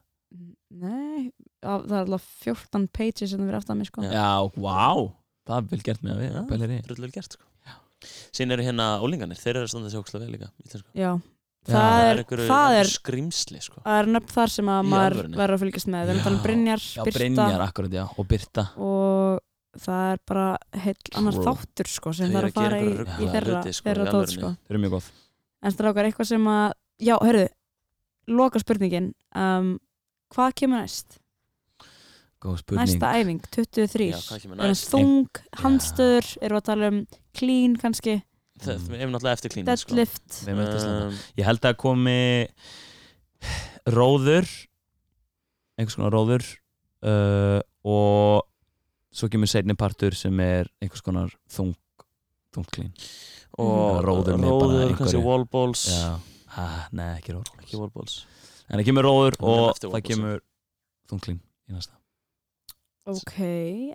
Nei, 0.75 1.21
á- 1.63 1.83
það 1.83 1.97
er 1.97 2.01
alltaf 2.05 2.29
14 2.45 2.87
pages 2.95 3.31
sem 3.31 3.39
það 3.39 3.49
verið 3.49 3.59
aftan 3.61 3.79
mig 3.81 3.89
sko. 3.89 4.05
Já. 4.07 4.29
Wow. 4.59 5.09
Það 5.45 5.57
er 5.57 5.67
vel 5.71 5.83
gert 5.85 6.03
með 6.05 6.15
að 6.15 6.23
við, 6.23 6.31
Já. 6.35 6.43
bælir 6.49 6.73
í 6.73 6.79
Drull 6.87 7.03
vel 7.05 7.13
gert 7.15 7.37
sko. 7.37 7.51
Sín 8.35 8.51
eru 8.53 8.65
hérna 8.65 8.87
ólingarnir, 9.01 9.39
þeir 9.39 9.55
eru 9.55 9.65
að 9.65 9.71
standa 9.71 9.89
sig 9.89 10.01
ókslega 10.01 10.25
vel 10.27 10.35
líka 10.35 10.81
Já, 10.93 11.11
það 11.69 12.05
er, 12.09 12.21
það 12.45 12.77
er 12.79 12.91
skrimsli 12.91 13.61
sko. 13.63 13.81
Það 13.85 13.99
er 14.01 14.11
nöfn 14.15 14.33
þar 14.35 14.53
sem 14.53 14.71
að 14.75 14.91
maður 14.91 15.17
verður 15.33 15.55
að 15.55 15.65
fylgjast 15.65 15.91
með. 15.91 16.05
Við 16.05 16.13
erum 16.13 16.21
að 16.21 16.27
tala 16.29 16.37
um. 16.37 16.45
Brynjar, 16.45 16.85
Já, 16.85 17.01
Birta. 17.07 17.19
Brynjar, 17.19 17.65
akkurat, 17.65 17.97
já, 17.99 18.05
og 18.05 18.29
Birta. 18.29 18.65
Og 18.85 19.43
það 19.85 20.13
er 20.13 20.21
bara 20.31 20.47
heill 20.85 21.11
annar 21.19 21.39
þáttur 21.49 21.91
sko 21.91 22.13
sem 22.15 22.31
það 22.31 22.39
eru 22.39 22.47
er 22.47 22.49
að 22.49 22.57
fara 22.59 22.79
í, 22.79 22.89
í 22.95 23.29
þeirra, 23.33 23.59
hluti, 23.59 23.75
sko, 23.75 23.89
þeirra 23.89 24.07
tótt 24.13 24.35
sko. 24.35 24.53
Eru 24.69 25.01
En 25.65 25.73
strákar, 25.73 26.05
eitthvað 26.05 26.29
sem 26.29 26.47
að, 26.51 26.65
já, 27.01 27.15
hörðu, 27.17 27.45
loka 28.29 28.61
spurningin, 28.61 29.13
um, 29.33 29.71
hvað 30.35 30.57
kemur 30.61 30.83
næst? 30.83 31.17
Næsta 32.75 33.15
æfing, 33.17 33.41
23. 33.49 34.11
Já, 34.11 34.19
Er 34.37 34.75
það 34.75 34.81
þung, 34.91 35.39
handstöður, 35.63 36.27
erum 36.45 36.59
við 36.59 36.61
að 36.61 36.67
tala 36.67 36.89
um 36.91 36.99
clean 37.33 37.73
kannski, 37.81 38.19
við 38.63 38.99
erum 39.01 39.11
náttúrulega 39.15 39.35
eftir 39.37 39.51
klínin 39.53 39.79
sko. 39.79 39.97
Um, 40.47 41.15
Ég 41.37 41.45
held 41.47 41.65
að 41.67 41.75
komi 41.81 42.17
róður 43.91 44.47
einhvers 45.75 45.97
konar 45.99 46.13
róður 46.15 46.45
uh, 47.05 47.59
og 47.85 48.45
svo 49.15 49.29
kemur 49.31 49.51
seinni 49.51 49.75
partur 49.77 50.15
sem 50.17 50.39
er 50.43 50.69
einhvers 50.81 51.03
konar 51.05 51.33
þung 51.51 51.75
þungklín 52.55 52.93
Og 53.59 54.01
Róður 54.03 54.35
með 54.39 54.49
bara 54.51 54.65
róður, 54.67 54.93
kannski 54.99 55.19
wallballs. 55.23 55.83
Ah, 56.59 56.87
nei 56.91 57.13
ekki 57.21 57.35
róður 57.37 57.61
Ekki 57.63 57.77
wallballs. 57.79 58.15
En 58.67 58.79
það 58.81 58.87
kemur 58.89 59.05
róður 59.07 59.37
og 59.39 59.61
það 59.79 59.85
wallballs. 59.93 60.07
kemur 60.09 60.41
þungklín 61.11 61.37
í 61.39 61.75
næsta. 61.75 61.95
Ok, 63.05 63.35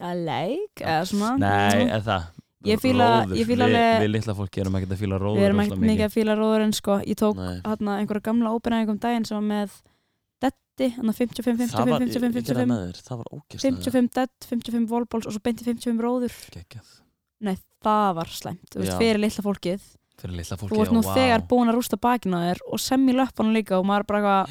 I 0.01 0.13
like, 0.23 0.81
eða 0.85 1.03
svona. 1.11 1.33
Nei, 1.43 1.89
eða 1.91 2.01
það 2.07 2.29
Ég 2.65 2.81
fíla- 2.81 3.25
Róður. 3.25 3.37
ég 3.41 3.47
fíla 3.49 3.65
Við- 3.67 3.77
alveg- 3.77 4.01
Við 4.05 4.11
litla 4.13 4.35
fólki 4.37 4.61
erum 4.61 4.75
ekkert 4.77 4.93
að 4.93 4.99
fíla 5.01 5.19
róður 5.21 5.39
Við 5.41 5.47
erum 5.49 5.61
ekkert 5.65 5.81
mikið 5.81 6.05
að 6.05 6.13
fíla 6.17 6.35
róðurinn 6.37 6.75
sko, 6.77 6.99
ég 7.09 7.17
tók 7.17 7.37
hérna 7.65 7.95
einhverja 8.01 8.23
gamla 8.29 8.51
ópenæðingum 8.53 8.99
daginn 9.01 9.25
sem 9.25 9.37
var 9.41 9.47
með 9.49 9.71
detti, 10.41 10.89
55, 11.01 11.45
55, 11.45 11.71
Það 11.73 11.89
var, 11.89 12.01
55, 12.01 12.11
ég 12.11 12.11
gerði 12.11 12.21
það 12.21 12.35
55, 12.35 12.69
með 12.69 12.83
þér, 12.85 13.01
það 13.09 13.17
var 13.17 13.29
ógæslega 13.33 13.65
55 13.81 14.11
dead, 14.15 14.31
55 14.51 14.89
volballs 14.93 15.27
og 15.27 15.33
svo 15.33 15.41
beinti 15.41 15.65
55 15.65 16.01
róður. 16.05 16.35
Nei, 17.41 17.57
það 17.83 18.15
var 18.21 18.27
slæmt, 18.29 18.69
þú 18.69 18.77
veist, 18.83 18.93
Já. 18.93 18.99
fyrir 19.01 19.21
litla 19.25 19.43
fólkið. 19.49 19.81
Fyrir 20.21 20.37
litla 20.37 20.57
fólki 20.61 20.77
Þú 20.77 20.81
ert 20.85 20.93
nú 20.93 21.01
já, 21.01 21.09
vá. 21.09 21.15
þegar 21.17 21.47
búin 21.49 21.69
að 21.73 21.77
rústa 21.81 21.97
bakinn 21.97 22.35
á 22.37 22.41
þér 22.45 22.59
og 22.71 22.79
sem 22.81 23.07
í 23.09 23.13
löpunum 23.17 23.55
líka 23.57 23.79
og 23.81 23.87
maður 23.89 24.07
bara 24.07 24.21
eitthvað, 24.21 24.49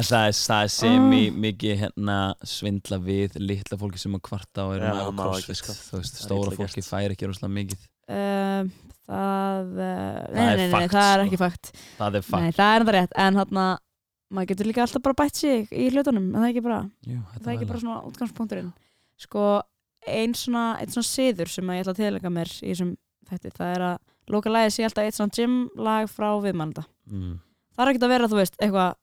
En 0.00 0.06
það 0.06 0.26
er, 0.30 0.36
það 0.40 0.62
er 0.64 0.72
semi 0.72 1.20
mikið 1.44 1.80
hérna 1.82 2.18
svindla 2.48 2.98
við 3.04 3.36
litla 3.40 3.78
fólki 3.80 4.00
sem 4.00 4.16
að 4.16 4.22
kvarta 4.30 4.64
og 4.64 4.76
eru 4.78 4.88
Já, 4.88 4.94
með 4.96 5.20
crossfit 5.20 5.60
sko. 5.60 5.76
Þú 5.76 6.00
veist, 6.00 6.16
Það 6.16 6.26
stóra 6.26 6.54
fólki 6.56 6.84
fær 6.86 7.14
ekki 7.14 7.28
rosalega 7.28 7.56
mikið. 7.58 7.86
Um, 8.10 8.70
það, 9.10 9.74
uh, 9.74 9.90
Það 9.90 10.38
nei, 10.38 10.46
er 10.46 10.56
nei, 10.56 10.64
nei, 10.64 10.72
fakt, 10.72 10.94
það 10.94 11.10
er 11.10 11.20
sko. 11.20 11.26
ekki 11.28 11.40
fakt. 11.42 11.72
Það 11.98 12.18
er 12.20 12.26
fakt. 12.30 12.46
Nei, 12.46 12.56
það 12.56 12.74
er 12.74 12.84
enda 12.84 12.96
rétt, 12.96 13.18
en 13.26 13.40
hann 13.42 13.60
maður 14.30 14.52
getur 14.54 14.70
líka 14.70 14.84
alltaf 14.86 15.04
bara 15.04 15.18
bætt 15.20 15.42
sig 15.42 15.74
í 15.74 15.90
hlutunum 15.90 16.30
en 16.30 16.38
það 16.38 16.46
er 16.46 16.54
ekki 16.54 16.64
bara, 16.64 16.80
Jú, 17.10 17.20
það 17.34 17.50
er 17.50 17.56
ekki 17.58 17.68
bara 17.70 17.82
svona 17.82 18.00
útgangspunkturinn. 18.06 18.72
Sko, 19.20 19.44
ein 20.08 20.34
svona 20.38 20.64
einn 20.80 20.92
svona 20.92 21.08
siður 21.08 21.50
sem 21.50 21.70
að 21.70 21.78
ég 21.78 21.84
ætla 21.84 21.94
að 21.96 22.00
tilæga 22.00 22.32
mér 22.32 22.52
í 22.54 22.70
þessum 22.70 22.94
þetta, 23.28 23.52
það 23.56 23.74
er 23.74 23.86
að 23.90 23.96
loka 24.32 24.52
lagið 24.52 24.74
sé 24.74 24.86
alltaf 24.86 25.06
eitt 25.06 25.18
svona 25.18 25.36
gym 25.36 25.56
lag 25.76 26.10
frá 26.10 26.28
viðmannanda 26.42 26.84
mm. 27.10 27.34
það 27.74 27.84
er 27.84 27.92
ekkert 27.92 28.06
að 28.06 28.14
vera, 28.14 28.30
þú 28.30 28.38
veist, 28.40 28.56
eitthvað 28.60 28.94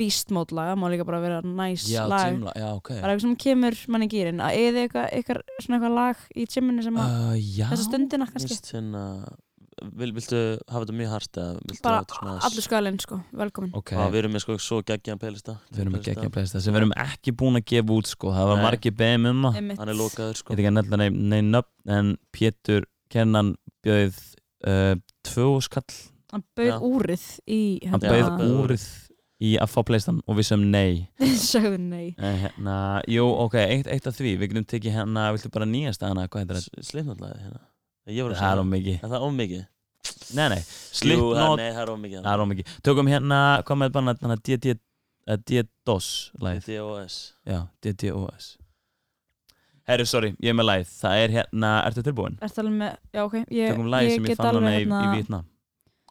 beast 0.00 0.32
mode 0.34 0.54
lag, 0.56 0.72
það 0.72 0.80
má 0.80 0.88
líka 0.92 1.06
bara 1.08 1.22
vera 1.22 1.38
nice 1.44 1.90
Já, 1.90 2.02
lag, 2.10 2.32
gymla, 2.32 2.52
já, 2.56 2.68
ok. 2.78 2.90
Bara 2.96 3.12
eitthvað 3.12 3.24
sem 3.26 3.38
kemur 3.44 3.78
mann 3.92 4.06
í 4.06 4.10
gýrin, 4.12 4.42
að 4.42 4.58
eða 4.64 4.84
eitthvað, 4.86 5.06
eitthvað 5.18 5.64
svona 5.64 5.78
eitthvað 5.78 5.96
lag 5.98 6.26
í 6.34 6.46
gyminu 6.56 6.84
sem 6.86 7.00
að 7.02 7.16
uh, 7.16 7.32
þessa 7.72 7.86
stundina 7.86 8.28
kannski, 8.30 8.56
Vist, 8.56 8.70
hérna, 8.74 9.04
vil, 9.98 10.10
viltu 10.16 10.40
hafa 10.68 10.84
þetta 10.84 10.96
mjög 10.98 11.12
hart 11.12 11.40
eða 11.42 11.54
viltu 11.60 11.84
bara 11.84 12.00
hafa 12.00 12.06
þetta 12.06 12.18
svona 12.18 12.36
allur 12.48 12.66
skalinn 12.66 13.00
sko, 13.02 13.18
velkomin 13.42 13.74
Ok, 13.78 13.94
Já, 13.96 14.02
við 14.14 14.20
erum 14.22 14.36
með 14.36 14.44
sko 14.44 14.56
svo 14.62 14.80
geggjan 14.86 15.20
playlista. 15.22 15.56
Við 15.72 15.84
erum 15.84 15.98
að 15.98 16.06
gegja 16.08 16.32
playlista 16.36 16.62
sem 16.62 16.74
við 16.74 16.82
erum 16.82 16.94
ekki 17.04 17.34
búin 17.42 17.60
að 17.60 17.66
gefa 17.72 17.96
út 17.96 18.10
sko. 18.10 18.32
Það 18.36 18.50
var 18.50 18.60
Nei. 18.60 18.64
margir 18.66 18.96
beðum 18.98 19.28
um 19.32 19.46
það. 19.48 19.58
Hann 19.82 19.92
er 19.92 19.98
lokaður 19.98 20.36
Ég 20.36 20.40
sko 20.42 20.52
veit 20.52 20.62
ekki 20.62 20.70
að 20.72 20.76
nefna 20.78 21.00
neinn 21.02 21.20
nei, 21.32 21.40
nöfn 21.52 21.96
en 21.96 22.12
Pétur 22.34 22.88
Kennan 23.12 23.54
bjöð 23.84 24.20
uh, 24.68 24.94
tvö 25.26 25.48
skall. 25.64 26.00
Hann 26.32 26.44
bauð 26.56 26.86
úrið 26.88 27.24
í 27.44 27.62
hann 27.84 28.00
hann 28.00 28.38
bauð 28.38 28.60
úrið 28.62 28.86
í 29.42 29.52
að 29.58 29.70
fá 29.72 29.80
pleistan 29.88 30.20
og 30.28 30.36
við 30.38 30.46
sem 30.52 30.62
nei. 30.70 31.08
Sagði 31.42 31.78
nei. 31.82 32.06
En 32.18 32.36
hérna, 32.44 32.76
jú, 33.10 33.24
ok, 33.46 33.56
eitt, 33.64 33.88
eitt 33.90 34.06
af 34.06 34.14
því 34.18 34.36
við 34.40 34.52
getum 34.52 34.66
tekið 34.70 34.96
hérna, 35.00 35.26
viltu 35.34 35.50
bara 35.54 35.66
nýjast 35.68 36.04
hana, 36.06 36.28
hvað 36.30 36.44
heitir 36.44 36.60
þetta? 36.60 36.84
Slipnotlaði 36.92 37.40
hérna. 37.46 37.62
Ég 38.12 38.22
voru 38.26 38.34
að 38.36 38.40
Það 38.42 38.48
er 38.48 38.56
segja. 38.56 38.62
of 38.64 38.70
mikið. 38.72 38.96
Er 39.02 39.12
það 39.16 39.26
of 39.28 39.34
mikið? 39.40 39.62
Nei, 40.32 40.46
nei, 40.50 40.58
Jú, 40.58 40.64
það- 40.64 40.96
Slipknot 41.02 41.60
Nei, 41.60 41.68
það 41.72 41.82
er 41.84 41.90
of 41.92 42.00
mikið. 42.02 42.22
Það 42.24 42.32
er 42.36 42.40
of 42.44 42.48
mikið. 42.52 42.72
Tökum 42.88 43.10
hérna, 43.12 43.38
hvað 43.68 43.78
með 43.82 43.92
bara 43.98 44.14
hérna 44.22 44.36
DD 44.48 44.72
eh, 44.72 45.36
DDoS 45.46 46.08
lagið. 46.42 46.66
DOS 46.72 47.18
Já, 47.46 47.58
DDoS 47.84 48.48
Herru, 49.86 50.04
sorry, 50.06 50.30
ég 50.42 50.50
er 50.52 50.56
með 50.58 50.68
lagið. 50.68 50.90
Það 51.02 51.20
er 51.24 51.32
hérna, 51.36 51.70
ertu 51.88 52.02
tilbúin? 52.06 52.36
Er 52.42 52.50
það 52.50 52.62
alveg 52.64 52.76
með, 52.80 52.92
já 53.14 53.22
ok 53.26 53.34
Ég, 53.50 53.72
Tökum 53.72 53.88
lagið 53.92 54.14
sem 54.16 54.28
ég 54.30 54.38
fann 54.38 54.58
hana 54.58 54.74
í, 54.78 54.84
í 54.86 55.08
Vítna 55.16 55.40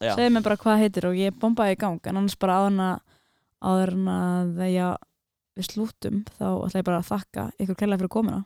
Já. 0.02 0.16
Segðu 0.18 0.32
mér 0.34 0.44
bara 0.48 0.58
hvað 0.58 0.80
heitir 0.82 1.06
og 1.12 1.18
ég 1.20 1.36
bombaði 1.38 1.76
í 1.76 1.80
gang 1.84 2.08
en 2.10 2.18
annars 2.18 2.38
bara 2.42 2.56
en 2.68 2.80
að 2.82 3.02
áður 3.62 3.94
en 3.96 4.08
að 4.16 4.62
já, 4.74 4.88
við 5.58 5.68
slútum 5.70 6.22
þá 6.40 6.46
ætla 6.66 6.82
ég 6.82 6.88
bara 6.90 7.00
að 7.02 7.10
þakka 7.12 7.48
ykkur 7.62 7.80
kærlega 7.84 8.02
fyrir 8.04 8.14
komuna. 8.18 8.44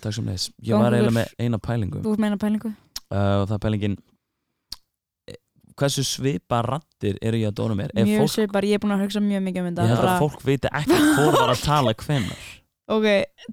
Takk 0.00 0.14
sem 0.16 0.24
leis 0.30 0.46
Ég 0.64 0.70
Gangi 0.72 0.82
var 0.86 0.94
eiginlega 0.96 1.16
með 1.18 1.34
eina 1.44 1.58
pælingu. 1.60 2.00
Þú 2.04 2.14
ert 2.14 2.22
meina 2.24 2.38
pælingu? 2.40 2.70
uh, 3.10 3.42
og 3.42 3.48
það 3.50 3.56
er 3.58 3.62
pælingin 3.66 3.96
eh, 5.28 5.36
hversu 5.80 6.04
svipa 6.06 6.62
rattir 6.66 7.18
eru 7.20 7.40
ég 7.42 7.50
að 7.50 7.58
dóna 7.60 7.76
mér? 7.78 7.92
Ef 7.94 8.06
Mjög 8.08 8.22
fólk, 8.24 8.32
svipar, 8.36 8.66
ég 8.68 8.78
er 8.78 8.82
búin 8.84 8.94
að 8.96 9.04
hugsa 9.04 9.22
mjög 9.24 9.44
mikið 9.48 9.60
um 9.60 9.68
ég 9.68 9.74
þetta 9.74 9.90
held 9.90 10.00
bara, 10.04 10.14
að 10.14 10.24
fólk 10.24 10.46
viti 10.48 10.72
ekki 10.80 11.02
hvort 11.18 11.38
var 11.40 11.52
að 11.54 11.62
tala 11.66 11.94
hvenar 12.04 12.40
Ok, 12.90 13.04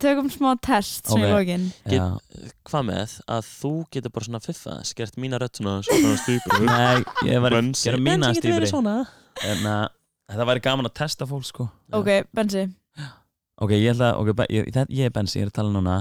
tökum 0.02 0.30
smá 0.34 0.56
test 0.66 1.12
sem 1.12 1.20
Ok. 1.22 1.28
í 1.28 1.34
lokin 1.36 1.66
Get- 1.86 2.00
Já. 2.00 2.48
Hvað 2.66 2.88
með 2.88 3.12
að 3.36 3.50
þú 3.52 3.72
getur 3.94 4.14
bara 4.16 4.26
svona 4.26 4.42
fiffa 4.42 4.78
Skert 4.90 5.20
mína 5.22 5.38
rödd 5.44 5.60
svona 5.60 5.76
Svona 5.86 6.16
stýpur 6.24 6.64
nei, 6.66 7.04
ég 7.30 7.44
var 7.44 7.54
að 7.60 7.70
gera 7.78 8.00
mína 8.02 8.32
svona. 8.72 8.96
En 9.46 9.62
uh, 9.70 9.84
það 10.36 10.50
væri 10.52 10.64
gaman 10.68 10.90
að 10.90 10.96
testa 11.00 11.28
fólk 11.30 11.48
sko. 11.48 11.68
Ok, 11.96 12.12
Bensi. 12.36 12.66
Ok, 13.64 13.74
ég 13.74 13.94
ætla 13.94 14.14
ok, 14.20 14.32
ég, 14.54 14.70
það, 14.76 14.94
ég 14.94 15.10
er 15.10 15.14
Bensi, 15.16 15.40
ég 15.40 15.48
er 15.48 15.52
að 15.54 15.58
tala 15.60 15.74
núna. 15.74 15.98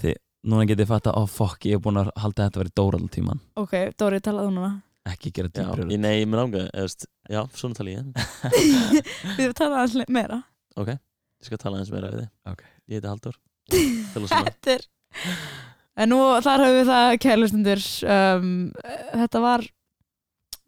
Því 0.00 0.14
núna 0.50 0.66
getið 0.66 0.84
ég 0.86 0.90
fatta, 0.90 1.14
oh 1.18 1.28
fuck, 1.30 1.66
ég 1.68 1.78
er 1.78 1.84
búin 1.84 2.00
að 2.00 2.10
halda 2.18 2.48
þetta 2.48 2.58
að 2.58 2.64
vera 2.64 2.74
dóra 2.80 2.98
all 2.98 3.10
tíman 3.12 3.40
Ok, 3.60 3.74
Dóri, 4.00 4.18
talaðu 4.24 4.54
núna. 4.56 4.72
Ekki 5.12 5.32
gera 5.34 5.50
ég, 5.90 5.98
nei, 5.98 6.12
ég 6.20 6.28
með 6.30 6.44
ánga 6.44 6.64
Já, 7.30 7.40
svona 7.58 7.74
tala 7.78 7.90
ég. 7.90 8.06
Við 9.38 9.54
talaðu 9.58 9.80
aðeins 9.80 10.12
meira. 10.14 10.38
Ok, 10.78 10.92
ég 10.94 11.48
skal 11.48 11.58
tala 11.58 11.80
eins 11.82 11.90
meira 11.92 12.10
við 12.12 12.22
þig. 12.22 12.30
Ok. 12.52 12.62
Ég 12.90 12.98
heiti 12.98 13.10
Halldór. 13.10 13.38
Tala 14.14 14.28
svona. 14.30 14.50
Þetta 14.50 14.74
er 14.76 14.86
En 16.02 16.08
nú 16.08 16.18
þar 16.40 16.62
höfum 16.64 16.78
við 16.78 16.88
það 16.88 17.14
kærlustundur 17.20 17.82
um, 18.14 18.46
Þetta 19.12 19.42
var 19.44 19.64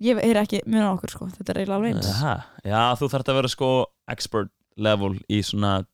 Ég 0.02 0.18
er 0.26 0.40
ekki 0.42 0.58
mjög 0.66 0.84
á 0.84 0.90
okkur 0.96 1.12
sko 1.14 1.26
Þetta 1.36 1.52
er 1.54 1.58
eiginlega 1.62 1.76
alveg 1.78 1.94
eins 1.94 2.08
Aha, 2.10 2.32
já, 2.66 2.80
þú 2.98 3.08
þarft 3.12 3.28
að 3.30 3.36
vera 3.38 3.50
sko 3.52 3.68
expert 4.10 4.50
level 4.76 5.12
í 5.30 5.38
svona 5.46 5.84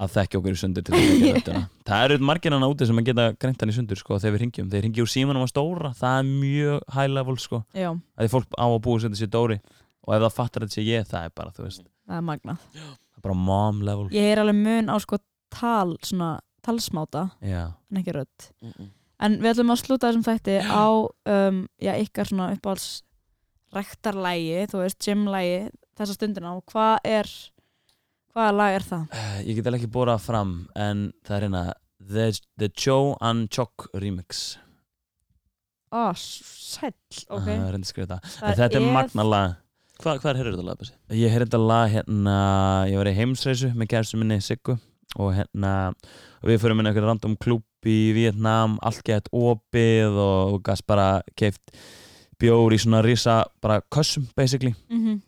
að 0.00 0.12
þekkja 0.14 0.38
okkur 0.40 0.54
í 0.56 0.58
sundur 0.60 0.84
til 0.84 0.94
að 0.96 1.02
þekkja 1.04 1.32
röddina. 1.36 1.62
Það 1.88 2.02
eru 2.06 2.18
margir 2.24 2.54
hann 2.56 2.64
úti 2.64 2.86
sem 2.88 3.00
að 3.00 3.08
geta 3.10 3.24
greint 3.36 3.60
hann 3.64 3.72
í 3.72 3.74
sundur 3.76 3.98
sko 4.00 4.16
þegar 4.20 4.32
við 4.36 4.42
ringjum. 4.44 4.68
Þeir 4.72 4.84
ringja 4.86 5.04
úr 5.04 5.10
símanum 5.12 5.44
að 5.44 5.50
stóra, 5.52 5.90
það 5.98 6.14
er 6.22 6.30
mjög 6.30 6.86
high 6.96 7.10
level 7.12 7.34
sko. 7.42 7.60
Já, 7.76 7.90
Það 8.16 8.24
er 8.24 8.32
fólk 8.32 8.56
á 8.56 8.64
að 8.64 8.78
búa 8.86 9.00
sér 9.02 9.10
þetta 9.12 9.20
sér 9.20 9.32
Dóri 9.34 9.58
og 9.60 10.14
ef 10.16 10.22
það 10.24 10.36
fattar 10.38 10.64
þetta 10.64 10.76
sér 10.78 10.88
ég, 10.88 11.04
það 11.10 11.26
er 11.28 11.34
bara, 11.36 11.52
þú 11.56 11.66
veist, 11.66 11.82
það 12.08 12.16
er 12.16 12.24
magnað 12.30 12.62
það 12.78 13.18
er 13.20 13.26
bara 13.28 13.36
mom 13.50 13.82
level. 13.90 14.06
Ég 14.16 14.30
er 14.32 14.40
alveg 14.40 14.56
mun 14.62 14.88
á 14.88 14.96
sko 15.04 15.20
tal 15.52 15.92
Svona 16.00 16.30
talsmáta 16.64 17.26
Já, 17.44 17.66
En 17.92 18.00
ekki 18.00 18.16
rödd 18.16 18.48
Mm, 18.64 18.72
mm. 18.72 18.88
En 19.20 19.36
við 19.42 19.50
ætlum 19.52 19.72
að 19.74 19.80
slúta 19.82 20.08
þessum 20.08 20.26
þætti 20.26 20.58
á 20.64 20.86
um, 20.88 21.62
Já, 21.82 21.92
ykkar 22.00 22.30
svona 22.30 22.50
uppáhalds 22.56 22.88
Rektarlægi, 23.74 24.64
þú 24.72 24.80
veist, 24.82 24.98
gymlægi 25.04 25.58
Þessa 26.00 26.16
stundina 26.16 26.54
og 26.56 26.64
hvað 26.72 26.96
er 27.06 27.28
Hvaða 28.30 28.54
lag 28.54 28.76
er 28.78 28.84
það? 28.86 29.06
Eh, 29.18 29.38
ég 29.50 29.56
get 29.58 29.66
alveg 29.66 29.82
ekki 29.84 29.92
bórað 29.94 30.20
fram 30.22 30.52
en 30.78 31.08
það 31.26 31.36
er 31.36 31.46
hérna 31.48 31.62
The, 32.00 32.26
the 32.58 32.68
Joe 32.72 33.16
and 33.20 33.50
Choc 33.52 33.88
remix. 33.92 34.56
Ó, 35.92 36.14
sæll, 36.16 36.94
ok 37.28 37.48
Það 37.48 37.64
er 37.74 37.82
skrifa 37.84 38.06
þetta. 38.06 38.30
Það 38.38 38.52
En 38.52 38.58
þetta 38.60 38.78
er 38.78 38.84
er- 38.86 38.94
magna 38.94 39.26
lag. 39.26 39.56
Hva, 40.00 40.14
Hvað 40.22 40.30
er 40.40 40.48
þetta 40.52 40.64
lag, 40.64 40.78
Bessi? 40.80 40.94
Ég 41.12 41.34
heyrði 41.34 41.48
þetta 41.50 41.60
lag 41.60 41.90
hérna, 41.92 42.36
ég 42.88 42.96
var 43.02 43.10
í 43.10 43.16
heimsreisu 43.18 43.72
með 43.76 43.90
kærstum 43.92 44.22
minni 44.22 44.38
Siggu 44.40 44.78
og 45.18 45.34
hérna 45.36 45.72
og 45.90 46.46
við 46.48 46.62
fyrir 46.62 46.78
minna 46.78 46.94
eitthvað 46.94 47.10
random 47.10 47.34
klúb 47.36 47.66
í 47.88 48.12
Vietnam, 48.16 48.78
allt 48.82 49.02
gett 49.06 49.30
opið 49.32 50.16
og, 50.16 50.54
og 50.56 50.60
gæst 50.66 50.86
bara 50.90 51.22
keift 51.38 51.72
bjór 52.40 52.72
í 52.72 52.80
svona 52.80 53.02
risa 53.04 53.44
bara 53.60 53.80
kössum 53.92 54.28
basically. 54.36 54.74
Mm 54.90 55.20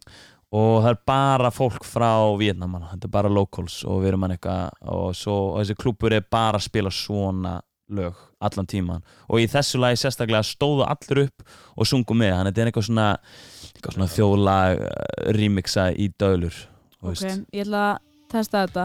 og 0.52 0.82
það 0.84 0.90
er 0.90 0.98
bara 1.08 1.50
fólk 1.52 1.84
frá 1.88 2.10
Vietnam 2.36 2.74
hana. 2.76 2.90
þetta 2.92 3.08
er 3.08 3.14
bara 3.14 3.32
locals 3.32 3.82
og 3.88 4.02
við 4.02 4.12
erum 4.12 4.26
hann 4.26 4.34
eitthvað 4.36 4.88
og, 4.92 5.14
svo, 5.16 5.36
og 5.52 5.62
þessi 5.62 5.76
klúbur 5.80 6.16
er 6.16 6.26
bara 6.28 6.60
að 6.60 6.66
spila 6.66 6.92
svona 6.92 7.54
lög 7.92 8.18
allan 8.42 8.68
tíman 8.68 9.04
og 9.28 9.40
í 9.40 9.48
þessu 9.50 9.80
lagi 9.80 10.00
sérstaklega 10.02 10.44
stóðu 10.46 10.84
allir 10.86 11.24
upp 11.26 11.46
og 11.76 11.88
sungu 11.88 12.16
með 12.16 12.34
þannig 12.36 12.42
að 12.42 12.50
þetta 12.52 12.62
er 12.64 12.70
eitthvað 12.70 12.88
svona, 12.88 13.08
eitthvað 13.72 13.96
svona 13.96 14.10
þjóðlag 14.16 14.84
uh, 14.84 14.92
remixa 15.38 15.88
í 15.96 16.10
dölur 16.20 16.60
Ok, 17.02 17.08
veist. 17.08 17.40
ég 17.50 17.64
ætla 17.64 17.86
að 17.88 18.04
testa 18.30 18.60
þetta. 18.62 18.84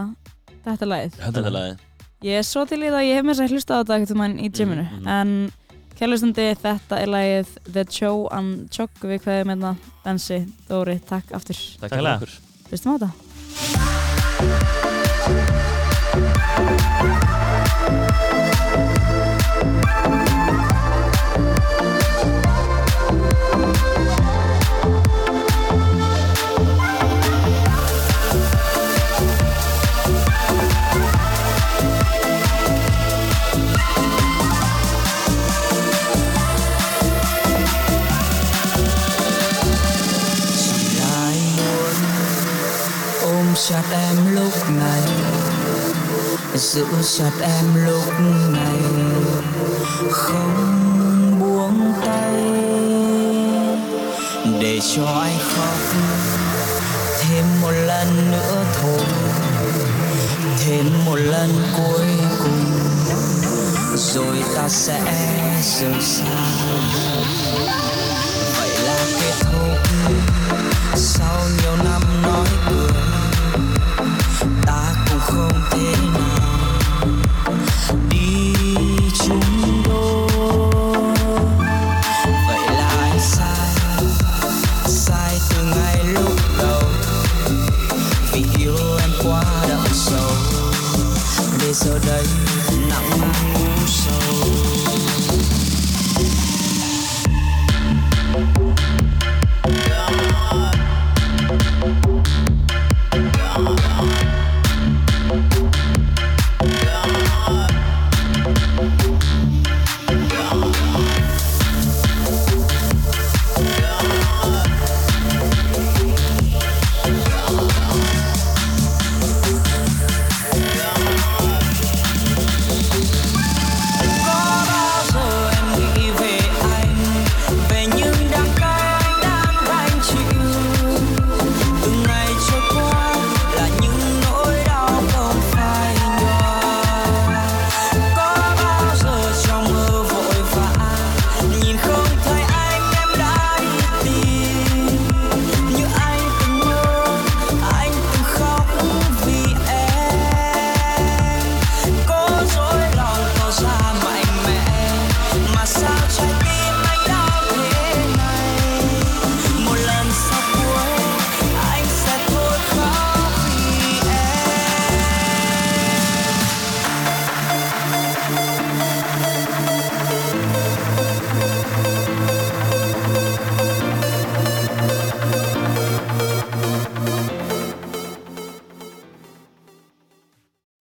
Þetta 0.65 0.83
er 0.83 0.89
lagið. 0.89 1.19
Þetta 1.21 1.43
er 1.43 1.53
lagið 1.53 1.86
Ég 2.25 2.39
er 2.39 2.45
svo 2.47 2.63
til 2.65 2.79
í 2.81 2.89
það, 2.89 3.03
ég 3.05 3.15
hef 3.19 3.25
með 3.27 3.35
þess 3.37 3.45
að 3.45 3.51
hlusta 3.53 3.73
á 3.77 3.79
þetta 3.83 3.95
ekkert 3.99 4.11
um 4.15 4.23
hann 4.25 4.37
í 4.41 4.49
gyminu 4.49 4.85
Mhm, 4.87 5.01
mhm. 5.03 5.07
En 5.07 5.51
kærlustandi, 5.99 6.47
þetta 6.63 6.99
er 7.01 7.07
lagið 7.13 7.47
The 7.73 7.83
Show 7.91 8.27
and 8.31 8.69
Chok 8.73 8.91
Við 9.01 9.21
kveðum 9.25 9.53
hérna 9.53 9.75
Bensi, 10.05 10.41
Dóri, 10.69 10.99
takk 11.05 11.31
aftur 11.37 11.55
Takk 11.79 11.91
fyrir 11.91 12.01
hérlega. 12.01 12.17
okkur. 12.17 12.31
Hlustum 12.71 12.93
á 12.93 12.97
þetta 12.97 14.86
chặt 43.69 43.83
em 43.91 44.35
lúc 44.35 44.69
này. 44.69 45.01
Giữ 46.55 46.85
chặt 47.17 47.31
em 47.41 47.85
lúc 47.85 48.19
này. 48.51 48.77
Không 50.11 51.39
buông 51.39 51.93
tay. 52.05 52.33
Để 54.61 54.79
cho 54.95 55.05
anh 55.05 55.39
khóc. 55.39 56.03
Thêm 57.21 57.45
một 57.61 57.71
lần 57.71 58.31
nữa 58.31 58.63
thôi. 58.81 59.01
Thêm 60.65 61.05
một 61.05 61.15
lần 61.15 61.49
cuối 61.77 62.07
cùng. 62.43 62.65
Rồi 63.95 64.43
ta 64.55 64.69
sẽ 64.69 64.99
rời 65.79 66.01
xa. 66.01 66.25
Vậy 68.59 68.69
là 68.83 69.05
kết 69.19 69.33
thúc. 69.39 69.77
Sau 70.95 71.47
nhiều 71.61 71.75
năm 71.75 72.01
nói 72.21 72.47
cười. 72.69 72.86